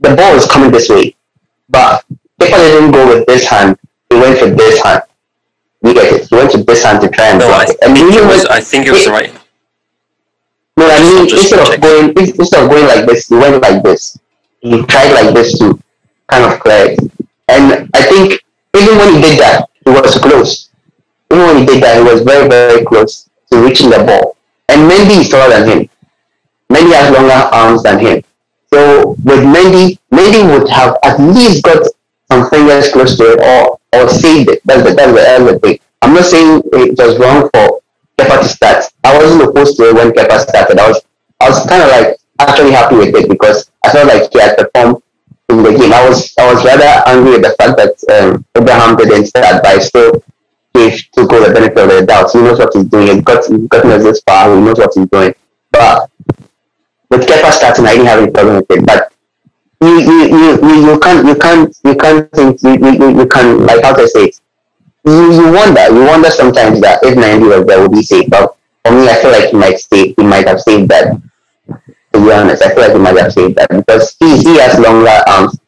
the 0.00 0.14
ball 0.14 0.34
is 0.36 0.46
coming 0.46 0.70
this 0.70 0.90
way. 0.90 1.16
But 1.70 2.04
Kepa 2.38 2.56
didn't 2.56 2.92
go 2.92 3.08
with 3.08 3.26
this 3.26 3.48
hand. 3.48 3.78
He 4.10 4.16
went 4.16 4.38
for 4.38 4.50
this 4.50 4.82
hand. 4.82 5.02
You 5.82 5.94
get 5.94 6.12
it. 6.12 6.28
He 6.28 6.36
went 6.36 6.50
to 6.52 6.62
this 6.62 6.84
hand 6.84 7.00
to 7.00 7.08
try 7.08 7.28
and 7.28 7.38
no, 7.38 7.48
block 7.48 7.68
I 7.68 7.72
it. 7.72 7.78
And 7.82 7.96
think 7.96 8.14
it 8.14 8.24
was, 8.24 8.44
I 8.46 8.60
think 8.60 8.86
it 8.86 8.92
was 8.92 9.06
it, 9.06 9.10
right. 9.10 9.32
No, 10.76 10.84
I 10.86 11.00
mean 11.00 11.30
instead 11.32 11.60
of 11.60 11.80
going 11.80 12.12
instead 12.18 12.62
of 12.62 12.70
going 12.70 12.84
like 12.84 13.06
this, 13.06 13.28
he 13.28 13.36
went 13.36 13.62
like 13.62 13.82
this. 13.82 14.18
He 14.60 14.82
tried 14.84 15.12
like 15.12 15.34
this 15.34 15.58
to 15.60 15.80
kind 16.28 16.44
of 16.44 16.60
clear 16.60 16.92
it. 16.92 17.00
And 17.48 17.88
I 17.94 18.02
think 18.02 18.44
even 18.76 18.98
when 18.98 19.14
he 19.14 19.20
did 19.22 19.40
that, 19.40 19.68
he 19.84 19.90
was 19.90 20.18
close. 20.18 20.70
Even 21.32 21.46
when 21.46 21.56
he 21.58 21.66
did 21.66 21.82
that, 21.82 21.96
he 21.96 22.02
was 22.02 22.20
very 22.20 22.48
very 22.48 22.84
close 22.84 23.30
to 23.50 23.62
reaching 23.62 23.90
the 23.90 23.98
ball. 24.04 24.36
And 24.68 24.90
Mendy 24.90 25.20
is 25.20 25.28
taller 25.28 25.50
than 25.50 25.68
him. 25.68 25.90
Mendy 26.72 26.94
has 26.94 27.10
longer 27.12 27.40
arms 27.54 27.82
than 27.82 27.98
him. 28.00 28.22
So 28.72 29.16
with 29.24 29.40
Mendy, 29.44 29.98
Mendy 30.12 30.42
would 30.50 30.68
have 30.70 30.96
at 31.04 31.20
least 31.20 31.62
got 31.62 31.86
some 32.30 32.48
fingers 32.50 32.90
close 32.90 33.16
to 33.18 33.24
it 33.32 33.40
or 33.40 33.78
or 33.94 34.08
saved 34.08 34.50
it. 34.50 34.60
That's 34.64 34.82
the 34.82 34.94
that's 34.94 35.12
the, 35.12 35.22
that's 35.48 35.60
thing. 35.60 35.78
I'm 36.02 36.14
not 36.14 36.24
saying 36.24 36.62
it 36.72 36.98
was 36.98 37.18
wrong 37.18 37.48
for 37.54 37.80
Kepa 38.18 38.42
to 38.42 38.48
start. 38.48 38.84
I 39.04 39.16
wasn't 39.16 39.42
opposed 39.42 39.76
to 39.76 39.90
it 39.90 39.94
when 39.94 40.10
Kepa 40.12 40.40
started. 40.40 40.78
I 40.78 40.88
was 40.88 41.00
I 41.40 41.48
was 41.48 41.64
kind 41.66 41.82
of 41.82 41.88
like 41.90 42.16
actually 42.40 42.72
happy 42.72 42.96
with 42.96 43.14
it 43.14 43.28
because 43.28 43.70
I 43.84 43.90
felt 43.92 44.08
like 44.08 44.32
he 44.32 44.40
had 44.40 44.56
performed 44.56 45.02
in 45.48 45.62
the 45.62 45.70
game. 45.70 45.92
I 45.92 46.08
was 46.08 46.34
I 46.38 46.52
was 46.52 46.64
rather 46.64 47.02
angry 47.06 47.32
with 47.32 47.42
the 47.42 47.54
fact 47.58 47.76
that 47.78 47.94
um, 48.10 48.44
Abraham 48.56 48.96
didn't 48.96 49.26
start, 49.26 49.64
I 49.64 49.78
still 49.78 50.22
gave 50.74 50.92
Tuchel 51.16 51.46
the 51.46 51.52
benefit 51.54 51.78
of 51.78 51.88
the 51.88 52.06
doubt. 52.06 52.30
He 52.32 52.40
knows 52.40 52.58
what 52.58 52.74
he's 52.74 52.84
doing. 52.84 53.06
He's 53.06 53.22
got, 53.22 53.42
gotten 53.68 53.90
us 53.92 54.02
this 54.02 54.20
far. 54.26 54.54
He 54.54 54.60
knows 54.60 54.78
what 54.78 54.92
he's 54.94 55.08
doing. 55.08 55.34
But 55.70 56.10
with 57.10 57.26
Kepa 57.26 57.52
starting, 57.52 57.86
I 57.86 57.92
didn't 57.92 58.06
have 58.06 58.22
any 58.22 58.30
problem 58.32 58.56
with 58.56 58.70
it. 58.70 58.86
But 58.86 59.12
you, 59.80 60.00
you, 60.00 60.22
you, 60.36 60.68
you, 60.68 60.90
you 60.90 61.00
can't, 61.00 61.26
you 61.26 61.36
can't, 61.36 61.76
you 61.84 61.94
can't 61.96 62.30
think, 62.32 62.62
you, 62.62 62.72
you, 62.72 63.18
you 63.20 63.26
can, 63.26 63.66
like 63.66 63.82
how 63.82 63.94
to 63.94 64.08
say 64.08 64.32
you, 65.04 65.32
you 65.32 65.52
wonder, 65.52 65.84
you 65.92 66.04
wonder 66.04 66.30
sometimes 66.30 66.80
that 66.80 67.02
if 67.02 67.14
Mendy 67.14 67.48
was 67.48 67.66
there, 67.66 67.80
would 67.80 67.92
be 67.92 68.02
safe. 68.02 68.28
But 68.30 68.56
for 68.84 68.92
me, 68.92 69.08
I 69.08 69.20
feel 69.20 69.32
like 69.32 69.50
he 69.50 69.56
might 69.56 69.78
stay, 69.78 70.14
he 70.16 70.22
might 70.22 70.48
have 70.48 70.60
saved 70.60 70.88
that. 70.90 71.20
To 71.68 72.20
be 72.20 72.32
honest, 72.32 72.62
I 72.62 72.70
feel 72.70 72.84
like 72.84 72.92
he 72.92 72.98
might 72.98 73.18
have 73.18 73.32
saved 73.32 73.56
that 73.56 73.68
because 73.70 74.16
he, 74.18 74.38
he 74.38 74.56
has 74.58 74.78
longer 74.78 75.10
arms 75.26 75.58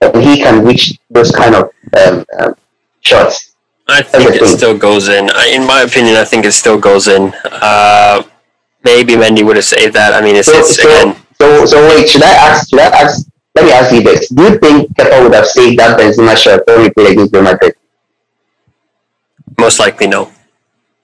and 0.00 0.22
he 0.22 0.38
can 0.38 0.64
reach 0.64 0.98
those 1.10 1.30
kind 1.30 1.54
of 1.54 1.70
um, 1.96 2.24
um, 2.40 2.54
shots 3.00 3.49
I 3.90 4.02
think 4.02 4.34
it 4.34 4.46
still 4.46 4.76
goes 4.76 5.08
in. 5.08 5.28
in 5.52 5.66
my 5.66 5.82
opinion, 5.82 6.16
I 6.16 6.24
think 6.24 6.44
it 6.44 6.52
still 6.52 6.78
goes 6.78 7.08
in. 7.08 7.32
Uh, 7.44 8.22
maybe 8.84 9.14
Mendy 9.14 9.44
would 9.44 9.56
have 9.56 9.64
saved 9.64 9.94
that. 9.94 10.14
I 10.14 10.20
mean, 10.20 10.36
it's, 10.36 10.48
so, 10.48 10.58
it's 10.58 10.76
so. 10.76 11.16
So, 11.40 11.66
so 11.66 11.88
wait, 11.88 12.08
should 12.08 12.22
I 12.22 12.32
ask? 12.32 12.70
Should 12.70 12.80
I 12.80 12.86
ask? 12.86 13.26
Let 13.54 13.64
me 13.64 13.72
ask 13.72 13.92
you 13.92 14.02
this: 14.02 14.28
Do 14.28 14.42
you 14.44 14.58
think 14.58 14.94
Kepa 14.94 15.22
would 15.22 15.34
have 15.34 15.46
saved 15.46 15.78
that 15.78 15.98
Benzema 15.98 16.36
shot 16.36 16.60
when 16.66 16.84
he 16.84 16.90
played 16.90 17.12
against 17.12 17.32
Real 17.32 17.42
Madrid? 17.42 17.74
Most 19.58 19.78
likely, 19.78 20.06
no. 20.06 20.30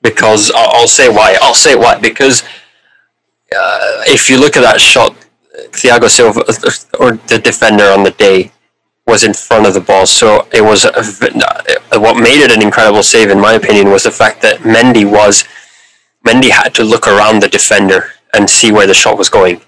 Because 0.02 0.52
I'll, 0.54 0.82
I'll 0.82 0.88
say 0.88 1.08
why. 1.08 1.36
I'll 1.42 1.54
say 1.54 1.74
why. 1.74 1.98
Because 1.98 2.42
uh, 3.52 4.02
if 4.06 4.30
you 4.30 4.38
look 4.38 4.56
at 4.56 4.62
that 4.62 4.80
shot, 4.80 5.16
Thiago 5.72 6.08
Silva 6.08 6.40
or 7.00 7.12
the 7.28 7.38
defender 7.38 7.84
on 7.84 8.02
the 8.02 8.12
day 8.12 8.52
was 9.06 9.24
in 9.24 9.32
front 9.32 9.66
of 9.66 9.74
the 9.74 9.80
ball. 9.80 10.06
So 10.06 10.48
it 10.52 10.62
was 10.62 10.84
a, 10.84 12.00
what 12.00 12.16
made 12.16 12.42
it 12.42 12.50
an 12.50 12.62
incredible 12.62 13.02
save, 13.02 13.30
in 13.30 13.40
my 13.40 13.52
opinion, 13.52 13.90
was 13.90 14.02
the 14.02 14.10
fact 14.10 14.42
that 14.42 14.60
Mendy 14.60 15.10
was 15.10 15.44
Mendy 16.26 16.50
had 16.50 16.74
to 16.74 16.84
look 16.84 17.06
around 17.06 17.40
the 17.40 17.48
defender 17.48 18.12
and 18.34 18.50
see 18.50 18.72
where 18.72 18.86
the 18.86 18.94
shot 18.94 19.16
was 19.16 19.28
going. 19.28 19.60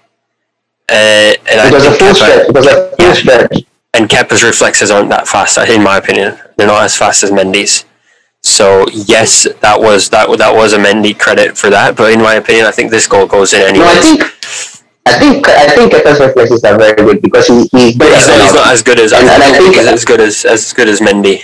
Uh, 0.89 1.33
and 1.35 1.39
it 1.47 1.73
was 1.73 1.85
a 1.85 1.93
full 1.93 2.13
stretch. 2.13 2.49
It 2.49 2.55
was 2.55 2.67
a 2.67 2.95
full 2.97 3.15
stretch. 3.15 3.65
And 3.93 4.09
Kepa's 4.09 4.43
reflexes 4.43 4.91
aren't 4.91 5.09
that 5.09 5.27
fast, 5.27 5.57
in 5.57 5.83
my 5.83 5.97
opinion. 5.97 6.37
They're 6.57 6.67
not 6.67 6.83
as 6.83 6.95
fast 6.95 7.23
as 7.23 7.31
Mendy's. 7.31 7.85
So 8.43 8.85
yes, 8.89 9.47
that 9.61 9.79
was 9.79 10.09
that 10.09 10.29
that 10.37 10.53
was 10.53 10.73
a 10.73 10.77
Mendy 10.77 11.17
credit 11.17 11.57
for 11.57 11.69
that. 11.69 11.95
But 11.95 12.13
in 12.13 12.21
my 12.21 12.35
opinion, 12.35 12.65
I 12.65 12.71
think 12.71 12.91
this 12.91 13.07
goal 13.07 13.25
goes 13.27 13.53
in 13.53 13.61
anyway. 13.61 13.85
No, 13.85 14.29
I 15.09 15.19
think 15.19 15.47
I 15.47 15.67
think 15.75 15.91
Kepa's 15.93 16.19
reflexes 16.19 16.63
are 16.63 16.77
very 16.77 16.95
good 16.95 17.21
because 17.21 17.47
he, 17.47 17.67
he's 17.71 17.97
but 17.97 18.07
he's 18.07 18.27
not, 18.27 18.41
he's 18.41 18.53
not 18.53 18.67
as 18.73 18.83
good 18.83 18.99
as 18.99 19.13
and, 19.13 19.27
and 19.27 19.43
I 19.43 19.57
think 19.57 19.75
he's 19.75 19.87
as 19.87 20.05
good 20.05 20.21
as 20.21 20.45
as 20.45 20.73
good 20.73 20.87
as 20.87 20.99
Mendy. 20.99 21.41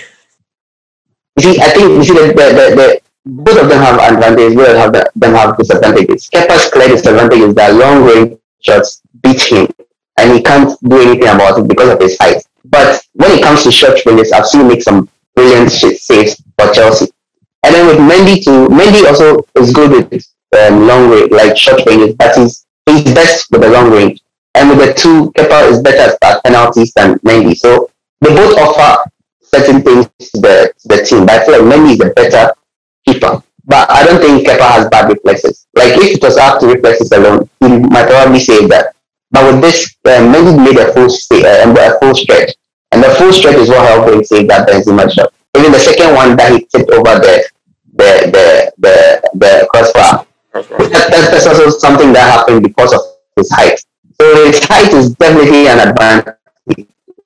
You 1.36 1.42
see, 1.42 1.60
I 1.60 1.68
think 1.70 1.88
you 1.90 2.04
see 2.04 2.14
the, 2.14 2.26
the, 2.28 2.46
the, 2.58 2.66
the 2.76 3.00
both 3.26 3.60
of 3.60 3.68
them 3.68 3.82
have 3.82 3.98
advantages, 3.98 4.54
both 4.54 4.68
of 4.68 4.92
them 5.16 5.34
have 5.34 5.56
disadvantages. 5.58 6.30
Kepa's 6.30 6.70
clear 6.70 6.88
disadvantage 6.88 7.40
is 7.40 7.54
that 7.54 7.74
long 7.74 8.04
range 8.04 8.38
shots 8.60 9.02
beat 9.22 9.42
him 9.42 9.68
and 10.16 10.32
he 10.32 10.42
can't 10.42 10.78
do 10.88 11.00
anything 11.00 11.28
about 11.28 11.58
it 11.58 11.68
because 11.68 11.90
of 11.90 12.00
his 12.00 12.16
height. 12.18 12.42
But 12.64 13.02
when 13.14 13.38
it 13.38 13.42
comes 13.42 13.64
to 13.64 13.72
short 13.72 14.04
ranges, 14.06 14.32
I've 14.32 14.46
seen 14.46 14.62
him 14.62 14.68
make 14.68 14.82
some 14.82 15.08
brilliant 15.34 15.70
saves 15.70 16.42
for 16.58 16.72
Chelsea. 16.72 17.06
And 17.62 17.74
then 17.74 17.86
with 17.86 17.98
Mendy 17.98 18.42
too, 18.42 18.68
Mendy 18.68 19.06
also 19.06 19.44
is 19.54 19.72
good 19.72 20.10
with 20.10 20.26
um, 20.58 20.86
long 20.86 21.10
range, 21.10 21.30
like 21.32 21.56
short 21.56 21.84
ranges, 21.86 22.14
but 22.14 22.36
he's 22.36 22.65
he's 22.86 23.04
best 23.14 23.50
with 23.50 23.62
the 23.62 23.70
long 23.70 23.90
range. 23.90 24.20
And 24.54 24.70
with 24.70 24.78
the 24.78 24.94
two, 24.94 25.32
Kepa 25.32 25.70
is 25.70 25.82
better 25.82 26.16
at 26.22 26.42
penalties 26.44 26.92
than 26.94 27.18
Mendy. 27.18 27.54
So 27.56 27.90
they 28.20 28.34
both 28.34 28.56
offer 28.58 29.10
certain 29.42 29.82
things 29.82 30.06
to 30.06 30.40
the, 30.40 30.72
to 30.78 30.88
the 30.88 31.04
team. 31.04 31.26
But 31.26 31.42
I 31.42 31.44
feel 31.44 31.62
like 31.62 31.74
Mendy 31.74 31.92
is 31.94 32.00
a 32.00 32.10
better 32.10 32.54
keeper. 33.06 33.42
But 33.66 33.90
I 33.90 34.06
don't 34.06 34.20
think 34.20 34.46
Kepa 34.46 34.66
has 34.66 34.88
bad 34.88 35.08
reflexes. 35.10 35.66
Like 35.74 35.92
if 35.98 36.16
it 36.16 36.22
was 36.22 36.36
up 36.38 36.60
to 36.60 36.66
reflexes 36.68 37.12
alone, 37.12 37.50
he 37.60 37.68
might 37.68 38.08
probably 38.08 38.40
say 38.40 38.66
that. 38.68 38.94
But 39.30 39.52
with 39.52 39.60
this, 39.60 39.94
uh, 40.04 40.22
Mendy 40.22 40.56
made 40.56 40.78
a 40.78 40.92
full 40.92 41.10
stay, 41.10 41.44
uh, 41.44 41.68
a 41.68 41.98
full 41.98 42.14
stretch, 42.14 42.54
and 42.92 43.02
the 43.02 43.10
full 43.18 43.32
stretch 43.32 43.56
is 43.56 43.68
what 43.68 43.86
helped 43.86 44.14
him 44.14 44.24
save 44.24 44.48
that 44.48 44.68
Benzema 44.68 45.10
shot. 45.12 45.34
Even 45.58 45.72
the 45.72 45.78
second 45.78 46.14
one 46.14 46.36
that 46.36 46.52
he 46.52 46.60
tipped 46.60 46.90
over 46.90 47.18
the 47.18 47.44
the 47.96 48.30
the 48.32 48.72
the, 48.78 49.30
the 49.34 49.68
crossbar 49.72 50.25
that, 50.62 51.28
that's 51.30 51.46
also 51.46 51.70
something 51.70 52.12
that 52.12 52.30
happened 52.32 52.62
because 52.62 52.92
of 52.92 53.00
his 53.36 53.50
height. 53.50 53.78
So 54.20 54.46
his 54.46 54.64
height 54.64 54.92
is 54.92 55.14
definitely 55.14 55.68
an 55.68 55.88
advantage. 55.88 56.34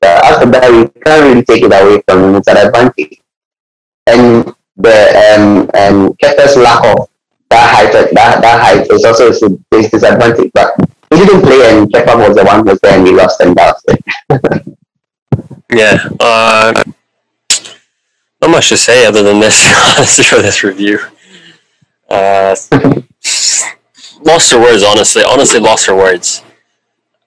Uh, 0.02 0.06
after 0.24 0.46
that, 0.50 0.70
we 0.70 0.88
can't 1.02 1.22
really 1.24 1.44
take 1.44 1.62
it 1.62 1.72
away 1.72 2.02
from 2.08 2.24
him. 2.24 2.34
It's 2.36 2.48
an 2.48 2.56
advantage. 2.56 3.20
And 4.06 4.54
the 4.76 4.96
um 5.36 5.70
and 5.74 6.18
Kepa's 6.18 6.56
lack 6.56 6.84
of 6.84 7.08
that 7.50 7.74
height 7.74 7.92
that, 7.92 8.14
that 8.14 8.60
height 8.62 8.90
is 8.90 9.04
also 9.04 9.30
a 9.30 9.58
disadvantage. 9.70 10.50
But 10.54 10.74
he 11.12 11.18
didn't 11.26 11.42
play 11.42 11.70
and 11.70 11.92
Kepa 11.92 12.16
was 12.26 12.36
the 12.36 12.44
one 12.44 12.60
who 12.60 12.70
was 12.70 12.80
there 12.80 12.98
and 12.98 13.06
he 13.06 13.12
lost 13.12 13.40
and 13.40 13.54
that's 13.54 13.84
it. 13.88 14.76
yeah. 15.72 16.08
Uh, 16.18 16.82
not 18.40 18.50
much 18.50 18.70
to 18.70 18.76
say 18.76 19.04
other 19.06 19.22
than 19.22 19.38
this 19.38 19.62
for 20.30 20.36
this 20.36 20.64
review. 20.64 20.98
Uh, 22.10 22.56
lost 24.22 24.50
her 24.52 24.60
words, 24.60 24.82
honestly. 24.82 25.22
Honestly, 25.22 25.60
lost 25.60 25.86
her 25.86 25.94
words. 25.94 26.42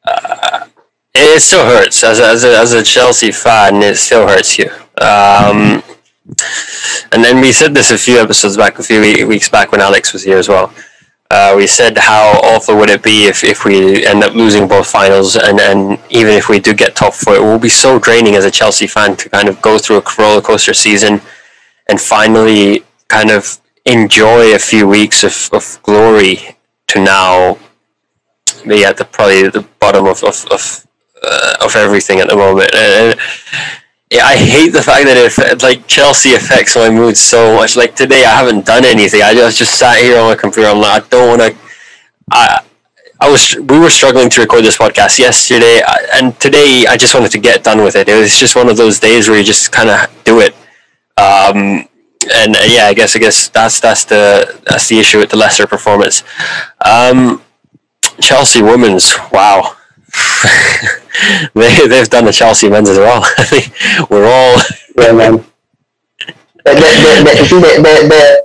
Uh, 0.06 0.68
it 1.16 1.42
still 1.42 1.66
hurts 1.66 2.04
as 2.04 2.20
a, 2.20 2.28
as 2.28 2.44
a, 2.44 2.58
as 2.58 2.74
a 2.74 2.84
Chelsea 2.84 3.32
fan. 3.32 3.82
It 3.82 3.96
still 3.98 4.28
hurts 4.28 4.58
you. 4.58 4.70
Um, 5.02 5.82
and 7.12 7.24
then 7.24 7.42
we 7.42 7.52
said 7.52 7.74
this 7.74 7.92
a 7.92 7.98
few 7.98 8.20
episodes 8.20 8.58
back, 8.58 8.80
a 8.80 8.84
few 8.84 9.28
weeks 9.28 9.50
back 9.50 9.72
when 9.72 9.82
Alex 9.82 10.14
was 10.14 10.24
here 10.24 10.38
as 10.38 10.50
well. 10.50 10.74
Uh, 11.32 11.54
we 11.58 11.66
said 11.66 11.98
how 11.98 12.40
awful 12.44 12.78
would 12.78 12.90
it 12.90 13.02
be 13.02 13.26
if, 13.26 13.44
if 13.44 13.66
we 13.66 14.06
end 14.06 14.24
up 14.24 14.36
losing 14.36 14.68
both 14.68 14.86
finals, 14.86 15.36
and, 15.36 15.60
and 15.60 16.00
even 16.12 16.34
if 16.34 16.48
we 16.48 16.60
do 16.60 16.74
get 16.76 16.96
top 16.96 17.14
four, 17.14 17.36
it 17.36 17.42
will 17.42 17.58
be 17.58 17.70
so 17.70 17.98
draining 17.98 18.36
as 18.36 18.46
a 18.46 18.52
Chelsea 18.52 18.86
fan 18.86 19.16
to 19.16 19.30
kind 19.30 19.50
of 19.50 19.60
go 19.62 19.80
through 19.80 19.98
a 19.98 20.04
roller 20.18 20.42
coaster 20.42 20.76
season 20.76 21.22
and 21.90 22.00
finally 22.00 22.84
kind 23.08 23.32
of 23.32 23.60
enjoy 23.86 24.56
a 24.56 24.60
few 24.60 24.88
weeks 24.88 25.24
of, 25.24 25.50
of 25.54 25.80
glory 25.84 26.58
to 26.88 27.04
now 27.04 27.58
be 28.68 28.86
at 28.86 28.98
the 28.98 29.06
probably 29.06 29.50
the 29.50 29.66
bottom 29.80 30.06
of 30.06 30.24
of 30.24 30.46
of, 30.52 30.88
uh, 31.22 31.56
of 31.62 31.76
everything 31.76 32.20
at 32.20 32.30
the 32.30 32.36
moment. 32.36 32.74
And, 32.76 33.20
I 34.22 34.36
hate 34.36 34.70
the 34.70 34.84
fact 34.84 35.06
that 35.06 35.18
it 35.18 35.64
like 35.64 35.88
Chelsea 35.88 36.36
affects 36.36 36.76
my 36.76 36.90
mood 36.90 37.18
so 37.18 37.56
much. 37.56 37.76
Like 37.76 37.96
today, 37.96 38.24
I 38.26 38.30
haven't 38.30 38.64
done 38.64 38.86
anything. 38.86 39.24
I 39.24 39.34
just 39.34 39.58
just 39.58 39.74
sat 39.74 39.98
here 39.98 40.20
on 40.20 40.30
my 40.30 40.36
computer. 40.36 40.70
I'm 40.70 40.78
like, 40.78 41.04
I 41.04 41.08
don't 41.08 41.30
want 41.30 41.42
to. 41.42 41.58
I 42.32 42.64
I 43.20 43.30
was 43.30 43.56
we 43.56 43.80
were 43.80 43.90
struggling 43.90 44.30
to 44.30 44.42
record 44.42 44.64
this 44.66 44.78
podcast 44.78 45.18
yesterday, 45.18 45.82
and 46.14 46.40
today 46.40 46.86
I 46.88 46.96
just 46.96 47.16
wanted 47.16 47.32
to 47.32 47.40
get 47.40 47.64
done 47.64 47.84
with 47.84 47.96
it. 47.96 48.08
It 48.08 48.20
was 48.20 48.38
just 48.38 48.56
one 48.56 48.70
of 48.70 48.78
those 48.78 49.00
days 49.00 49.30
where 49.30 49.38
you 49.38 49.44
just 49.44 49.72
kind 49.72 49.90
of 49.90 50.24
do 50.24 50.42
it. 50.42 50.54
Um, 51.18 51.88
and 52.32 52.55
uh, 52.55 52.59
yeah, 52.67 52.86
I 52.86 52.93
guess 52.93 53.15
I 53.15 53.19
guess 53.19 53.49
that's 53.49 53.80
that's 53.80 54.05
the 54.05 54.61
that's 54.65 54.88
the 54.88 54.99
issue 54.99 55.19
with 55.19 55.30
the 55.30 55.38
lesser 55.38 55.67
performance. 55.67 56.24
Um, 56.86 57.41
Chelsea 58.21 58.61
women's, 58.61 59.15
wow. 59.32 59.76
they 61.53 61.88
they've 61.88 62.09
done 62.09 62.26
the 62.26 62.34
Chelsea 62.34 62.69
men's 62.69 62.89
as 62.89 62.97
well. 62.97 63.24
I 63.38 63.43
think 63.43 64.09
we're 64.09 64.26
all 64.26 64.57
yeah, 64.97 65.11
man. 65.11 65.45
The, 66.65 66.74
the, 66.76 67.34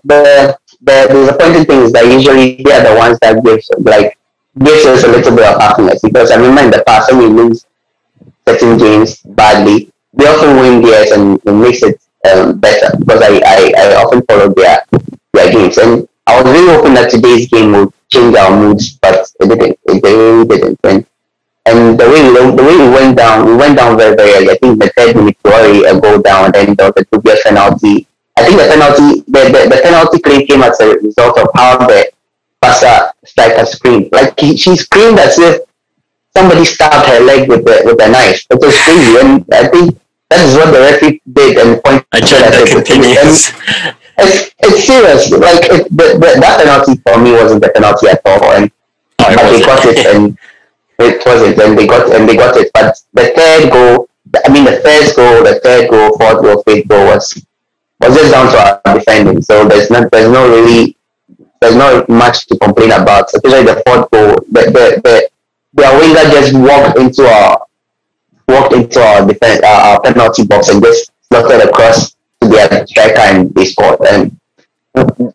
the, 0.04 0.58
the, 0.80 1.06
disappointing 1.08 1.64
thing 1.66 1.82
is 1.82 1.92
that 1.92 2.04
usually 2.06 2.62
they 2.62 2.72
are 2.72 2.82
the 2.82 2.98
ones 2.98 3.18
that 3.20 3.44
gives 3.44 3.70
like 3.78 4.18
gives 4.58 4.86
us 4.86 5.04
a 5.04 5.08
little 5.08 5.36
bit 5.36 5.46
of 5.46 5.60
happiness 5.60 6.00
because 6.02 6.30
I 6.30 6.36
remember 6.36 6.62
in 6.62 6.70
the 6.70 6.84
past 6.84 7.12
when 7.12 7.20
we 7.20 7.42
lose 7.42 7.64
certain 8.46 8.76
games 8.76 9.20
badly, 9.22 9.92
they 10.14 10.26
often 10.26 10.56
win 10.56 10.82
theirs 10.82 11.12
and 11.12 11.38
it 11.44 11.52
makes 11.52 11.82
it 11.82 12.00
um, 12.30 12.58
better 12.58 12.96
because 12.98 13.22
I, 13.22 13.40
I, 13.44 13.72
I 13.76 14.02
often 14.02 14.22
follow 14.22 14.52
their 14.54 14.84
their 15.32 15.52
games 15.52 15.78
and 15.78 16.08
I 16.26 16.42
was 16.42 16.52
really 16.52 16.74
hoping 16.74 16.94
that 16.94 17.10
today's 17.10 17.48
game 17.48 17.72
would 17.72 17.92
change 18.12 18.36
our 18.36 18.52
moods, 18.52 18.98
but 19.00 19.30
it 19.40 19.48
didn't. 19.48 19.78
It 19.84 20.02
really 20.02 20.44
didn't. 20.46 20.78
And 20.84 21.06
and 21.64 21.98
the 21.98 22.04
way 22.04 22.20
the 22.28 22.62
way 22.62 22.76
we 22.76 22.88
went 22.92 23.16
down, 23.16 23.46
we 23.46 23.56
went 23.56 23.78
down 23.78 23.96
very 23.96 24.14
very 24.14 24.32
early. 24.36 24.50
I 24.50 24.58
think 24.58 24.80
the 24.80 24.90
third 24.96 25.16
minute 25.16 25.36
we 25.42 25.50
already 25.50 25.84
a 25.84 25.98
goal 25.98 26.20
down, 26.20 26.46
and 26.46 26.54
then 26.54 26.74
there 26.74 26.92
was 26.92 27.00
a 27.00 27.04
dubious 27.10 27.42
penalty. 27.42 28.06
I 28.36 28.44
think 28.44 28.60
the 28.60 28.68
penalty 28.68 29.08
the, 29.24 29.40
the, 29.52 29.60
the 29.72 29.80
penalty 29.82 30.18
claim 30.20 30.46
came 30.46 30.62
as 30.62 30.78
a 30.80 30.98
result 30.98 31.38
of 31.38 31.48
how 31.54 31.78
the 31.86 32.12
Barca 32.60 33.12
striker 33.24 33.64
screamed. 33.64 34.12
Like 34.12 34.38
he, 34.38 34.56
she 34.56 34.76
screamed 34.76 35.18
as 35.18 35.38
if 35.38 35.62
somebody 36.36 36.64
stabbed 36.64 37.08
her 37.08 37.20
leg 37.20 37.48
with 37.48 37.64
the 37.64 37.82
with 37.84 38.00
a 38.02 38.08
knife. 38.08 38.44
It 38.50 38.60
was 38.60 38.76
crazy, 38.84 39.16
and 39.16 39.44
I 39.52 39.68
think 39.68 39.98
that 40.30 40.44
is 40.44 40.54
what 40.56 40.72
the 40.72 40.80
referee 40.80 41.22
did 41.32 41.56
and 41.56 41.82
pointed. 41.82 42.04
Agenda 42.12 42.64
continues. 42.68 43.52
It's, 44.18 44.52
it's 44.58 44.84
serious. 44.84 45.30
Like 45.30 45.64
it, 45.70 45.88
the, 45.90 46.18
the, 46.18 46.40
that 46.40 46.60
penalty 46.60 47.00
for 47.00 47.16
me 47.22 47.32
wasn't 47.32 47.62
the 47.62 47.70
penalty 47.70 48.08
at 48.08 48.20
all, 48.26 48.52
and 48.52 48.70
oh, 49.20 49.34
but 49.34 49.50
they 49.50 49.60
got 49.62 49.84
it 49.86 50.06
and 50.06 50.38
it 50.98 51.24
wasn't, 51.24 51.58
and 51.60 51.78
they 51.78 51.86
got 51.86 52.12
and 52.14 52.28
they 52.28 52.36
got 52.36 52.56
it. 52.56 52.70
But 52.74 53.00
the 53.14 53.32
third 53.34 53.70
goal, 53.70 54.08
I 54.44 54.52
mean, 54.52 54.64
the 54.64 54.80
first 54.82 55.16
goal, 55.16 55.44
the 55.44 55.60
third 55.60 55.88
goal, 55.88 56.18
fourth 56.18 56.42
goal, 56.42 56.62
fifth 56.64 56.88
goal 56.88 57.06
was 57.06 57.46
was 58.00 58.16
just 58.16 58.32
down 58.32 58.50
to 58.50 58.58
our 58.58 58.98
defending. 58.98 59.40
So 59.40 59.66
there's 59.68 59.90
not 59.90 60.10
there's 60.10 60.30
no 60.30 60.48
really 60.48 60.96
there's 61.60 61.76
not 61.76 62.08
much 62.08 62.46
to 62.48 62.58
complain 62.58 62.90
about. 62.90 63.30
Especially 63.32 63.64
the 63.64 63.82
fourth 63.86 64.10
goal, 64.10 64.34
the 64.50 64.62
the 64.74 64.86
the, 65.04 65.30
the 65.74 65.88
winger 65.96 66.26
just 66.34 66.52
walked 66.54 66.98
into 66.98 67.22
our 67.24 67.67
walked 68.48 68.74
into 68.74 69.00
our 69.00 69.26
defense 69.26 69.60
uh, 69.62 69.92
our 69.92 70.00
penalty 70.02 70.44
box 70.44 70.68
and 70.68 70.82
just 70.82 71.12
slotted 71.28 71.68
across 71.68 72.16
to 72.40 72.48
their 72.48 72.86
striker 72.86 73.20
and 73.20 73.54
they 73.54 73.64
scored. 73.64 74.00
And 74.08 74.36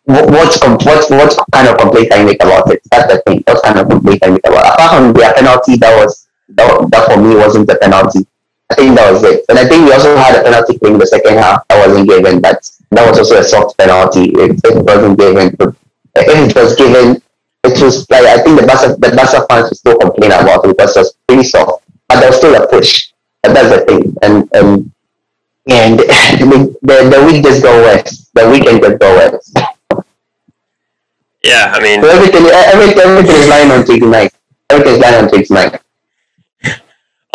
what's 0.04 0.60
what 0.60 1.10
what 1.10 1.38
kind 1.52 1.68
of 1.68 1.78
complaint 1.78 2.12
you 2.14 2.26
make 2.26 2.42
about 2.42 2.70
it? 2.70 2.82
That's 2.90 3.12
the 3.12 3.22
thing. 3.26 3.42
What 3.46 3.62
kind 3.62 3.78
of 3.78 3.88
complaint 3.88 4.22
you 4.24 4.32
make 4.32 4.46
about? 4.46 4.66
It? 4.66 4.74
Apart 4.74 4.90
from 4.98 5.12
their 5.14 5.34
penalty, 5.34 5.76
that 5.76 5.96
was 5.96 6.26
that, 6.50 6.90
that 6.90 7.12
for 7.12 7.20
me 7.20 7.36
wasn't 7.36 7.70
a 7.70 7.76
penalty. 7.76 8.26
I 8.70 8.74
think 8.74 8.96
that 8.96 9.12
was 9.12 9.22
it. 9.24 9.44
And 9.48 9.58
I 9.58 9.68
think 9.68 9.86
we 9.86 9.92
also 9.92 10.16
had 10.16 10.40
a 10.40 10.42
penalty 10.42 10.78
in 10.82 10.98
the 10.98 11.06
second 11.06 11.34
half 11.36 11.66
that 11.68 11.86
wasn't 11.86 12.08
given. 12.08 12.40
But 12.40 12.68
that 12.90 13.08
was 13.08 13.18
also 13.18 13.38
a 13.38 13.44
soft 13.44 13.76
penalty. 13.78 14.32
If, 14.34 14.60
it 14.64 14.84
wasn't 14.84 15.18
given, 15.18 15.54
if 16.16 16.56
it 16.56 16.56
was 16.56 16.74
given, 16.76 17.22
it 17.64 17.80
was 17.80 18.08
like 18.10 18.24
I 18.24 18.42
think 18.42 18.60
the 18.60 18.66
Barca 18.66 18.96
the 18.96 19.16
Barca 19.16 19.46
fans 19.48 19.70
will 19.70 19.76
still 19.76 19.98
complain 19.98 20.32
about 20.32 20.64
it 20.64 20.76
because 20.76 20.96
it 20.96 21.00
was 21.00 21.16
pretty 21.28 21.44
soft. 21.44 21.83
But 22.14 22.20
there 22.20 22.30
was 22.30 22.36
still 22.36 22.62
a 22.62 22.68
push. 22.68 23.10
And 23.42 23.56
that's 23.56 23.74
the 23.74 23.84
thing. 23.84 24.14
And 24.22 24.48
and 24.54 24.92
and 25.66 25.98
the, 25.98 26.76
the, 26.82 27.10
the 27.10 27.26
week 27.26 27.42
just 27.42 27.60
go 27.60 27.82
worse. 27.82 28.30
The 28.34 28.48
weekend 28.48 28.82
just 28.82 29.00
go 29.00 29.16
worse. 29.16 29.52
Yeah, 31.42 31.72
I 31.74 31.82
mean, 31.82 32.00
so 32.00 32.08
everything, 32.08 32.46
everything, 32.46 32.98
everything 33.00 33.36
is 33.36 33.48
lying 33.48 33.70
on 33.70 33.84
tonight. 33.84 34.32
Everything 34.70 34.94
is 34.94 35.00
lying 35.00 35.24
on 35.24 35.44
tonight. 35.44 35.80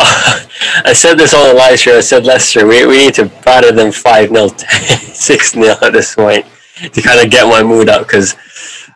I 0.00 0.94
said 0.94 1.18
this 1.18 1.34
on 1.34 1.48
the 1.48 1.54
live 1.54 1.78
show. 1.78 1.98
I 1.98 2.00
said 2.00 2.24
Leicester, 2.24 2.66
we, 2.66 2.86
we 2.86 2.96
need 2.96 3.14
to 3.14 3.26
batter 3.44 3.70
them 3.70 3.92
5 3.92 4.30
0, 4.30 4.48
6 4.56 5.52
0 5.52 5.76
at 5.82 5.92
this 5.92 6.14
point 6.14 6.46
to 6.92 7.02
kind 7.02 7.22
of 7.22 7.30
get 7.30 7.46
my 7.46 7.62
mood 7.62 7.90
up 7.90 8.06
because 8.06 8.34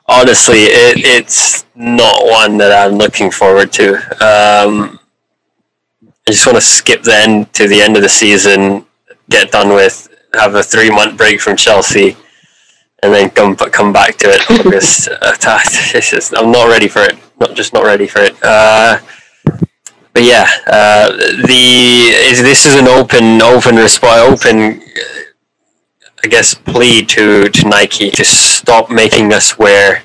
honestly, 0.06 0.60
it, 0.60 1.04
it's 1.04 1.66
not 1.74 2.24
one 2.24 2.56
that 2.56 2.72
I'm 2.72 2.96
looking 2.96 3.30
forward 3.30 3.72
to. 3.74 3.96
Um, 4.24 4.98
I 6.26 6.30
just 6.30 6.46
want 6.46 6.56
to 6.56 6.62
skip 6.62 7.02
then 7.02 7.46
to 7.52 7.68
the 7.68 7.82
end 7.82 7.96
of 7.96 8.02
the 8.02 8.08
season, 8.08 8.86
get 9.28 9.50
done 9.50 9.68
with, 9.68 10.08
have 10.32 10.54
a 10.54 10.62
three 10.62 10.90
month 10.90 11.18
break 11.18 11.40
from 11.40 11.56
Chelsea, 11.56 12.16
and 13.02 13.12
then 13.12 13.28
come 13.30 13.56
come 13.56 13.92
back 13.92 14.16
to 14.18 14.28
it. 14.28 14.50
August. 14.66 15.08
uh, 15.08 15.34
just, 16.00 16.34
I'm 16.36 16.50
not 16.50 16.68
ready 16.68 16.88
for 16.88 17.02
it. 17.02 17.18
Not 17.38 17.54
just 17.54 17.74
not 17.74 17.84
ready 17.84 18.06
for 18.06 18.20
it. 18.20 18.36
Uh, 18.42 19.00
but 20.14 20.22
yeah, 20.22 20.46
uh, 20.66 21.10
the 21.10 22.12
is, 22.30 22.40
this 22.40 22.64
is 22.64 22.74
an 22.76 22.88
open 22.88 23.42
open 23.42 23.76
response 23.76 24.46
open. 24.46 24.80
I 26.24 26.28
guess 26.28 26.54
plea 26.54 27.04
to, 27.04 27.50
to 27.50 27.68
Nike 27.68 28.10
to 28.12 28.24
stop 28.24 28.88
making 28.88 29.30
us 29.34 29.58
wear 29.58 30.04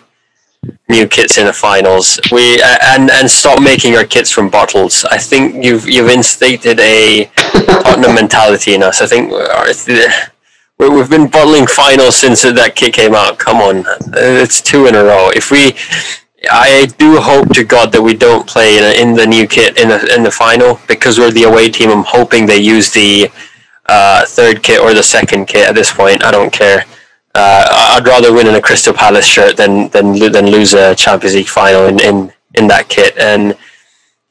new 0.90 1.08
kits 1.08 1.38
in 1.38 1.46
the 1.46 1.54
finals. 1.54 2.20
We 2.32 2.62
and 2.62 3.10
and 3.10 3.30
stop 3.30 3.62
making 3.62 3.96
our 3.96 4.04
kits 4.04 4.32
from 4.32 4.50
bottles. 4.50 5.06
I 5.06 5.18
think 5.18 5.64
you've 5.64 5.88
you've 5.88 6.10
instated 6.10 6.80
a 6.80 7.26
Tottenham 7.36 8.16
mentality 8.16 8.74
in 8.74 8.84
us. 8.84 9.02
I 9.02 9.08
think 9.08 9.32
we've 10.80 11.10
been 11.10 11.28
bottling 11.28 11.68
finals 11.68 12.16
since 12.18 12.42
that 12.42 12.74
kit 12.76 12.94
came 12.94 13.14
out. 13.14 13.38
Come 13.38 13.58
on, 13.58 13.86
it's 14.14 14.62
two 14.62 14.88
in 14.88 14.96
a 14.96 15.04
row. 15.04 15.30
If 15.34 15.52
we, 15.52 15.76
I 16.50 16.88
do 16.98 17.20
hope 17.20 17.50
to 17.54 17.64
God 17.64 17.92
that 17.92 18.02
we 18.02 18.16
don't 18.16 18.48
play 18.48 18.78
in, 18.78 18.84
a, 18.84 19.02
in 19.02 19.14
the 19.14 19.28
new 19.28 19.48
kit 19.48 19.78
in 19.78 19.90
the 19.90 20.14
in 20.16 20.24
the 20.24 20.32
final 20.32 20.80
because 20.88 21.20
we're 21.20 21.32
the 21.32 21.44
away 21.44 21.70
team. 21.70 21.90
I'm 21.90 22.04
hoping 22.04 22.46
they 22.46 22.60
use 22.60 22.92
the 22.92 23.30
uh, 23.86 24.26
third 24.26 24.62
kit 24.64 24.80
or 24.80 24.94
the 24.94 25.04
second 25.04 25.46
kit 25.48 25.68
at 25.68 25.76
this 25.76 25.92
point. 25.92 26.24
I 26.24 26.32
don't 26.32 26.52
care. 26.52 26.86
Uh, 27.40 27.96
I'd 27.96 28.06
rather 28.06 28.34
win 28.34 28.48
in 28.48 28.56
a 28.56 28.62
Crystal 28.62 28.94
Palace 28.94 29.26
shirt 29.26 29.56
than 29.56 29.88
than 29.90 30.20
than 30.36 30.48
lose 30.48 30.74
a 30.74 30.94
Champions 30.94 31.36
League 31.36 31.48
final 31.48 31.86
in, 31.86 31.98
in, 32.02 32.34
in 32.56 32.68
that 32.68 32.90
kit. 32.90 33.18
And 33.18 33.58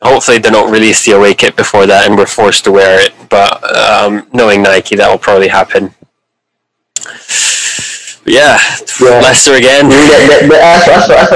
hopefully 0.02 0.38
they 0.38 0.50
don't 0.50 0.70
release 0.70 1.06
the 1.06 1.12
away 1.12 1.32
kit 1.32 1.56
before 1.56 1.86
that, 1.86 2.06
and 2.06 2.18
we're 2.18 2.26
forced 2.26 2.64
to 2.64 2.72
wear 2.72 3.00
it. 3.00 3.14
But 3.30 3.64
um, 3.74 4.28
knowing 4.34 4.62
Nike, 4.62 4.96
that 4.96 5.08
will 5.10 5.18
probably 5.18 5.48
happen. 5.48 5.94
yeah, 8.26 8.60
yeah. 9.00 9.20
Leicester 9.24 9.54
again. 9.54 9.88
The, 9.88 9.96
the, 9.96 10.48
the, 10.48 10.58
as, 10.60 10.88
as, 10.88 11.10
as, 11.10 11.30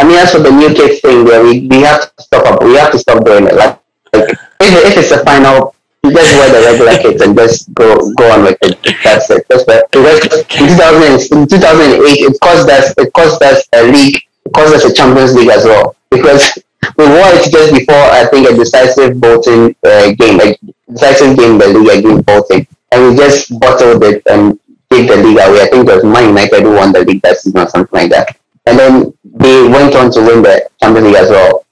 I 0.00 0.04
mean, 0.04 0.16
as 0.16 0.32
for 0.32 0.38
the 0.38 0.50
new 0.50 0.72
kit 0.72 1.02
thing, 1.02 1.26
yeah, 1.26 1.42
we, 1.42 1.68
we 1.68 1.82
have 1.82 2.00
to 2.16 2.22
stop. 2.22 2.62
We 2.62 2.76
have 2.76 2.92
to 2.92 2.98
stop 2.98 3.24
doing 3.26 3.46
it. 3.46 3.54
Like, 3.54 3.78
like 4.14 4.30
if, 4.60 4.72
if 4.88 4.96
it's 5.04 5.10
a 5.10 5.22
final 5.22 5.74
you 6.04 6.12
just 6.12 6.34
wear 6.36 6.48
the 6.52 6.66
regular 6.66 6.98
kits 6.98 7.22
and 7.22 7.36
just 7.36 7.72
go 7.74 8.12
go 8.14 8.30
on 8.30 8.44
with 8.44 8.58
it. 8.62 8.78
That's 9.02 9.30
it. 9.30 9.46
Just 9.50 9.66
because 9.66 10.44
in 10.60 10.68
2000, 10.68 11.38
in 11.38 11.48
2008, 11.48 12.02
it 12.22 12.40
cost 12.40 12.68
us 12.68 12.94
it 12.96 13.12
cost 13.12 13.42
us 13.42 13.68
a 13.74 13.82
league, 13.90 14.16
it 14.44 14.52
cost 14.52 14.74
us 14.74 14.84
a 14.84 14.94
Champions 14.94 15.34
League 15.34 15.50
as 15.50 15.64
well 15.64 15.96
because 16.10 16.58
we 16.96 17.04
won 17.04 17.34
it 17.34 17.50
just 17.50 17.74
before 17.74 17.96
I 17.96 18.26
think 18.30 18.48
a 18.48 18.54
decisive 18.54 19.20
Bolton 19.20 19.74
uh, 19.84 20.12
game, 20.12 20.40
a 20.40 20.56
decisive 20.90 21.36
game 21.36 21.58
the 21.58 21.68
league 21.68 21.98
against 21.98 22.26
Bolton, 22.26 22.66
and 22.92 22.98
we 23.10 23.16
just 23.16 23.58
bottled 23.58 24.02
it 24.04 24.22
and 24.30 24.58
gave 24.90 25.08
the 25.08 25.16
league 25.16 25.38
away. 25.38 25.62
I 25.62 25.68
think 25.68 25.88
it 25.88 25.94
was 25.94 26.04
Man 26.04 26.28
United 26.28 26.62
who 26.62 26.74
won 26.74 26.92
the 26.92 27.04
league 27.04 27.22
that 27.22 27.38
season 27.38 27.60
or 27.60 27.68
something 27.68 27.92
like 27.92 28.10
that, 28.10 28.36
and 28.66 28.78
then 28.78 29.14
they 29.24 29.66
went 29.68 29.94
on 29.94 30.10
to 30.12 30.20
win 30.20 30.42
the 30.42 30.68
Champions 30.80 31.06
League 31.08 31.16
as 31.16 31.30
well. 31.30 31.66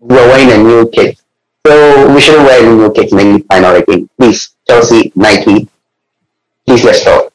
We 0.00 0.16
were 0.16 0.28
wearing 0.28 0.52
a 0.52 0.62
new 0.62 0.88
kit 0.90 1.20
So 1.68 2.14
we 2.14 2.20
shouldn't 2.22 2.46
wear 2.46 2.62
new 2.62 2.90
kits 2.94 3.12
in 3.12 3.18
any 3.18 3.42
final 3.42 3.76
again. 3.76 4.08
Please, 4.18 4.56
Chelsea, 4.66 5.12
Nike, 5.14 5.68
please 6.66 6.82
let's 6.82 7.04
talk. 7.04 7.30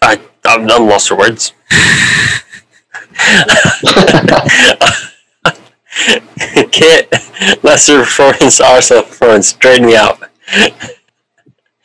I, 0.00 0.18
I'm, 0.46 0.70
I'm 0.70 0.86
lost 0.88 1.08
for 1.08 1.18
words. 1.18 1.52
Kit, 6.72 7.12
Leicester 7.62 7.98
performance, 7.98 8.62
Arsenal 8.62 9.02
performance, 9.02 9.52
drain 9.52 9.84
me 9.84 9.94
out. 9.94 10.22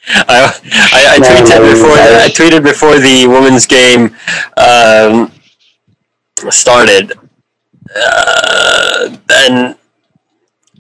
I, 0.08 0.46
I, 0.48 1.16
I 1.16 1.20
tweeted 1.20 1.74
before 1.74 1.98
I 1.98 2.30
tweeted 2.30 2.64
before 2.64 3.00
the 3.00 3.28
women's 3.28 3.68
game 3.68 4.16
um, 4.56 5.30
started, 6.50 7.14
uh, 7.96 9.18
and 9.30 9.76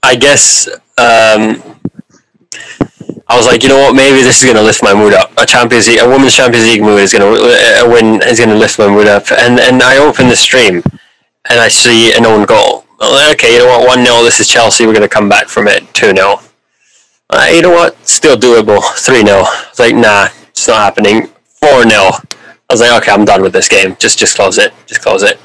I 0.04 0.16
guess 0.16 0.68
um, 0.98 1.62
I 3.28 3.38
was 3.38 3.46
like, 3.46 3.64
you 3.64 3.70
know 3.70 3.78
what? 3.78 3.96
Maybe 3.96 4.22
this 4.22 4.40
is 4.40 4.44
going 4.44 4.58
to 4.58 4.64
lift 4.64 4.84
my 4.84 4.94
mood 4.94 5.14
up. 5.14 5.32
A 5.38 5.46
Champions 5.46 5.88
League, 5.88 6.00
a 6.00 6.08
women's 6.08 6.36
Champions 6.36 6.66
League 6.66 6.82
mood 6.82 7.00
is 7.00 7.14
going 7.14 7.24
to 7.24 7.90
win 7.90 8.22
is 8.24 8.40
going 8.40 8.50
to 8.50 8.56
lift 8.58 8.78
my 8.78 8.88
mood 8.88 9.08
up. 9.08 9.32
And 9.32 9.60
and 9.60 9.82
I 9.82 9.98
open 9.98 10.28
the 10.28 10.36
stream, 10.36 10.84
and 11.50 11.60
I 11.60 11.68
see 11.68 12.14
an 12.14 12.26
own 12.26 12.46
goal. 12.46 12.86
Okay, 13.32 13.54
you 13.54 13.60
know 13.60 13.68
what? 13.68 13.88
One 13.88 14.06
0 14.06 14.24
This 14.24 14.40
is 14.40 14.48
Chelsea. 14.48 14.86
We're 14.86 14.94
going 14.94 15.02
to 15.02 15.10
come 15.10 15.30
back 15.30 15.48
from 15.48 15.68
it. 15.68 15.82
Two 15.94 16.14
0 16.16 16.40
uh, 17.30 17.48
You 17.52 17.62
know 17.62 17.72
what? 17.72 17.96
Still 18.08 18.36
doable. 18.36 18.84
Three 18.96 19.26
0 19.26 19.44
It's 19.70 19.80
like 19.80 19.96
nah, 19.96 20.28
it's 20.50 20.68
not 20.68 20.78
happening. 20.78 21.28
Four 21.60 21.84
0 21.84 22.12
I 22.72 22.74
was 22.74 22.82
like, 22.82 23.02
okay, 23.02 23.12
I'm 23.12 23.26
done 23.26 23.42
with 23.42 23.54
this 23.54 23.68
game. 23.68 23.96
Just 23.98 24.20
just 24.20 24.36
close 24.36 24.58
it. 24.58 24.74
Just 24.86 25.02
close 25.02 25.24
it. 25.24 25.40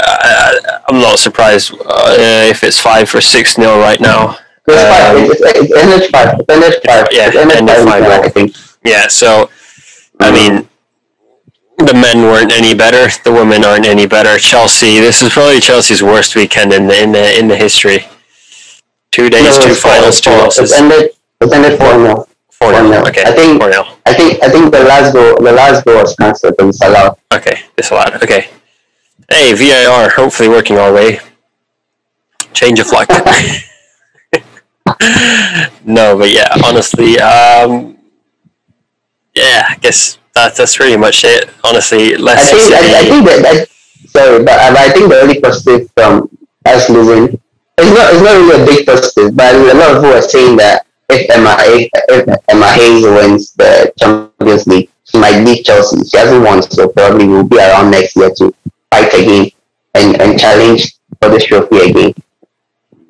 Uh, 0.00 0.80
I'm 0.88 1.00
not 1.00 1.18
surprised 1.18 1.72
uh, 1.74 2.46
if 2.48 2.62
it's 2.62 2.78
five 2.78 3.12
or 3.14 3.20
six 3.20 3.54
0 3.54 3.78
right 3.78 4.00
now. 4.00 4.38
It's 4.66 4.82
five. 4.82 5.16
Um, 5.16 5.30
it's, 5.30 5.40
it's 5.40 5.72
NH 5.72 6.10
five. 6.10 6.40
It's 6.40 6.48
NH 6.48 6.86
five. 6.86 7.08
Yeah, 7.10 7.30
NH 7.30 7.84
five. 7.84 8.02
I 8.24 8.28
think. 8.28 8.56
Yeah. 8.84 9.08
So, 9.08 9.50
I 10.20 10.30
mean, 10.30 10.68
the 11.78 11.94
men 11.94 12.22
weren't 12.22 12.52
any 12.52 12.74
better. 12.74 13.08
The 13.24 13.32
women 13.32 13.64
aren't 13.64 13.86
any 13.86 14.06
better. 14.06 14.38
Chelsea. 14.38 14.98
This 15.00 15.22
is 15.22 15.32
probably 15.32 15.60
Chelsea's 15.60 16.02
worst 16.02 16.36
weekend 16.36 16.72
in 16.72 16.86
the 16.86 17.02
in 17.02 17.12
the 17.12 17.38
in 17.38 17.48
the 17.48 17.56
history. 17.56 18.06
Two 19.10 19.30
days, 19.30 19.58
no, 19.58 19.68
two 19.68 19.74
finals, 19.74 20.20
two 20.20 20.30
losses. 20.30 20.70
It's 20.70 20.80
ended. 20.80 21.10
It's 21.40 21.52
ended 21.52 21.78
four 21.78 21.94
0 21.94 22.28
Four 22.50 22.72
0 22.72 23.06
Okay. 23.06 23.22
I 23.24 23.32
think. 23.32 23.62
4 23.62 23.70
I 24.06 24.14
think. 24.14 24.42
I 24.42 24.50
think 24.50 24.72
the 24.72 24.82
last 24.84 25.12
goal. 25.12 25.36
The 25.36 25.52
last 25.52 25.84
goal 25.84 26.02
was 26.02 26.14
cancelled 26.16 26.54
and 26.58 26.74
Salah. 26.74 27.16
Okay, 27.32 27.62
disallowed. 27.76 28.22
Okay. 28.22 28.50
Hey, 29.30 29.54
VAR. 29.54 30.10
Hopefully 30.10 30.48
working 30.48 30.78
our 30.78 30.92
way. 30.92 31.20
Change 32.52 32.80
of 32.80 32.90
luck. 32.90 33.08
no, 35.84 36.16
but 36.16 36.30
yeah, 36.30 36.48
honestly, 36.64 37.20
um, 37.20 37.98
yeah, 39.34 39.66
I 39.68 39.76
guess 39.80 40.18
that, 40.34 40.56
that's 40.56 40.76
pretty 40.76 40.96
much 40.96 41.24
it. 41.24 41.50
Honestly, 41.62 42.16
let's. 42.16 42.52
I 42.52 42.56
think, 42.56 42.72
I, 42.72 42.78
I, 42.78 43.04
think 43.04 43.26
that, 43.26 43.42
that 43.42 43.68
sorry, 44.08 44.42
but 44.44 44.58
I 44.58 44.90
think 44.90 45.10
the 45.10 45.20
only 45.20 45.40
positive 45.40 45.90
from 45.94 46.28
us 46.64 46.88
losing 46.90 47.38
it's 47.78 47.94
not 47.94 48.12
it's 48.12 48.22
not 48.22 48.34
really 48.34 48.62
a 48.62 48.66
big 48.66 48.86
positive, 48.86 49.36
but 49.36 49.54
a 49.54 49.74
lot 49.74 49.90
of 49.90 49.96
people 50.02 50.18
are 50.18 50.22
saying 50.22 50.56
that 50.56 50.84
if 51.10 51.30
Emma 51.30 51.54
if, 51.60 51.88
Emma 52.48 52.66
Hayes 52.72 53.04
wins 53.04 53.52
the 53.52 53.92
Champions 53.96 54.66
League, 54.66 54.90
she 55.04 55.18
might 55.18 55.44
beat 55.44 55.64
Chelsea. 55.64 56.04
She 56.04 56.18
hasn't 56.18 56.44
won, 56.44 56.60
so 56.62 56.88
probably 56.88 57.28
will 57.28 57.46
be 57.46 57.58
around 57.58 57.90
next 57.90 58.16
year 58.16 58.30
to 58.38 58.52
fight 58.90 59.12
again 59.14 59.50
and, 59.94 60.20
and 60.20 60.38
challenge 60.38 60.94
for 61.20 61.28
this 61.30 61.44
trophy 61.44 61.90
again. 61.90 62.14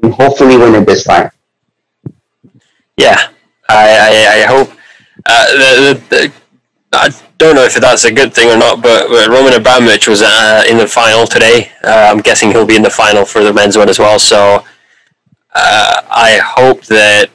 And 0.03 0.15
hopefully 0.15 0.57
win 0.57 0.75
it 0.75 0.87
this 0.87 1.05
time 1.05 1.31
yeah, 2.99 3.29
I, 3.69 3.87
I, 3.97 4.43
I 4.43 4.47
hope. 4.47 4.71
Uh, 5.25 5.47
the, 5.53 6.03
the, 6.11 6.33
I 6.93 7.11
don't 7.39 7.55
know 7.55 7.65
if 7.65 7.75
that's 7.75 8.05
a 8.05 8.13
good 8.13 8.35
thing 8.35 8.51
or 8.51 8.59
not, 8.59 8.83
but, 8.83 9.09
but 9.09 9.29
Roman 9.29 9.55
Abramovich 9.55 10.09
was 10.09 10.21
uh, 10.23 10.65
in 10.69 10.77
the 10.77 10.87
final 10.87 11.27
today. 11.27 11.71
Uh, 11.85 12.11
I'm 12.11 12.19
guessing 12.19 12.51
he'll 12.51 12.67
be 12.67 12.77
in 12.77 12.83
the 12.83 12.91
final 12.91 13.25
for 13.25 13.43
the 13.43 13.53
men's 13.53 13.77
one 13.77 13.89
as 13.89 13.99
well. 13.99 14.19
So 14.19 14.65
uh, 15.55 16.03
I 16.11 16.41
hope 16.45 16.85
that 16.87 17.31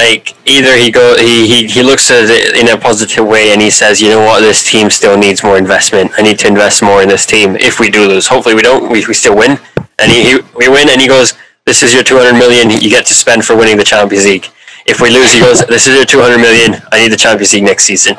like 0.00 0.34
either 0.46 0.76
he 0.76 0.90
go 0.90 1.16
he, 1.18 1.46
he, 1.46 1.66
he 1.66 1.82
looks 1.82 2.10
at 2.10 2.24
it 2.28 2.56
in 2.56 2.68
a 2.68 2.80
positive 2.80 3.26
way 3.26 3.52
and 3.52 3.60
he 3.60 3.70
says, 3.70 4.00
you 4.00 4.08
know 4.08 4.20
what, 4.20 4.40
this 4.40 4.60
team 4.70 4.88
still 4.88 5.16
needs 5.16 5.42
more 5.42 5.58
investment. 5.58 6.10
I 6.16 6.22
need 6.22 6.38
to 6.40 6.48
invest 6.48 6.82
more 6.82 7.02
in 7.02 7.08
this 7.08 7.26
team. 7.26 7.56
If 7.56 7.80
we 7.80 7.90
do 7.90 8.08
lose, 8.08 8.26
hopefully 8.26 8.54
we 8.54 8.62
don't. 8.62 8.90
We, 8.90 9.04
we 9.06 9.14
still 9.14 9.36
win, 9.36 9.58
and 9.98 10.10
he, 10.10 10.18
he 10.28 10.34
we 10.56 10.68
win, 10.68 10.88
and 10.88 11.00
he 11.00 11.08
goes 11.08 11.34
this 11.66 11.82
is 11.82 11.92
your 11.94 12.02
200 12.02 12.32
million 12.32 12.70
you 12.70 12.90
get 12.90 13.06
to 13.06 13.14
spend 13.14 13.44
for 13.44 13.54
winning 13.56 13.76
the 13.76 13.84
Champions 13.84 14.24
League. 14.24 14.46
If 14.86 15.00
we 15.00 15.10
lose, 15.10 15.32
he 15.32 15.40
goes, 15.40 15.60
this 15.66 15.86
is 15.86 15.94
your 15.94 16.06
200 16.06 16.38
million. 16.38 16.82
I 16.90 17.02
need 17.02 17.12
the 17.12 17.16
Champions 17.16 17.52
League 17.52 17.64
next 17.64 17.84
season. 17.84 18.16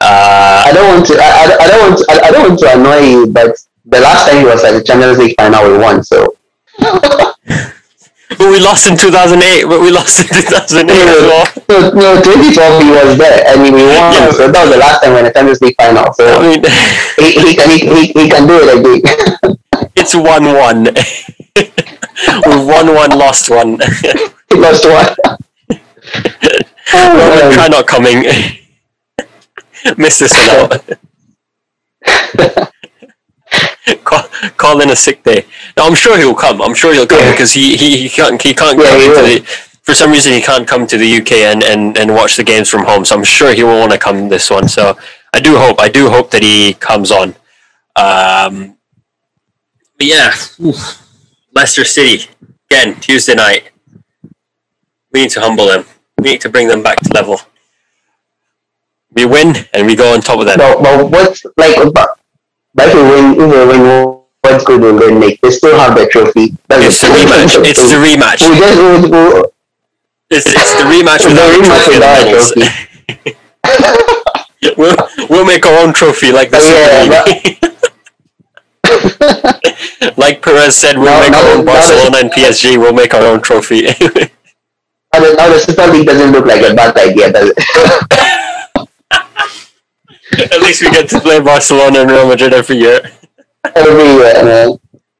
Uh, 0.00 0.62
I 0.68 0.70
don't 0.72 0.86
want 0.94 1.06
to. 1.08 1.14
I, 1.18 1.56
I 1.58 1.66
don't 1.66 1.82
want. 1.82 1.98
To, 1.98 2.04
I, 2.12 2.30
don't 2.30 2.48
want 2.48 2.60
to 2.60 2.68
annoy 2.78 3.00
you, 3.10 3.26
but 3.26 3.56
the 3.86 4.00
last 4.00 4.28
time 4.28 4.38
he 4.38 4.44
was 4.44 4.62
at 4.62 4.72
the 4.72 4.84
Champions 4.84 5.18
League 5.18 5.34
final, 5.36 5.72
we 5.72 5.78
won. 5.78 6.04
So. 6.04 6.36
but 8.28 8.50
we 8.50 8.58
lost 8.58 8.88
in 8.90 8.96
2008. 8.96 9.64
But 9.64 9.80
we 9.80 9.90
lost 9.90 10.20
in 10.20 10.26
2008 10.26 10.86
no, 10.86 10.92
as 10.92 11.22
well. 11.22 11.46
No, 11.68 11.90
no, 11.94 12.20
2012 12.22 12.82
he 12.82 12.90
was 12.90 13.16
there. 13.18 13.44
I 13.46 13.54
mean, 13.54 13.74
we 13.74 13.82
won. 13.86 14.12
Yeah, 14.12 14.30
so 14.30 14.48
that 14.50 14.64
was 14.66 14.72
the 14.74 14.78
last 14.78 15.02
time 15.02 15.12
won 15.14 15.24
the 15.24 15.32
Champions 15.32 15.60
League 15.60 15.76
final. 15.78 16.12
So 16.12 16.26
I 16.26 16.40
mean, 16.42 16.64
he, 17.18 17.32
he 17.38 17.54
can 17.54 17.70
he, 17.70 17.78
he, 17.86 18.06
he 18.12 18.28
can 18.28 18.46
do 18.46 18.58
it 18.58 18.68
again. 18.74 19.02
it's 19.96 20.14
one 20.14 20.44
one 20.50 20.84
we 22.46 22.56
won 22.66 22.94
one, 22.94 23.10
lost 23.14 23.48
one. 23.50 23.78
lost 24.50 24.84
one. 24.84 25.14
try 27.54 27.68
not 27.70 27.86
coming. 27.86 28.24
Miss 29.96 30.18
this 30.18 30.34
one 30.34 30.50
out. 30.50 30.82
call, 34.04 34.22
call 34.56 34.80
in 34.80 34.90
a 34.90 34.96
sick 34.96 35.22
day. 35.22 35.46
No, 35.76 35.86
I'm 35.86 35.94
sure 35.94 36.18
he'll 36.18 36.34
come. 36.34 36.60
I'm 36.60 36.74
sure 36.74 36.92
he'll 36.92 37.06
come 37.06 37.20
yeah. 37.20 37.30
because 37.30 37.52
he, 37.52 37.76
he, 37.76 37.96
he 38.02 38.08
can't 38.08 38.40
he 38.40 38.54
can't 38.54 38.78
yeah, 38.78 38.90
come 38.90 39.00
he 39.00 39.38
the 39.38 39.46
for 39.82 39.94
some 39.94 40.10
reason 40.10 40.32
he 40.32 40.40
can't 40.40 40.66
come 40.66 40.84
to 40.86 40.98
the 40.98 41.20
UK 41.20 41.32
and, 41.32 41.62
and, 41.62 41.96
and 41.96 42.12
watch 42.12 42.36
the 42.36 42.42
games 42.42 42.68
from 42.68 42.84
home. 42.84 43.04
So 43.04 43.16
I'm 43.16 43.22
sure 43.22 43.54
he 43.54 43.62
will 43.62 43.78
want 43.78 43.92
to 43.92 43.98
come 43.98 44.28
this 44.28 44.50
one. 44.50 44.66
So 44.66 44.98
I 45.32 45.40
do 45.40 45.56
hope 45.56 45.80
I 45.80 45.88
do 45.88 46.10
hope 46.10 46.30
that 46.32 46.42
he 46.42 46.74
comes 46.74 47.12
on. 47.12 47.36
Um, 47.94 48.76
but 49.96 50.06
yeah. 50.06 50.34
Oof. 50.60 51.02
Leicester 51.54 51.84
City, 51.84 52.28
again, 52.70 53.00
Tuesday 53.00 53.34
night. 53.34 53.70
We 55.10 55.22
need 55.22 55.30
to 55.30 55.40
humble 55.40 55.66
them. 55.66 55.86
We 56.18 56.32
need 56.32 56.40
to 56.42 56.50
bring 56.50 56.68
them 56.68 56.82
back 56.82 57.00
to 57.00 57.12
level. 57.14 57.40
We 59.12 59.24
win 59.24 59.54
and 59.72 59.86
we 59.86 59.96
go 59.96 60.12
on 60.12 60.20
top 60.20 60.40
of 60.40 60.46
them. 60.46 60.58
No, 60.58 60.82
but 60.82 61.10
what's 61.10 61.44
like, 61.56 61.94
but, 61.94 62.18
but 62.76 62.94
win, 62.94 63.32
if 63.32 63.38
we 63.38 63.44
win, 63.66 63.80
what's 64.42 64.62
good 64.64 64.82
will 64.82 64.98
then 64.98 65.18
make? 65.18 65.40
They 65.40 65.50
still 65.50 65.78
have 65.78 65.96
the 65.96 66.06
trophy. 66.06 66.54
That's 66.68 66.84
it's 66.84 67.00
the 67.00 67.08
rematch. 67.08 67.64
It's 67.64 67.90
the 67.90 67.96
rematch. 67.96 68.46
We 68.48 68.58
just, 68.60 68.76
we, 68.76 69.08
we, 69.10 69.42
it's, 70.28 70.46
it's 70.46 70.74
the 70.74 70.84
rematch 70.84 71.24
without 71.28 71.50
the 71.50 71.58
rematch 71.64 71.84
trophy 71.84 71.96
without 71.96 72.26
we'll, 74.76 74.96
we'll 75.30 75.46
make 75.46 75.64
our 75.64 75.86
own 75.86 75.94
trophy 75.94 76.32
like 76.32 76.50
the 76.50 76.58
yeah, 76.58 77.66
like 80.16 80.42
Perez 80.42 80.76
said, 80.76 80.98
we'll 80.98 81.20
make 81.20 81.32
no, 81.32 81.38
our 81.38 81.58
own 81.58 81.64
Barcelona 81.64 82.18
and 82.18 82.30
PSG. 82.30 82.78
We'll 82.78 82.92
make 82.92 83.14
our 83.14 83.24
own 83.24 83.40
trophy. 83.40 83.82
now, 83.82 83.90
the, 83.90 84.30
now 85.36 85.48
the 85.48 85.58
Super 85.58 85.88
League 85.88 86.06
doesn't 86.06 86.30
look 86.30 86.46
like 86.46 86.62
a 86.62 86.72
bad 86.74 86.96
idea, 86.96 87.32
does 87.32 87.52
it? 87.56 88.22
At 90.38 90.60
least 90.60 90.82
we 90.82 90.90
get 90.90 91.08
to 91.10 91.20
play 91.20 91.40
Barcelona 91.40 92.00
and 92.00 92.10
Real 92.10 92.28
Madrid 92.28 92.52
every 92.52 92.76
year. 92.76 93.00
Every 93.74 94.04
year, 94.04 94.44
man. 94.44 94.68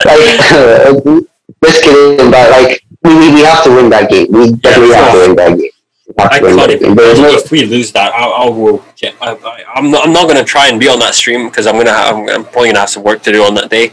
Like, 0.04 0.18
just 1.64 1.82
kidding, 1.82 2.30
but 2.30 2.50
like, 2.50 2.84
we, 3.02 3.34
we 3.34 3.40
have 3.42 3.64
to 3.64 3.70
win 3.70 3.88
that 3.90 4.10
game. 4.10 4.26
We 4.30 4.52
definitely 4.52 4.90
yeah, 4.90 5.04
have 5.04 5.12
to 5.12 5.18
win 5.18 5.36
that 5.36 5.58
game. 5.58 5.70
I 6.18 6.38
can't 6.40 6.70
even. 6.70 6.96
If 6.98 7.50
we 7.50 7.66
lose 7.66 7.92
that, 7.92 8.12
I'll, 8.14 8.32
I'll 8.32 8.52
go. 8.52 8.84
I, 9.20 9.64
am 9.76 9.90
not. 9.90 10.06
I'm 10.06 10.12
not 10.12 10.24
going 10.24 10.36
to 10.36 10.44
try 10.44 10.68
and 10.68 10.80
be 10.80 10.88
on 10.88 10.98
that 11.00 11.14
stream 11.14 11.48
because 11.48 11.66
I'm 11.66 11.76
gonna. 11.76 11.92
Have, 11.92 12.16
I'm, 12.16 12.28
I'm 12.28 12.44
probably 12.44 12.68
gonna 12.68 12.80
have 12.80 12.90
some 12.90 13.02
work 13.02 13.22
to 13.22 13.32
do 13.32 13.42
on 13.42 13.54
that 13.54 13.70
day. 13.70 13.92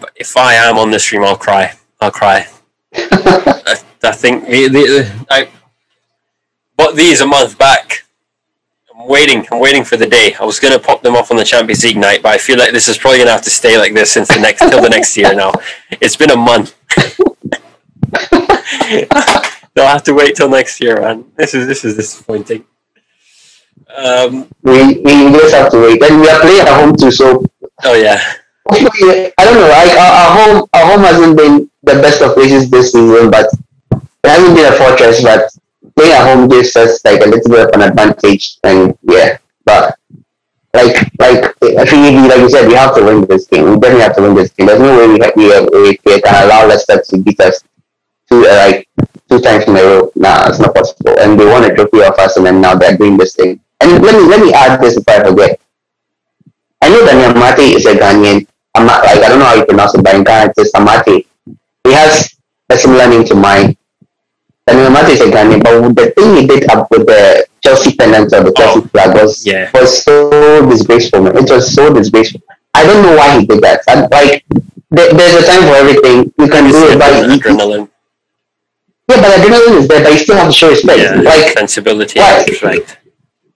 But 0.00 0.12
if 0.16 0.36
I 0.36 0.54
am 0.54 0.78
on 0.78 0.90
the 0.90 0.98
stream, 0.98 1.24
I'll 1.24 1.36
cry. 1.36 1.74
I'll 2.00 2.10
cry. 2.10 2.46
I, 2.94 3.76
I, 4.02 4.12
think 4.12 4.46
the, 4.46 4.68
the 4.68 5.26
I 5.28 5.48
bought 6.76 6.96
these 6.96 7.20
a 7.20 7.26
month 7.26 7.58
back. 7.58 8.04
Waiting. 9.10 9.44
I'm 9.50 9.58
waiting 9.58 9.82
for 9.82 9.96
the 9.96 10.06
day. 10.06 10.36
I 10.38 10.44
was 10.44 10.60
gonna 10.60 10.78
pop 10.78 11.02
them 11.02 11.16
off 11.16 11.32
on 11.32 11.36
the 11.36 11.42
Champions 11.42 11.82
League 11.82 11.96
night, 11.96 12.22
but 12.22 12.28
I 12.28 12.38
feel 12.38 12.56
like 12.56 12.70
this 12.70 12.86
is 12.86 12.96
probably 12.96 13.18
gonna 13.18 13.32
have 13.32 13.42
to 13.42 13.50
stay 13.50 13.76
like 13.76 13.92
this 13.92 14.12
since 14.12 14.28
the 14.28 14.38
next 14.38 14.60
till 14.60 14.80
the 14.80 14.88
next 14.88 15.16
year 15.16 15.34
now. 15.34 15.50
It's 16.00 16.14
been 16.14 16.30
a 16.30 16.36
month. 16.36 16.76
They'll 19.74 19.88
have 19.88 20.04
to 20.04 20.14
wait 20.14 20.36
till 20.36 20.48
next 20.48 20.80
year, 20.80 21.00
man. 21.00 21.24
This 21.34 21.54
is 21.54 21.66
this 21.66 21.84
is 21.84 21.96
disappointing. 21.96 22.64
Um, 23.96 24.46
we 24.62 25.00
we 25.02 25.12
just 25.34 25.54
have 25.56 25.72
to 25.72 25.80
wait, 25.80 26.00
and 26.04 26.20
we 26.20 26.28
are 26.28 26.40
playing 26.40 26.60
at 26.60 26.68
home 26.68 26.94
too. 26.94 27.10
So 27.10 27.44
oh 27.82 27.94
yeah, 27.94 28.22
I 28.70 29.44
don't 29.44 29.58
know. 29.58 29.70
Like 29.74 29.98
our, 29.98 30.12
our 30.22 30.30
home, 30.38 30.68
our 30.72 30.86
home 30.86 31.00
hasn't 31.00 31.36
been 31.36 31.68
the 31.82 31.94
best 31.94 32.22
of 32.22 32.34
places 32.34 32.70
this 32.70 32.92
season, 32.92 33.28
but 33.28 33.46
it 33.90 34.28
hasn't 34.28 34.54
been 34.54 34.72
a 34.72 34.76
fortress. 34.76 35.20
But 35.20 35.50
playing 35.96 36.12
at 36.12 36.26
home 36.26 36.48
gives 36.48 36.76
us 36.76 37.04
like 37.04 37.20
a 37.20 37.28
little 37.28 37.50
bit 37.50 37.68
of 37.68 37.74
an 37.74 37.82
advantage, 37.88 38.58
and 38.64 38.96
yeah. 39.02 39.38
But 39.64 39.98
like 40.72 40.96
like 41.18 41.54
think 41.60 42.28
like 42.28 42.38
you 42.38 42.48
said, 42.48 42.68
we 42.68 42.74
have 42.74 42.94
to 42.94 43.04
win 43.04 43.26
this 43.26 43.46
game. 43.46 43.64
We 43.64 43.74
definitely 43.80 44.02
have 44.02 44.16
to 44.16 44.22
win 44.22 44.34
this 44.34 44.50
game. 44.50 44.66
There's 44.66 44.80
no 44.80 44.96
way 44.96 45.06
we 45.08 45.18
we, 45.18 45.98
we, 46.04 46.20
can 46.20 46.44
allow 46.44 46.66
Leicester 46.66 47.02
to 47.02 47.18
beat 47.18 47.40
us 47.40 47.62
two 48.30 48.46
uh, 48.46 48.54
like 48.66 48.88
two 49.28 49.40
times 49.40 49.64
in 49.64 49.76
a 49.76 49.82
row. 49.82 50.12
Nah, 50.14 50.48
it's 50.48 50.58
not 50.58 50.74
possible. 50.74 51.18
And 51.18 51.38
they 51.38 51.46
won 51.46 51.64
a 51.64 51.74
trophy 51.74 52.02
off 52.02 52.18
us, 52.18 52.36
and 52.36 52.46
then 52.46 52.60
now 52.60 52.74
they're 52.74 52.96
doing 52.96 53.16
this 53.16 53.34
thing. 53.34 53.60
And 53.80 54.02
let 54.02 54.14
me 54.14 54.28
let 54.28 54.40
me 54.40 54.52
add 54.52 54.80
this 54.80 54.94
before 54.94 55.14
I 55.14 55.28
forget. 55.28 55.60
I 56.82 56.88
know 56.88 57.04
that 57.04 57.34
Amartey 57.34 57.74
is 57.76 57.86
a 57.86 57.94
Ghanaian. 57.94 58.46
I'm 58.74 58.86
not 58.86 59.04
like 59.04 59.18
I 59.18 59.28
don't 59.28 59.38
know 59.38 59.44
how 59.46 59.54
you 59.54 59.66
pronounce 59.66 59.94
it, 59.94 60.04
but 60.04 60.14
in 60.14 60.24
Ghana 60.24 60.52
it's 60.56 60.72
Amartey. 60.72 61.26
He 61.84 61.92
has 61.92 62.34
a 62.68 62.76
similar 62.76 63.08
name 63.08 63.24
to 63.24 63.34
mine. 63.34 63.76
Daniel 64.70 64.92
Amartey 64.92 65.14
is 65.14 65.20
a 65.20 65.24
Ghanaian, 65.24 65.62
but 65.62 65.94
the 66.00 66.10
thing 66.12 66.36
he 66.36 66.46
did 66.46 66.70
up 66.70 66.88
with 66.92 67.06
the 67.06 67.44
Chelsea 67.60 67.96
pennant 67.96 68.32
or 68.32 68.44
the 68.44 68.52
Chelsea 68.56 68.78
oh, 68.78 68.88
flag 68.92 69.14
was 69.14 69.44
yeah. 69.44 69.70
was 69.74 70.04
so 70.04 70.70
disgraceful. 70.70 71.22
Man. 71.22 71.36
It 71.36 71.50
was 71.50 71.74
so 71.74 71.92
disgraceful. 71.92 72.40
I 72.72 72.86
don't 72.86 73.02
know 73.02 73.16
why 73.16 73.40
he 73.40 73.46
did 73.46 73.60
that. 73.62 73.82
I, 73.88 74.06
like 74.06 74.44
there, 74.90 75.12
there's 75.12 75.42
a 75.42 75.46
time 75.46 75.62
for 75.66 75.74
everything. 75.74 76.32
You 76.38 76.48
can 76.48 76.70
do 76.70 76.86
it 76.86 76.98
by 76.98 77.10
adrenaline. 77.10 77.90
Yeah, 79.08 79.20
but 79.20 79.40
adrenaline 79.40 79.78
is 79.80 79.88
there, 79.88 80.04
but 80.04 80.12
you 80.12 80.18
still 80.18 80.36
have 80.36 80.46
to 80.46 80.52
show 80.52 80.70
respect. 80.70 81.00
Yeah, 81.00 81.20
like 81.20 81.50
sensibility, 81.50 82.20
right. 82.20 82.48
respect. 82.48 82.98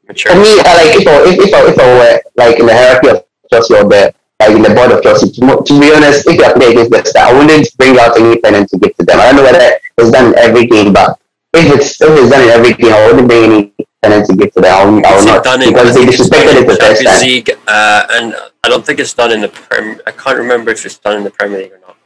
For 0.07 0.35
me, 0.35 0.51
I 0.67 0.73
like 0.83 0.95
if 0.99 1.07
I, 1.07 1.15
if, 1.31 1.39
if, 1.39 1.55
I, 1.55 1.61
if 1.71 1.79
I 1.79 1.87
were 1.95 2.21
like 2.35 2.59
in 2.59 2.67
the 2.67 2.75
hierarchy 2.75 3.09
of 3.11 3.25
Chelsea 3.51 3.75
or 3.75 3.85
the 3.85 4.15
like 4.41 4.57
in 4.57 4.62
the 4.62 4.74
board 4.74 4.91
of 4.93 5.03
Chelsea, 5.03 5.30
to, 5.30 5.41
to 5.41 5.80
be 5.80 5.93
honest, 5.95 6.26
if 6.26 6.41
I 6.43 6.53
play 6.53 6.72
against 6.72 6.91
Leicester, 6.91 7.18
I 7.18 7.32
wouldn't 7.32 7.76
bring 7.76 7.99
out 7.99 8.18
any 8.18 8.41
pennant 8.41 8.68
to 8.70 8.78
give 8.78 8.97
to 8.97 9.05
them. 9.05 9.20
I 9.20 9.30
don't 9.30 9.37
know 9.37 9.45
whether 9.45 9.78
it's 9.99 10.11
done 10.11 10.32
in 10.32 10.39
every 10.39 10.66
game, 10.66 10.93
but 10.93 11.18
if 11.55 11.72
it's 11.72 12.01
if 12.01 12.11
it's 12.11 12.30
done 12.30 12.43
in 12.43 12.51
every 12.51 12.74
game, 12.74 12.93
I 12.93 13.07
wouldn't 13.07 13.28
bring 13.28 13.45
any 13.45 13.74
pennant 14.03 14.26
to 14.26 14.37
give 14.37 14.53
to 14.55 14.61
them. 14.61 14.74
I 14.74 14.85
will, 14.85 15.07
I 15.07 15.16
will 15.16 15.26
not 15.26 15.45
because 15.45 15.95
they 15.95 16.05
disrespected 16.05 16.62
it 16.62 16.66
the 16.66 16.76
first 16.76 17.05
time. 17.05 17.20
League, 17.22 17.51
uh, 17.66 18.07
and 18.11 18.35
I 18.64 18.68
don't 18.68 18.85
think 18.85 18.99
it's 18.99 19.14
done 19.14 19.30
in 19.30 19.41
the 19.41 19.49
Prem. 19.49 20.01
I 20.07 20.11
can't 20.11 20.39
remember 20.39 20.70
if 20.70 20.85
it's 20.85 20.99
done 20.99 21.18
in 21.18 21.24
the 21.24 21.30
Premier 21.30 21.59
League 21.59 21.72
or 21.72 21.80
not. 21.80 21.97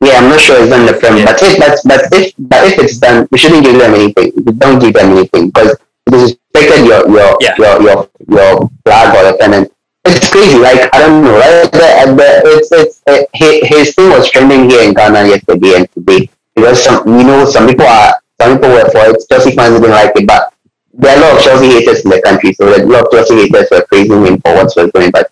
Yeah, 0.00 0.18
I'm 0.18 0.28
not 0.28 0.40
sure 0.40 0.60
it's 0.60 0.70
done 0.70 0.88
in 0.88 0.92
the 0.92 0.98
Premier, 0.98 1.24
yeah. 1.24 1.32
but 1.32 1.42
if 1.42 1.58
but, 1.58 1.78
but 1.84 2.00
if 2.12 2.34
but 2.38 2.62
if 2.72 2.78
it's 2.78 2.98
done, 2.98 3.28
we 3.30 3.38
shouldn't 3.38 3.64
give 3.64 3.78
them 3.78 3.94
anything. 3.94 4.32
We 4.36 4.52
don't 4.52 4.78
give 4.80 4.94
them 4.94 5.12
anything 5.12 5.50
because 5.50 5.76
disrespected 6.08 6.88
your 6.88 7.08
your, 7.08 7.36
yeah. 7.40 7.54
your 7.58 7.82
your 7.82 8.10
your 8.28 8.70
flag 8.84 9.12
or 9.16 9.32
the 9.32 9.38
pennant. 9.38 9.72
It's 10.04 10.30
crazy. 10.30 10.58
Like 10.58 10.90
I 10.94 10.98
don't 11.00 11.24
know. 11.24 11.38
Right? 11.38 11.70
The, 11.72 12.14
the, 12.16 12.28
it's 12.56 12.72
it's 12.72 13.02
it, 13.06 13.64
his 13.64 13.94
thing 13.94 14.10
was 14.10 14.30
trending 14.30 14.68
here 14.68 14.82
in 14.82 14.94
Ghana 14.94 15.26
yesterday 15.28 15.76
and 15.76 15.90
today 15.92 16.28
because 16.54 16.82
some 16.82 17.06
you 17.08 17.24
know 17.24 17.44
some 17.46 17.66
people 17.66 17.86
are 17.86 18.14
some 18.40 18.56
people 18.56 18.70
were 18.70 18.88
for 18.90 19.10
it. 19.10 19.24
Chelsea 19.28 19.54
fans 19.56 19.80
didn't 19.80 19.90
like 19.90 20.12
it, 20.16 20.26
but 20.26 20.52
there 20.92 21.16
are 21.16 21.18
a 21.18 21.20
lot 21.22 21.36
of 21.38 21.42
Chelsea 21.42 21.68
haters 21.68 22.04
in 22.04 22.10
the 22.10 22.20
country, 22.22 22.52
so 22.52 22.68
a 22.68 22.84
lot 22.84 23.06
of 23.06 23.10
Chelsea 23.10 23.34
haters 23.34 23.68
were 23.70 23.84
praising 23.88 24.24
him 24.26 24.38
for 24.40 24.54
what 24.54 24.70
was 24.76 24.90
going. 24.92 25.10
But 25.10 25.30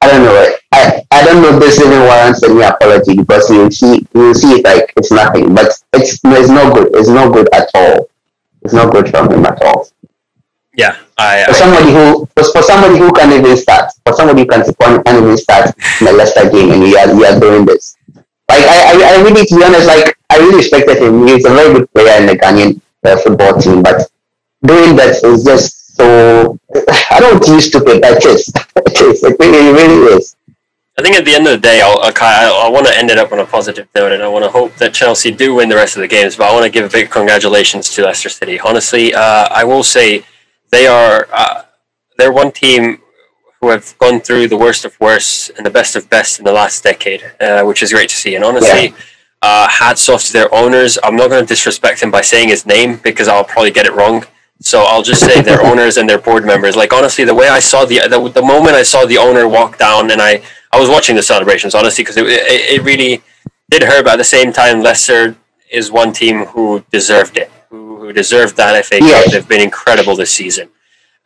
I 0.00 0.08
don't 0.08 0.24
know. 0.24 0.54
I, 0.72 1.02
I 1.10 1.24
don't 1.24 1.42
know 1.42 1.54
if 1.54 1.60
this 1.60 1.80
even 1.80 2.00
warrants 2.00 2.42
any 2.42 2.62
apology 2.62 3.14
because 3.16 3.48
you 3.50 3.70
see 3.70 4.06
you 4.14 4.34
see 4.34 4.58
it 4.58 4.64
like 4.64 4.92
it's 4.96 5.10
nothing, 5.10 5.54
but 5.54 5.72
it's 5.92 6.18
it's 6.24 6.48
not 6.50 6.74
good. 6.74 6.94
It's 6.94 7.08
not 7.08 7.32
good 7.32 7.48
at 7.54 7.70
all. 7.74 8.08
It's 8.62 8.74
not 8.74 8.92
good 8.92 9.08
from 9.08 9.32
him 9.32 9.46
at 9.46 9.62
all. 9.62 9.88
Yeah, 10.78 10.94
I, 11.18 11.42
for 11.42 11.50
I, 11.50 11.54
somebody 11.58 11.90
who 11.90 12.26
for, 12.38 12.44
for 12.54 12.62
somebody 12.62 12.98
who 12.98 13.10
can 13.10 13.32
even 13.32 13.56
start, 13.56 13.90
for 14.06 14.14
somebody 14.14 14.42
who 14.42 14.46
can, 14.46 14.62
can 15.02 15.24
even 15.24 15.36
start 15.36 15.74
in 16.00 16.06
a 16.06 16.12
Leicester 16.12 16.48
game 16.48 16.70
and 16.70 16.86
you 16.86 16.96
are 16.96 17.10
you 17.10 17.24
are 17.26 17.38
doing 17.38 17.66
this. 17.66 17.96
Like 18.48 18.62
I, 18.62 18.94
I, 18.94 19.18
I 19.18 19.22
really 19.26 19.44
to 19.44 19.56
be 19.56 19.64
honest, 19.64 19.88
like 19.88 20.16
I 20.30 20.38
really 20.38 20.62
respected 20.62 21.02
him. 21.02 21.26
He's 21.26 21.44
a 21.44 21.50
very 21.50 21.74
good 21.74 21.92
player 21.92 22.20
in 22.20 22.26
the 22.26 22.38
Ghanaian 22.38 22.80
uh, 23.02 23.16
football 23.18 23.60
team, 23.60 23.82
but 23.82 24.08
doing 24.62 24.94
that 24.94 25.18
is 25.24 25.42
just 25.42 25.96
so 25.96 26.56
I 27.10 27.18
don't 27.18 27.44
use 27.48 27.66
stupid, 27.66 28.00
but 28.00 28.18
it 28.18 28.24
is. 28.26 28.52
it 28.86 29.00
is. 29.02 29.24
It 29.24 29.36
really, 29.40 29.58
it 29.58 29.72
really 29.72 30.14
is. 30.14 30.36
I 30.96 31.02
think 31.02 31.16
at 31.16 31.24
the 31.24 31.34
end 31.34 31.46
of 31.48 31.54
the 31.54 31.58
day, 31.58 31.80
I'll, 31.80 31.98
I, 32.02 32.66
I 32.66 32.68
want 32.68 32.86
to 32.86 32.96
end 32.96 33.10
it 33.10 33.18
up 33.18 33.32
on 33.32 33.40
a 33.40 33.46
positive 33.46 33.88
note, 33.96 34.12
and 34.12 34.22
I 34.22 34.28
want 34.28 34.44
to 34.44 34.50
hope 34.50 34.76
that 34.76 34.94
Chelsea 34.94 35.32
do 35.32 35.54
win 35.56 35.68
the 35.68 35.76
rest 35.76 35.96
of 35.96 36.02
the 36.02 36.08
games. 36.08 36.36
But 36.36 36.50
I 36.50 36.52
want 36.52 36.64
to 36.64 36.70
give 36.70 36.84
a 36.84 36.88
big 36.88 37.10
congratulations 37.10 37.88
to 37.94 38.04
Leicester 38.04 38.28
City. 38.28 38.60
Honestly, 38.60 39.12
uh, 39.12 39.48
I 39.50 39.64
will 39.64 39.82
say 39.82 40.24
they 40.70 40.86
are 40.86 41.26
uh, 41.32 41.62
they're 42.16 42.32
one 42.32 42.52
team 42.52 42.98
who 43.60 43.70
have 43.70 43.96
gone 43.98 44.20
through 44.20 44.48
the 44.48 44.56
worst 44.56 44.84
of 44.84 44.98
worst 45.00 45.50
and 45.56 45.66
the 45.66 45.70
best 45.70 45.96
of 45.96 46.08
best 46.08 46.38
in 46.38 46.44
the 46.44 46.52
last 46.52 46.82
decade, 46.84 47.22
uh, 47.40 47.62
which 47.64 47.82
is 47.82 47.92
great 47.92 48.08
to 48.08 48.16
see. 48.16 48.34
And 48.34 48.44
honestly, 48.44 48.88
yeah. 48.88 48.94
uh, 49.42 49.68
hats 49.68 50.08
off 50.08 50.24
to 50.26 50.32
their 50.32 50.52
owners. 50.54 50.98
I'm 51.02 51.16
not 51.16 51.28
going 51.30 51.42
to 51.42 51.46
disrespect 51.46 52.02
him 52.02 52.10
by 52.10 52.20
saying 52.20 52.48
his 52.48 52.66
name 52.66 52.96
because 53.02 53.26
I'll 53.26 53.44
probably 53.44 53.72
get 53.72 53.86
it 53.86 53.94
wrong. 53.94 54.24
So 54.60 54.82
I'll 54.82 55.02
just 55.02 55.24
say 55.24 55.40
their 55.40 55.62
owners 55.70 55.96
and 55.96 56.08
their 56.08 56.18
board 56.18 56.44
members. 56.44 56.76
Like 56.76 56.92
honestly, 56.92 57.24
the 57.24 57.34
way 57.34 57.48
I 57.48 57.58
saw 57.58 57.84
the, 57.84 58.00
the 58.08 58.28
the 58.28 58.42
moment 58.42 58.74
I 58.76 58.82
saw 58.82 59.06
the 59.06 59.18
owner 59.18 59.48
walk 59.48 59.78
down, 59.78 60.10
and 60.10 60.20
I 60.20 60.42
I 60.72 60.78
was 60.78 60.88
watching 60.88 61.16
the 61.16 61.22
celebrations 61.22 61.74
honestly 61.74 62.02
because 62.02 62.16
it, 62.16 62.26
it, 62.26 62.80
it 62.80 62.82
really 62.82 63.22
did 63.70 63.82
hurt. 63.82 64.04
But 64.04 64.14
at 64.14 64.18
the 64.18 64.24
same 64.24 64.52
time, 64.52 64.80
Leicester 64.80 65.36
is 65.70 65.90
one 65.90 66.12
team 66.12 66.46
who 66.46 66.84
deserved 66.90 67.36
it, 67.36 67.50
who, 67.98 68.12
deserved 68.12 68.56
that 68.56 68.84
FA 68.84 68.98
Cup. 68.98 69.30
They've 69.30 69.48
been 69.48 69.60
incredible 69.60 70.16
this 70.16 70.32
season, 70.32 70.68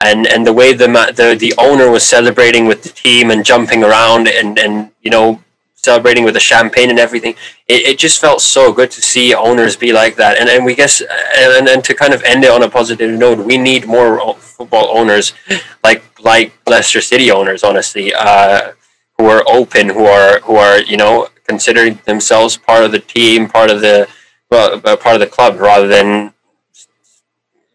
and 0.03 0.27
and 0.27 0.47
the 0.47 0.53
way 0.53 0.73
the 0.73 0.87
the 1.15 1.37
the 1.39 1.55
owner 1.59 1.91
was 1.91 2.05
celebrating 2.05 2.67
with 2.67 2.83
the 2.83 2.89
team 2.89 3.31
and 3.31 3.45
jumping 3.45 3.83
around 3.85 4.29
and 4.29 4.59
and 4.59 4.91
you 5.03 5.11
know 5.11 5.43
celebrating 5.75 6.23
with 6.25 6.35
the 6.35 6.41
champagne 6.41 6.91
and 6.91 6.99
everything. 6.99 7.35
It, 7.67 7.87
it 7.87 7.99
just 7.99 8.21
felt 8.21 8.41
so 8.41 8.73
good 8.73 8.91
to 8.93 9.03
see 9.03 9.35
owners 9.35 9.77
be 9.77 9.93
like 9.93 10.17
that. 10.17 10.39
And 10.39 10.49
and 10.49 10.65
we 10.65 10.75
guess 10.75 11.03
and 11.37 11.69
and 11.69 11.85
to 11.85 11.95
kind 11.95 12.15
of 12.15 12.23
end 12.23 12.45
it 12.45 12.51
on 12.51 12.63
a 12.63 12.71
positive 12.71 13.11
note, 13.19 13.45
we 13.45 13.59
need 13.59 13.87
more 13.87 14.35
football 14.37 14.97
owners 14.97 15.35
like 15.83 16.05
like 16.21 16.53
Leicester 16.67 17.01
City 17.01 17.31
owners, 17.31 17.65
honestly, 17.65 18.15
uh, 18.15 18.73
who 19.19 19.27
are 19.27 19.45
open, 19.49 19.89
who 19.89 20.07
are 20.07 20.41
who 20.41 20.57
are 20.57 20.81
you 20.81 20.97
know 20.97 21.29
considering 21.47 21.99
themselves 22.05 22.57
part 22.57 22.85
of 22.85 22.93
the 22.93 23.01
team, 23.01 23.49
part 23.49 23.71
of 23.71 23.81
the 23.81 24.09
well, 24.51 24.81
part 24.81 25.15
of 25.15 25.21
the 25.21 25.27
club, 25.27 25.59
rather 25.59 25.89
than 25.89 26.33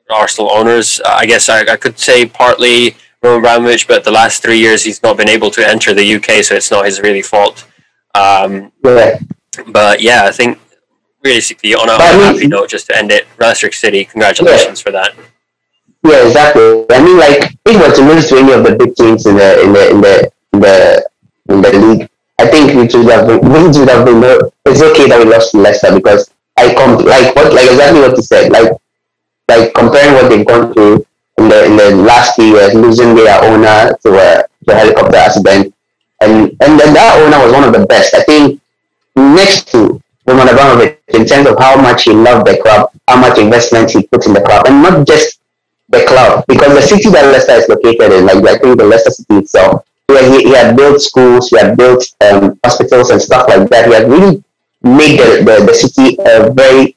Arsenal 0.10 0.52
owners. 0.52 1.02
I 1.06 1.26
guess 1.26 1.50
I, 1.50 1.62
I 1.62 1.78
could 1.78 2.00
say 2.00 2.26
partly. 2.26 2.96
Roman 3.24 3.40
Abramovich, 3.40 3.88
but 3.88 4.04
the 4.04 4.12
last 4.12 4.44
three 4.44 4.60
years 4.60 4.84
he's 4.84 5.02
not 5.02 5.18
been 5.18 5.28
able 5.28 5.50
to 5.50 5.68
enter 5.68 5.92
the 5.92 6.16
UK, 6.16 6.44
so 6.44 6.54
it's 6.54 6.70
not 6.70 6.86
his 6.86 7.02
really 7.02 7.24
fault. 7.24 7.66
Um, 8.14 8.72
yeah. 8.86 9.18
But 9.68 10.02
yeah, 10.02 10.26
I 10.26 10.32
think 10.32 10.60
realistically, 11.24 11.74
on 11.74 11.90
a, 11.90 11.94
a 11.94 12.26
happy 12.26 12.48
note, 12.48 12.70
just 12.70 12.88
to 12.88 12.98
end 12.98 13.12
it, 13.12 13.28
Leicester 13.40 13.72
City, 13.72 14.06
congratulations 14.06 14.80
yeah. 14.80 14.84
for 14.84 14.92
that. 14.92 15.16
Yeah, 16.04 16.26
exactly. 16.26 16.86
I 16.92 17.04
mean, 17.04 17.18
like, 17.18 17.58
if 17.66 17.74
we 17.74 17.78
were 17.78 17.94
to 17.94 18.02
lose 18.02 18.30
to 18.30 18.38
any 18.38 18.54
of 18.54 18.64
the 18.64 18.76
big 18.76 18.96
teams 18.96 19.26
in 19.26 19.36
the 19.36 19.62
in 19.64 19.74
the 19.74 19.90
in 19.92 20.02
the 20.02 20.32
in 20.54 20.60
the, 20.60 21.06
in 21.50 21.62
the 21.62 21.72
league, 21.86 22.10
I 22.40 22.48
think 22.48 22.74
we 22.78 22.88
should 22.90 23.10
have 23.10 23.28
been, 23.28 23.40
we 23.42 23.74
should 23.74 23.90
have 23.90 24.06
been. 24.06 24.22
It's 24.66 24.82
okay 24.82 25.10
that 25.10 25.20
we 25.20 25.26
lost 25.26 25.52
to 25.52 25.58
Leicester 25.58 25.94
because 25.94 26.30
I 26.56 26.74
com 26.76 27.04
like 27.04 27.36
what 27.36 27.54
like 27.54 27.70
exactly 27.70 28.02
what 28.02 28.16
you 28.16 28.24
said, 28.24 28.52
like 28.52 28.72
like 29.50 29.74
comparing 29.74 30.14
what 30.14 30.30
they've 30.30 30.46
gone 30.46 30.74
through 30.74 31.06
in 31.38 31.50
the 31.50 31.66
in 31.66 31.78
the 31.78 31.96
last 32.04 32.36
few 32.36 32.58
years, 32.58 32.74
losing 32.74 33.16
their 33.16 33.44
owner 33.44 33.96
to 34.04 34.10
a 34.10 34.44
to 34.66 34.72
a 34.72 34.76
helicopter 34.76 35.18
accident, 35.18 35.74
and 36.22 36.50
and 36.62 36.80
then 36.80 36.94
that 36.94 37.20
owner 37.22 37.44
was 37.44 37.54
one 37.54 37.64
of 37.64 37.74
the 37.74 37.86
best. 37.86 38.14
I 38.14 38.24
think 38.24 38.62
next 39.16 39.68
to 39.72 40.02
Roman 40.28 40.50
Abramovich 40.50 41.00
in 41.10 41.26
terms 41.26 41.48
of 41.48 41.58
how 41.60 41.80
much 41.80 42.04
he 42.04 42.12
loved 42.12 42.48
the 42.48 42.58
club, 42.62 42.92
how 43.08 43.20
much 43.20 43.38
investment 43.38 43.92
he 43.92 44.04
put 44.08 44.26
in 44.26 44.34
the 44.34 44.42
club, 44.42 44.68
and 44.68 44.82
not 44.82 45.08
just 45.08 45.40
the 45.90 46.04
club, 46.06 46.44
because 46.48 46.74
the 46.76 46.82
city 46.82 47.10
that 47.10 47.32
Leicester 47.32 47.54
is 47.54 47.70
located 47.70 48.12
in, 48.12 48.26
like 48.26 48.44
I 48.44 48.58
think 48.58 48.78
the 48.78 48.84
Leicester 48.84 49.12
city 49.12 49.36
itself, 49.36 49.88
where 50.08 50.30
he, 50.30 50.44
he 50.44 50.54
had 50.54 50.76
built 50.76 51.02
schools, 51.02 51.50
he 51.50 51.58
had 51.58 51.78
built 51.78 52.04
um, 52.30 52.60
hospitals 52.64 53.10
and 53.10 53.22
stuff 53.22 53.48
like 53.48 53.70
that. 53.70 53.88
He 53.88 53.94
had 53.94 54.10
really 54.10 54.44
made 54.84 55.20
the, 55.20 55.44
the, 55.46 55.66
the 55.66 55.74
city 55.74 56.18
a 56.26 56.52
very 56.52 56.97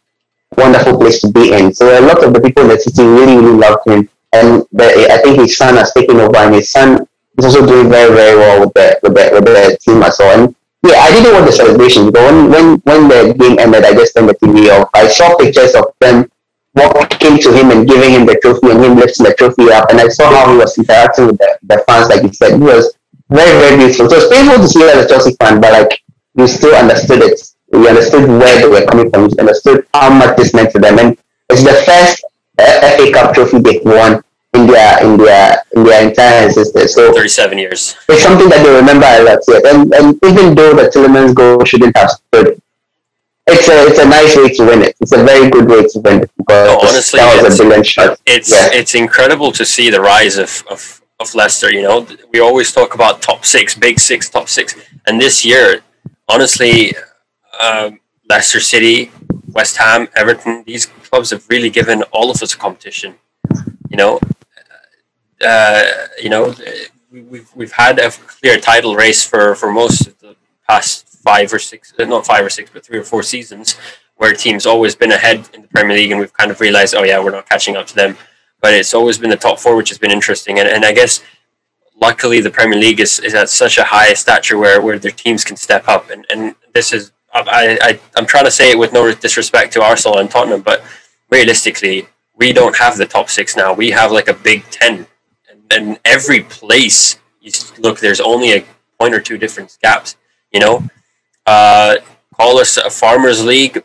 wonderful 0.57 0.99
place 0.99 1.21
to 1.21 1.29
be 1.29 1.53
in. 1.53 1.73
So 1.73 1.87
a 1.87 2.03
lot 2.03 2.25
of 2.25 2.35
the 2.35 2.41
people 2.41 2.65
in 2.65 2.69
the 2.69 2.79
city 2.79 3.03
really, 3.03 3.37
really 3.37 3.57
loved 3.57 3.87
him. 3.87 4.09
And 4.33 4.65
the, 4.73 5.09
I 5.11 5.19
think 5.23 5.41
his 5.41 5.57
son 5.57 5.77
has 5.77 5.93
taken 5.93 6.19
over, 6.21 6.37
and 6.37 6.55
his 6.55 6.71
son 6.71 7.07
is 7.39 7.45
also 7.45 7.67
doing 7.67 7.91
very, 7.91 8.15
very 8.15 8.37
well 8.39 8.61
with 8.61 8.75
the 8.75 8.99
with 9.03 9.15
the, 9.15 9.31
with 9.33 9.45
the 9.45 9.79
team 9.83 10.03
as 10.03 10.17
well. 10.19 10.39
And 10.39 10.55
yeah, 10.87 10.99
I 11.01 11.11
didn't 11.11 11.33
want 11.33 11.47
the 11.47 11.53
celebration, 11.53 12.11
but 12.11 12.23
when 12.23 12.51
when 12.51 12.67
when 12.85 13.09
the 13.09 13.35
game 13.35 13.59
ended, 13.59 13.85
I 13.85 13.93
just 13.93 14.15
turned 14.15 14.29
the 14.29 14.35
TV 14.35 14.71
off. 14.71 14.89
I 14.95 15.09
saw 15.09 15.37
pictures 15.37 15.75
of 15.75 15.93
them 15.99 16.31
walking 16.75 17.39
to 17.39 17.53
him 17.53 17.71
and 17.71 17.89
giving 17.89 18.11
him 18.11 18.27
the 18.27 18.39
trophy, 18.39 18.71
and 18.71 18.85
him 18.85 18.97
lifting 18.97 19.27
the 19.27 19.35
trophy 19.35 19.73
up, 19.73 19.91
and 19.91 20.01
I 20.01 20.09
saw 20.09 20.31
how 20.31 20.53
he 20.53 20.57
was 20.59 20.79
interacting 20.79 21.27
with 21.27 21.39
the, 21.39 21.59
the 21.65 21.85
fans, 21.87 22.09
like 22.09 22.23
he 22.23 22.33
said, 22.33 22.55
he 22.55 22.63
was 22.63 22.95
very, 23.29 23.51
very 23.59 23.77
beautiful. 23.77 24.09
So 24.09 24.17
it's 24.17 24.31
painful 24.31 24.63
to 24.63 24.69
see 24.69 24.81
that 24.81 24.97
as 24.97 25.07
a 25.07 25.09
Chelsea 25.09 25.37
fan, 25.41 25.61
but 25.61 25.73
like 25.73 26.03
you 26.37 26.47
still 26.47 26.75
understood 26.75 27.23
it. 27.23 27.41
You 27.73 27.87
understood 27.89 28.29
where 28.29 28.61
they 28.61 28.69
were 28.69 28.87
coming 28.87 29.11
from. 29.11 29.29
we 29.29 29.39
understood 29.39 29.87
how 29.95 30.13
much 30.13 30.37
this 30.37 30.53
meant 30.55 30.73
to 30.73 30.79
them, 30.79 30.99
and 30.99 31.19
it's 31.49 31.63
the 31.63 31.75
first 31.87 32.25
uh, 32.59 32.97
FA 32.97 33.13
Cup 33.13 33.35
trophy 33.35 33.59
they've 33.59 33.85
won 33.85 34.23
in 34.55 34.67
their 34.67 35.05
in 35.05 35.17
their 35.17 35.63
in 35.73 35.85
their 35.85 36.09
entire 36.09 36.47
existence. 36.47 36.95
So 36.95 37.13
37 37.13 37.59
years. 37.59 37.97
It's 38.09 38.23
something 38.23 38.49
that 38.49 38.65
they 38.65 38.75
remember 38.75 39.07
a 39.07 39.23
lot. 39.23 39.41
And 39.65 39.95
and 39.95 40.19
even 40.25 40.55
though 40.55 40.75
the 40.75 40.91
Tielemans 40.91 41.35
goal 41.35 41.65
shouldn't 41.65 41.97
have 41.97 42.11
stood, 42.11 42.61
it's 43.47 43.69
a 43.69 43.87
it's 43.87 43.99
a 43.99 44.07
nice 44.07 44.37
way 44.37 44.49
to 44.49 44.65
win 44.67 44.83
it. 44.83 44.97
It's 45.01 45.13
a 45.13 45.23
very 45.23 45.51
good 45.51 45.69
way 45.69 45.87
to 45.87 46.01
win 46.01 46.23
it 46.23 46.31
because 46.37 46.67
no, 46.67 46.89
honestly, 46.89 47.21
that 47.21 47.43
was 47.43 47.55
a 47.55 47.63
brilliant 47.63 47.87
shot. 47.87 48.21
It's 48.27 48.51
yeah. 48.51 48.79
it's 48.79 48.95
incredible 48.95 49.53
to 49.53 49.65
see 49.65 49.91
the 49.91 50.01
rise 50.01 50.37
of, 50.37 50.65
of 50.71 51.01
of 51.21 51.35
Leicester. 51.35 51.73
You 51.73 51.83
know, 51.83 52.07
we 52.33 52.41
always 52.41 52.73
talk 52.73 52.95
about 52.95 53.23
top 53.23 53.45
six, 53.45 53.75
big 53.75 54.01
six, 54.01 54.29
top 54.29 54.49
six, 54.49 54.75
and 55.07 55.21
this 55.21 55.45
year, 55.45 55.83
honestly, 56.29 56.95
um, 57.61 58.01
Leicester 58.29 58.61
City, 58.61 59.11
West 59.49 59.77
Ham, 59.77 60.09
Everton, 60.15 60.65
these 60.67 60.87
clubs 60.87 61.31
have 61.31 61.49
really 61.49 61.71
given 61.71 62.03
all 62.13 62.31
of 62.31 62.43
us 62.43 62.55
a 62.55 62.57
competition. 62.57 63.17
You 63.89 63.97
know, 63.97 64.21
uh, 65.45 65.85
you 66.21 66.31
know, 66.31 66.55
we've 67.11 67.51
we've 67.55 67.73
had 67.73 67.99
a 67.99 68.11
clear 68.11 68.59
title 68.59 68.95
race 68.95 69.25
for 69.25 69.55
for 69.55 69.73
most 69.73 70.07
of 70.07 70.19
the 70.21 70.37
past 70.69 71.09
five 71.09 71.53
or 71.53 71.59
six, 71.59 71.93
uh, 71.99 72.05
not 72.05 72.25
five 72.25 72.45
or 72.45 72.51
six, 72.51 72.71
but 72.73 72.85
three 72.85 72.99
or 72.99 73.05
four 73.05 73.23
seasons, 73.23 73.77
where 74.17 74.33
teams 74.33 74.65
always 74.67 74.95
been 74.95 75.13
ahead 75.13 75.49
in 75.53 75.63
the 75.63 75.69
Premier 75.69 75.97
League, 75.97 76.13
and 76.13 76.21
we've 76.21 76.33
kind 76.33 76.51
of 76.51 76.61
realized, 76.61 76.95
oh 76.95 77.03
yeah, 77.03 77.23
we're 77.23 77.33
not 77.33 77.49
catching 77.49 77.77
up 77.77 77.87
to 77.89 77.95
them. 77.95 78.17
But 78.61 78.75
it's 78.75 78.95
always 78.95 79.19
been 79.19 79.31
the 79.31 79.37
top 79.37 79.59
four, 79.59 79.75
which 79.75 79.89
has 79.89 79.99
been 79.99 80.13
interesting, 80.13 80.61
and 80.61 80.69
and 80.69 80.85
I 80.85 80.93
guess 80.93 81.23
luckily 82.01 82.41
the 82.41 82.51
Premier 82.51 82.79
League 82.79 83.01
is, 83.01 83.19
is 83.21 83.35
at 83.35 83.49
such 83.51 83.79
a 83.79 83.85
high 83.85 84.15
stature 84.15 84.57
where, 84.57 84.81
where 84.81 84.99
their 84.99 85.11
teams 85.11 85.45
can 85.45 85.57
step 85.57 85.87
up 85.87 86.09
and, 86.11 86.27
and 86.31 86.55
this 86.73 86.93
is 86.93 87.13
I, 87.33 87.79
I 87.81 88.01
I'm 88.17 88.27
trying 88.27 88.45
to 88.45 88.51
say 88.51 88.71
it 88.71 88.79
with 88.79 88.93
no 88.93 89.13
disrespect 89.15 89.73
to 89.75 89.83
Arsenal 89.83 90.19
and 90.19 90.31
Tottenham, 90.31 90.63
but 90.63 90.83
realistically, 91.31 92.09
we 92.37 92.53
don't 92.53 92.77
have 92.77 92.97
the 92.97 93.07
top 93.07 93.29
six 93.29 93.57
now. 93.57 93.73
We 93.73 93.91
have 93.91 94.11
like 94.11 94.29
a 94.29 94.35
Big 94.35 94.65
Ten, 94.71 95.07
and, 95.49 95.73
and 95.73 96.01
every 96.05 96.43
place 96.43 97.19
you 97.41 97.53
look, 97.79 98.01
there's 98.01 98.21
only 98.21 98.53
a 98.53 98.65
point 98.99 99.15
or 99.15 99.21
two 99.21 99.39
different 99.39 99.77
gaps. 99.81 100.17
You 100.53 100.61
know, 100.61 100.85
uh, 101.47 101.97
call 102.35 102.59
us 102.59 102.77
a 102.77 102.91
farmers 102.91 103.45
league. 103.45 103.83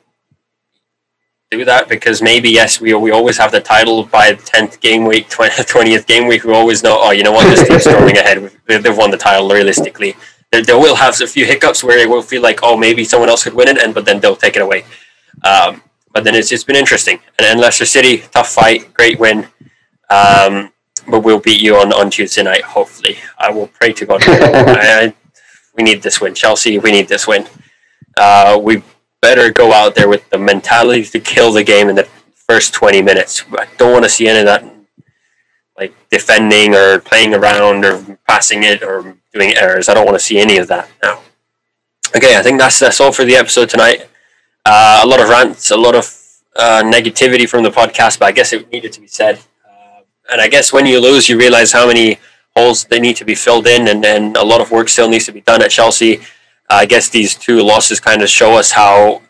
Do 1.52 1.64
that 1.64 1.88
because 1.88 2.24
maybe 2.24 2.50
yes, 2.50 2.82
we, 2.82 2.93
we 2.96 3.12
always 3.12 3.38
have 3.38 3.52
the 3.52 3.62
title 3.62 4.04
by 4.06 4.32
the 4.32 4.41
tenth 4.41 4.82
game 4.82 5.06
week, 5.06 5.30
twentieth 5.68 6.08
game 6.08 6.28
week. 6.28 6.43
We 6.43 6.54
always 6.54 6.82
know, 6.82 6.98
oh, 7.00 7.12
you 7.12 7.24
know 7.24 7.32
what, 7.32 7.48
this 7.48 7.68
team's 7.68 7.84
storming 7.89 8.18
ahead. 8.18 8.52
They've 8.66 8.98
won 8.98 9.12
the 9.12 9.18
title 9.18 9.48
realistically 9.48 10.16
they, 10.56 10.62
they 10.62 10.74
will 10.74 10.95
have 10.95 11.20
a 11.22 11.28
few 11.28 11.45
hiccups 11.45 11.84
where 11.84 11.97
it 11.97 12.10
will 12.10 12.22
feel 12.22 12.41
like, 12.41 12.60
oh, 12.64 12.78
maybe 12.78 13.03
someone 13.03 13.30
else 13.30 13.43
could 13.43 13.53
win 13.53 13.68
it, 13.68 13.78
and 13.78 13.93
but 13.93 14.06
then 14.06 14.20
they'll 14.20 14.36
take 14.36 14.56
it 14.56 14.62
away. 14.62 14.86
Um, 15.43 15.82
but 16.14 16.24
then 16.24 16.36
it's, 16.36 16.51
it's 16.51 16.64
been 16.64 16.76
interesting. 16.76 17.20
And, 17.38 17.47
and 17.47 17.60
Leicester 17.60 17.86
City, 17.86 18.24
tough 18.32 18.49
fight, 18.49 18.93
great 18.93 19.20
win. 19.20 19.47
Um, 20.10 20.72
but 21.10 21.22
we'll 21.22 21.39
beat 21.39 21.62
you 21.62 21.76
on, 21.76 21.91
on 21.93 22.10
Tuesday 22.10 22.43
night, 22.43 22.64
hopefully. 22.64 23.18
I 23.38 23.51
will 23.51 23.68
pray 23.68 23.93
to 23.93 24.06
God. 24.06 24.24
I, 24.28 25.06
I, 25.06 25.14
we 25.76 25.84
need 25.84 26.01
this 26.01 26.22
win. 26.22 26.34
Chelsea, 26.34 26.80
we 26.80 26.91
need 26.91 27.08
this 27.08 27.28
win. 27.28 27.47
Uh, 28.18 28.58
we 28.62 28.82
better 29.22 29.51
go 29.51 29.74
out 29.74 29.95
there 29.95 30.08
with 30.08 30.30
the 30.30 30.38
mentality 30.38 31.03
to 31.03 31.20
kill 31.20 31.51
the 31.51 31.64
game 31.64 31.89
in 31.89 31.95
the 31.95 32.08
first 32.47 32.74
20 32.74 33.01
minutes. 33.01 33.43
I 33.51 33.68
don't 33.78 33.91
want 33.91 34.06
to 34.06 34.10
see 34.10 34.28
any 34.28 34.39
of 34.39 34.45
that 34.45 34.64
like 35.78 35.93
defending 36.10 36.74
or 36.74 36.99
playing 36.99 37.34
around 37.34 37.84
or 37.84 38.18
passing 38.28 38.64
it 38.64 38.82
or 38.82 39.18
doing 39.36 39.56
errors. 39.58 39.90
I 39.90 39.94
don't 39.94 40.06
want 40.06 40.18
to 40.18 40.24
see 40.24 40.40
any 40.40 40.58
of 40.58 40.68
that 40.70 40.90
now. 41.04 41.22
Okay, 42.16 42.38
I 42.38 42.42
think 42.42 42.60
that's 42.60 42.80
that's 42.80 43.00
all 43.02 43.12
for 43.12 43.26
the 43.26 43.36
episode 43.36 43.70
tonight. 43.70 44.08
Uh, 44.66 45.02
a 45.04 45.08
lot 45.08 45.20
of 45.22 45.30
rants, 45.30 45.70
a 45.72 45.78
lot 45.78 45.94
of 45.94 46.06
uh, 46.56 46.82
negativity 46.84 47.48
from 47.48 47.62
the 47.62 47.70
podcast, 47.70 48.20
but 48.20 48.26
I 48.26 48.32
guess 48.32 48.54
it 48.54 48.72
needed 48.72 48.94
to 48.94 49.02
be 49.02 49.08
said. 49.08 49.36
Uh, 49.70 50.02
and 50.32 50.42
I 50.42 50.48
guess 50.48 50.72
when 50.72 50.86
you 50.86 51.00
lose, 51.02 51.28
you 51.28 51.38
realize 51.38 51.74
how 51.74 51.86
many 51.86 52.18
holes 52.56 52.86
they 52.86 53.00
need 53.00 53.18
to 53.18 53.26
be 53.26 53.36
filled 53.36 53.68
in, 53.68 53.90
and 53.90 54.04
then 54.04 54.36
a 54.38 54.44
lot 54.44 54.62
of 54.62 54.72
work 54.72 54.88
still 54.88 55.10
needs 55.10 55.26
to 55.26 55.34
be 55.34 55.42
done 55.42 55.62
at 55.62 55.70
Chelsea. 55.70 56.22
I 56.70 56.86
guess 56.86 57.10
these 57.10 57.36
two 57.36 57.62
losses 57.62 58.00
kind 58.00 58.22
of 58.24 58.30
show 58.30 58.58
us 58.58 58.72
how 58.72 59.22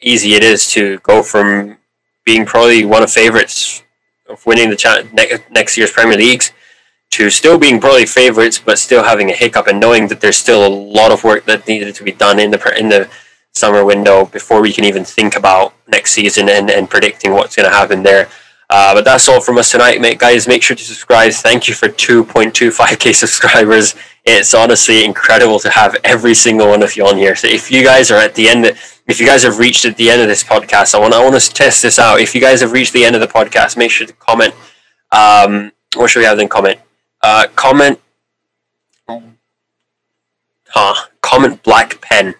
easy 0.00 0.34
it 0.34 0.42
is 0.42 0.70
to 0.72 0.98
go 1.00 1.22
from 1.22 1.76
being 2.24 2.46
probably 2.46 2.84
one 2.84 3.02
of 3.02 3.12
favorites 3.12 3.82
of 4.28 4.44
winning 4.46 4.70
the 4.70 4.76
cha- 4.76 5.02
next 5.50 5.76
year's 5.76 5.92
Premier 5.92 6.16
Leagues 6.16 6.52
to 7.10 7.28
still 7.28 7.58
being 7.58 7.80
probably 7.80 8.06
favourites, 8.06 8.58
but 8.58 8.78
still 8.78 9.02
having 9.02 9.30
a 9.30 9.34
hiccup 9.34 9.66
and 9.66 9.80
knowing 9.80 10.08
that 10.08 10.20
there's 10.20 10.36
still 10.36 10.66
a 10.66 10.68
lot 10.68 11.10
of 11.10 11.24
work 11.24 11.44
that 11.44 11.66
needed 11.66 11.94
to 11.94 12.04
be 12.04 12.12
done 12.12 12.38
in 12.38 12.50
the 12.50 12.78
in 12.78 12.88
the 12.88 13.10
summer 13.52 13.84
window 13.84 14.26
before 14.26 14.60
we 14.60 14.72
can 14.72 14.84
even 14.84 15.04
think 15.04 15.36
about 15.36 15.74
next 15.88 16.12
season 16.12 16.48
and, 16.48 16.70
and 16.70 16.88
predicting 16.88 17.32
what's 17.32 17.56
going 17.56 17.68
to 17.68 17.74
happen 17.74 18.02
there. 18.02 18.28
Uh, 18.70 18.94
but 18.94 19.04
that's 19.04 19.28
all 19.28 19.40
from 19.40 19.58
us 19.58 19.72
tonight, 19.72 20.00
mate. 20.00 20.20
Guys, 20.20 20.46
make 20.46 20.62
sure 20.62 20.76
to 20.76 20.84
subscribe. 20.84 21.32
Thank 21.32 21.66
you 21.66 21.74
for 21.74 21.88
2.25k 21.88 23.12
subscribers. 23.24 23.96
It's 24.24 24.54
honestly 24.54 25.04
incredible 25.04 25.58
to 25.58 25.70
have 25.70 25.96
every 26.04 26.34
single 26.34 26.68
one 26.68 26.82
of 26.82 26.96
you 26.96 27.04
on 27.04 27.16
here. 27.16 27.34
So 27.34 27.48
if 27.48 27.72
you 27.72 27.82
guys 27.82 28.12
are 28.12 28.18
at 28.18 28.36
the 28.36 28.48
end, 28.48 28.66
if 29.08 29.18
you 29.18 29.26
guys 29.26 29.42
have 29.42 29.58
reached 29.58 29.84
at 29.84 29.96
the 29.96 30.08
end 30.08 30.22
of 30.22 30.28
this 30.28 30.44
podcast, 30.44 30.94
I 30.94 31.00
want 31.00 31.14
I 31.14 31.24
want 31.24 31.40
to 31.40 31.52
test 31.52 31.82
this 31.82 31.98
out. 31.98 32.20
If 32.20 32.32
you 32.32 32.40
guys 32.40 32.60
have 32.60 32.70
reached 32.70 32.92
the 32.92 33.04
end 33.04 33.16
of 33.16 33.20
the 33.20 33.26
podcast, 33.26 33.76
make 33.76 33.90
sure 33.90 34.06
to 34.06 34.12
comment. 34.12 34.54
Um, 35.10 35.72
what 35.96 36.08
should 36.08 36.20
we 36.20 36.26
have 36.26 36.36
then? 36.36 36.48
Comment 36.48 36.78
uh, 37.22 37.46
comment. 37.54 38.00
Huh. 40.68 40.94
Comment 41.20 41.62
black 41.62 42.00
pen. 42.00 42.34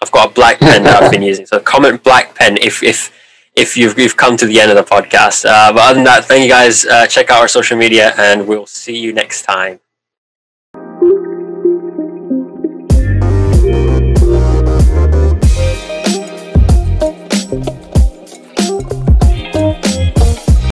I've 0.00 0.12
got 0.12 0.30
a 0.30 0.32
black 0.32 0.58
pen 0.58 0.84
that 0.84 1.02
I've 1.02 1.10
been 1.10 1.22
using. 1.22 1.46
So 1.46 1.60
comment 1.60 2.02
black 2.02 2.34
pen 2.34 2.56
if 2.56 2.82
if 2.82 3.12
if 3.54 3.76
you've 3.76 3.98
you've 3.98 4.16
come 4.16 4.36
to 4.36 4.46
the 4.46 4.60
end 4.60 4.70
of 4.70 4.76
the 4.76 4.84
podcast. 4.84 5.44
Uh, 5.44 5.72
but 5.72 5.82
other 5.82 5.94
than 5.94 6.04
that, 6.04 6.24
thank 6.24 6.42
you 6.42 6.48
guys. 6.48 6.84
Uh, 6.84 7.06
check 7.06 7.30
out 7.30 7.40
our 7.40 7.48
social 7.48 7.76
media, 7.76 8.12
and 8.18 8.46
we'll 8.46 8.66
see 8.66 8.98
you 8.98 9.12
next 9.12 9.42
time. 9.42 9.80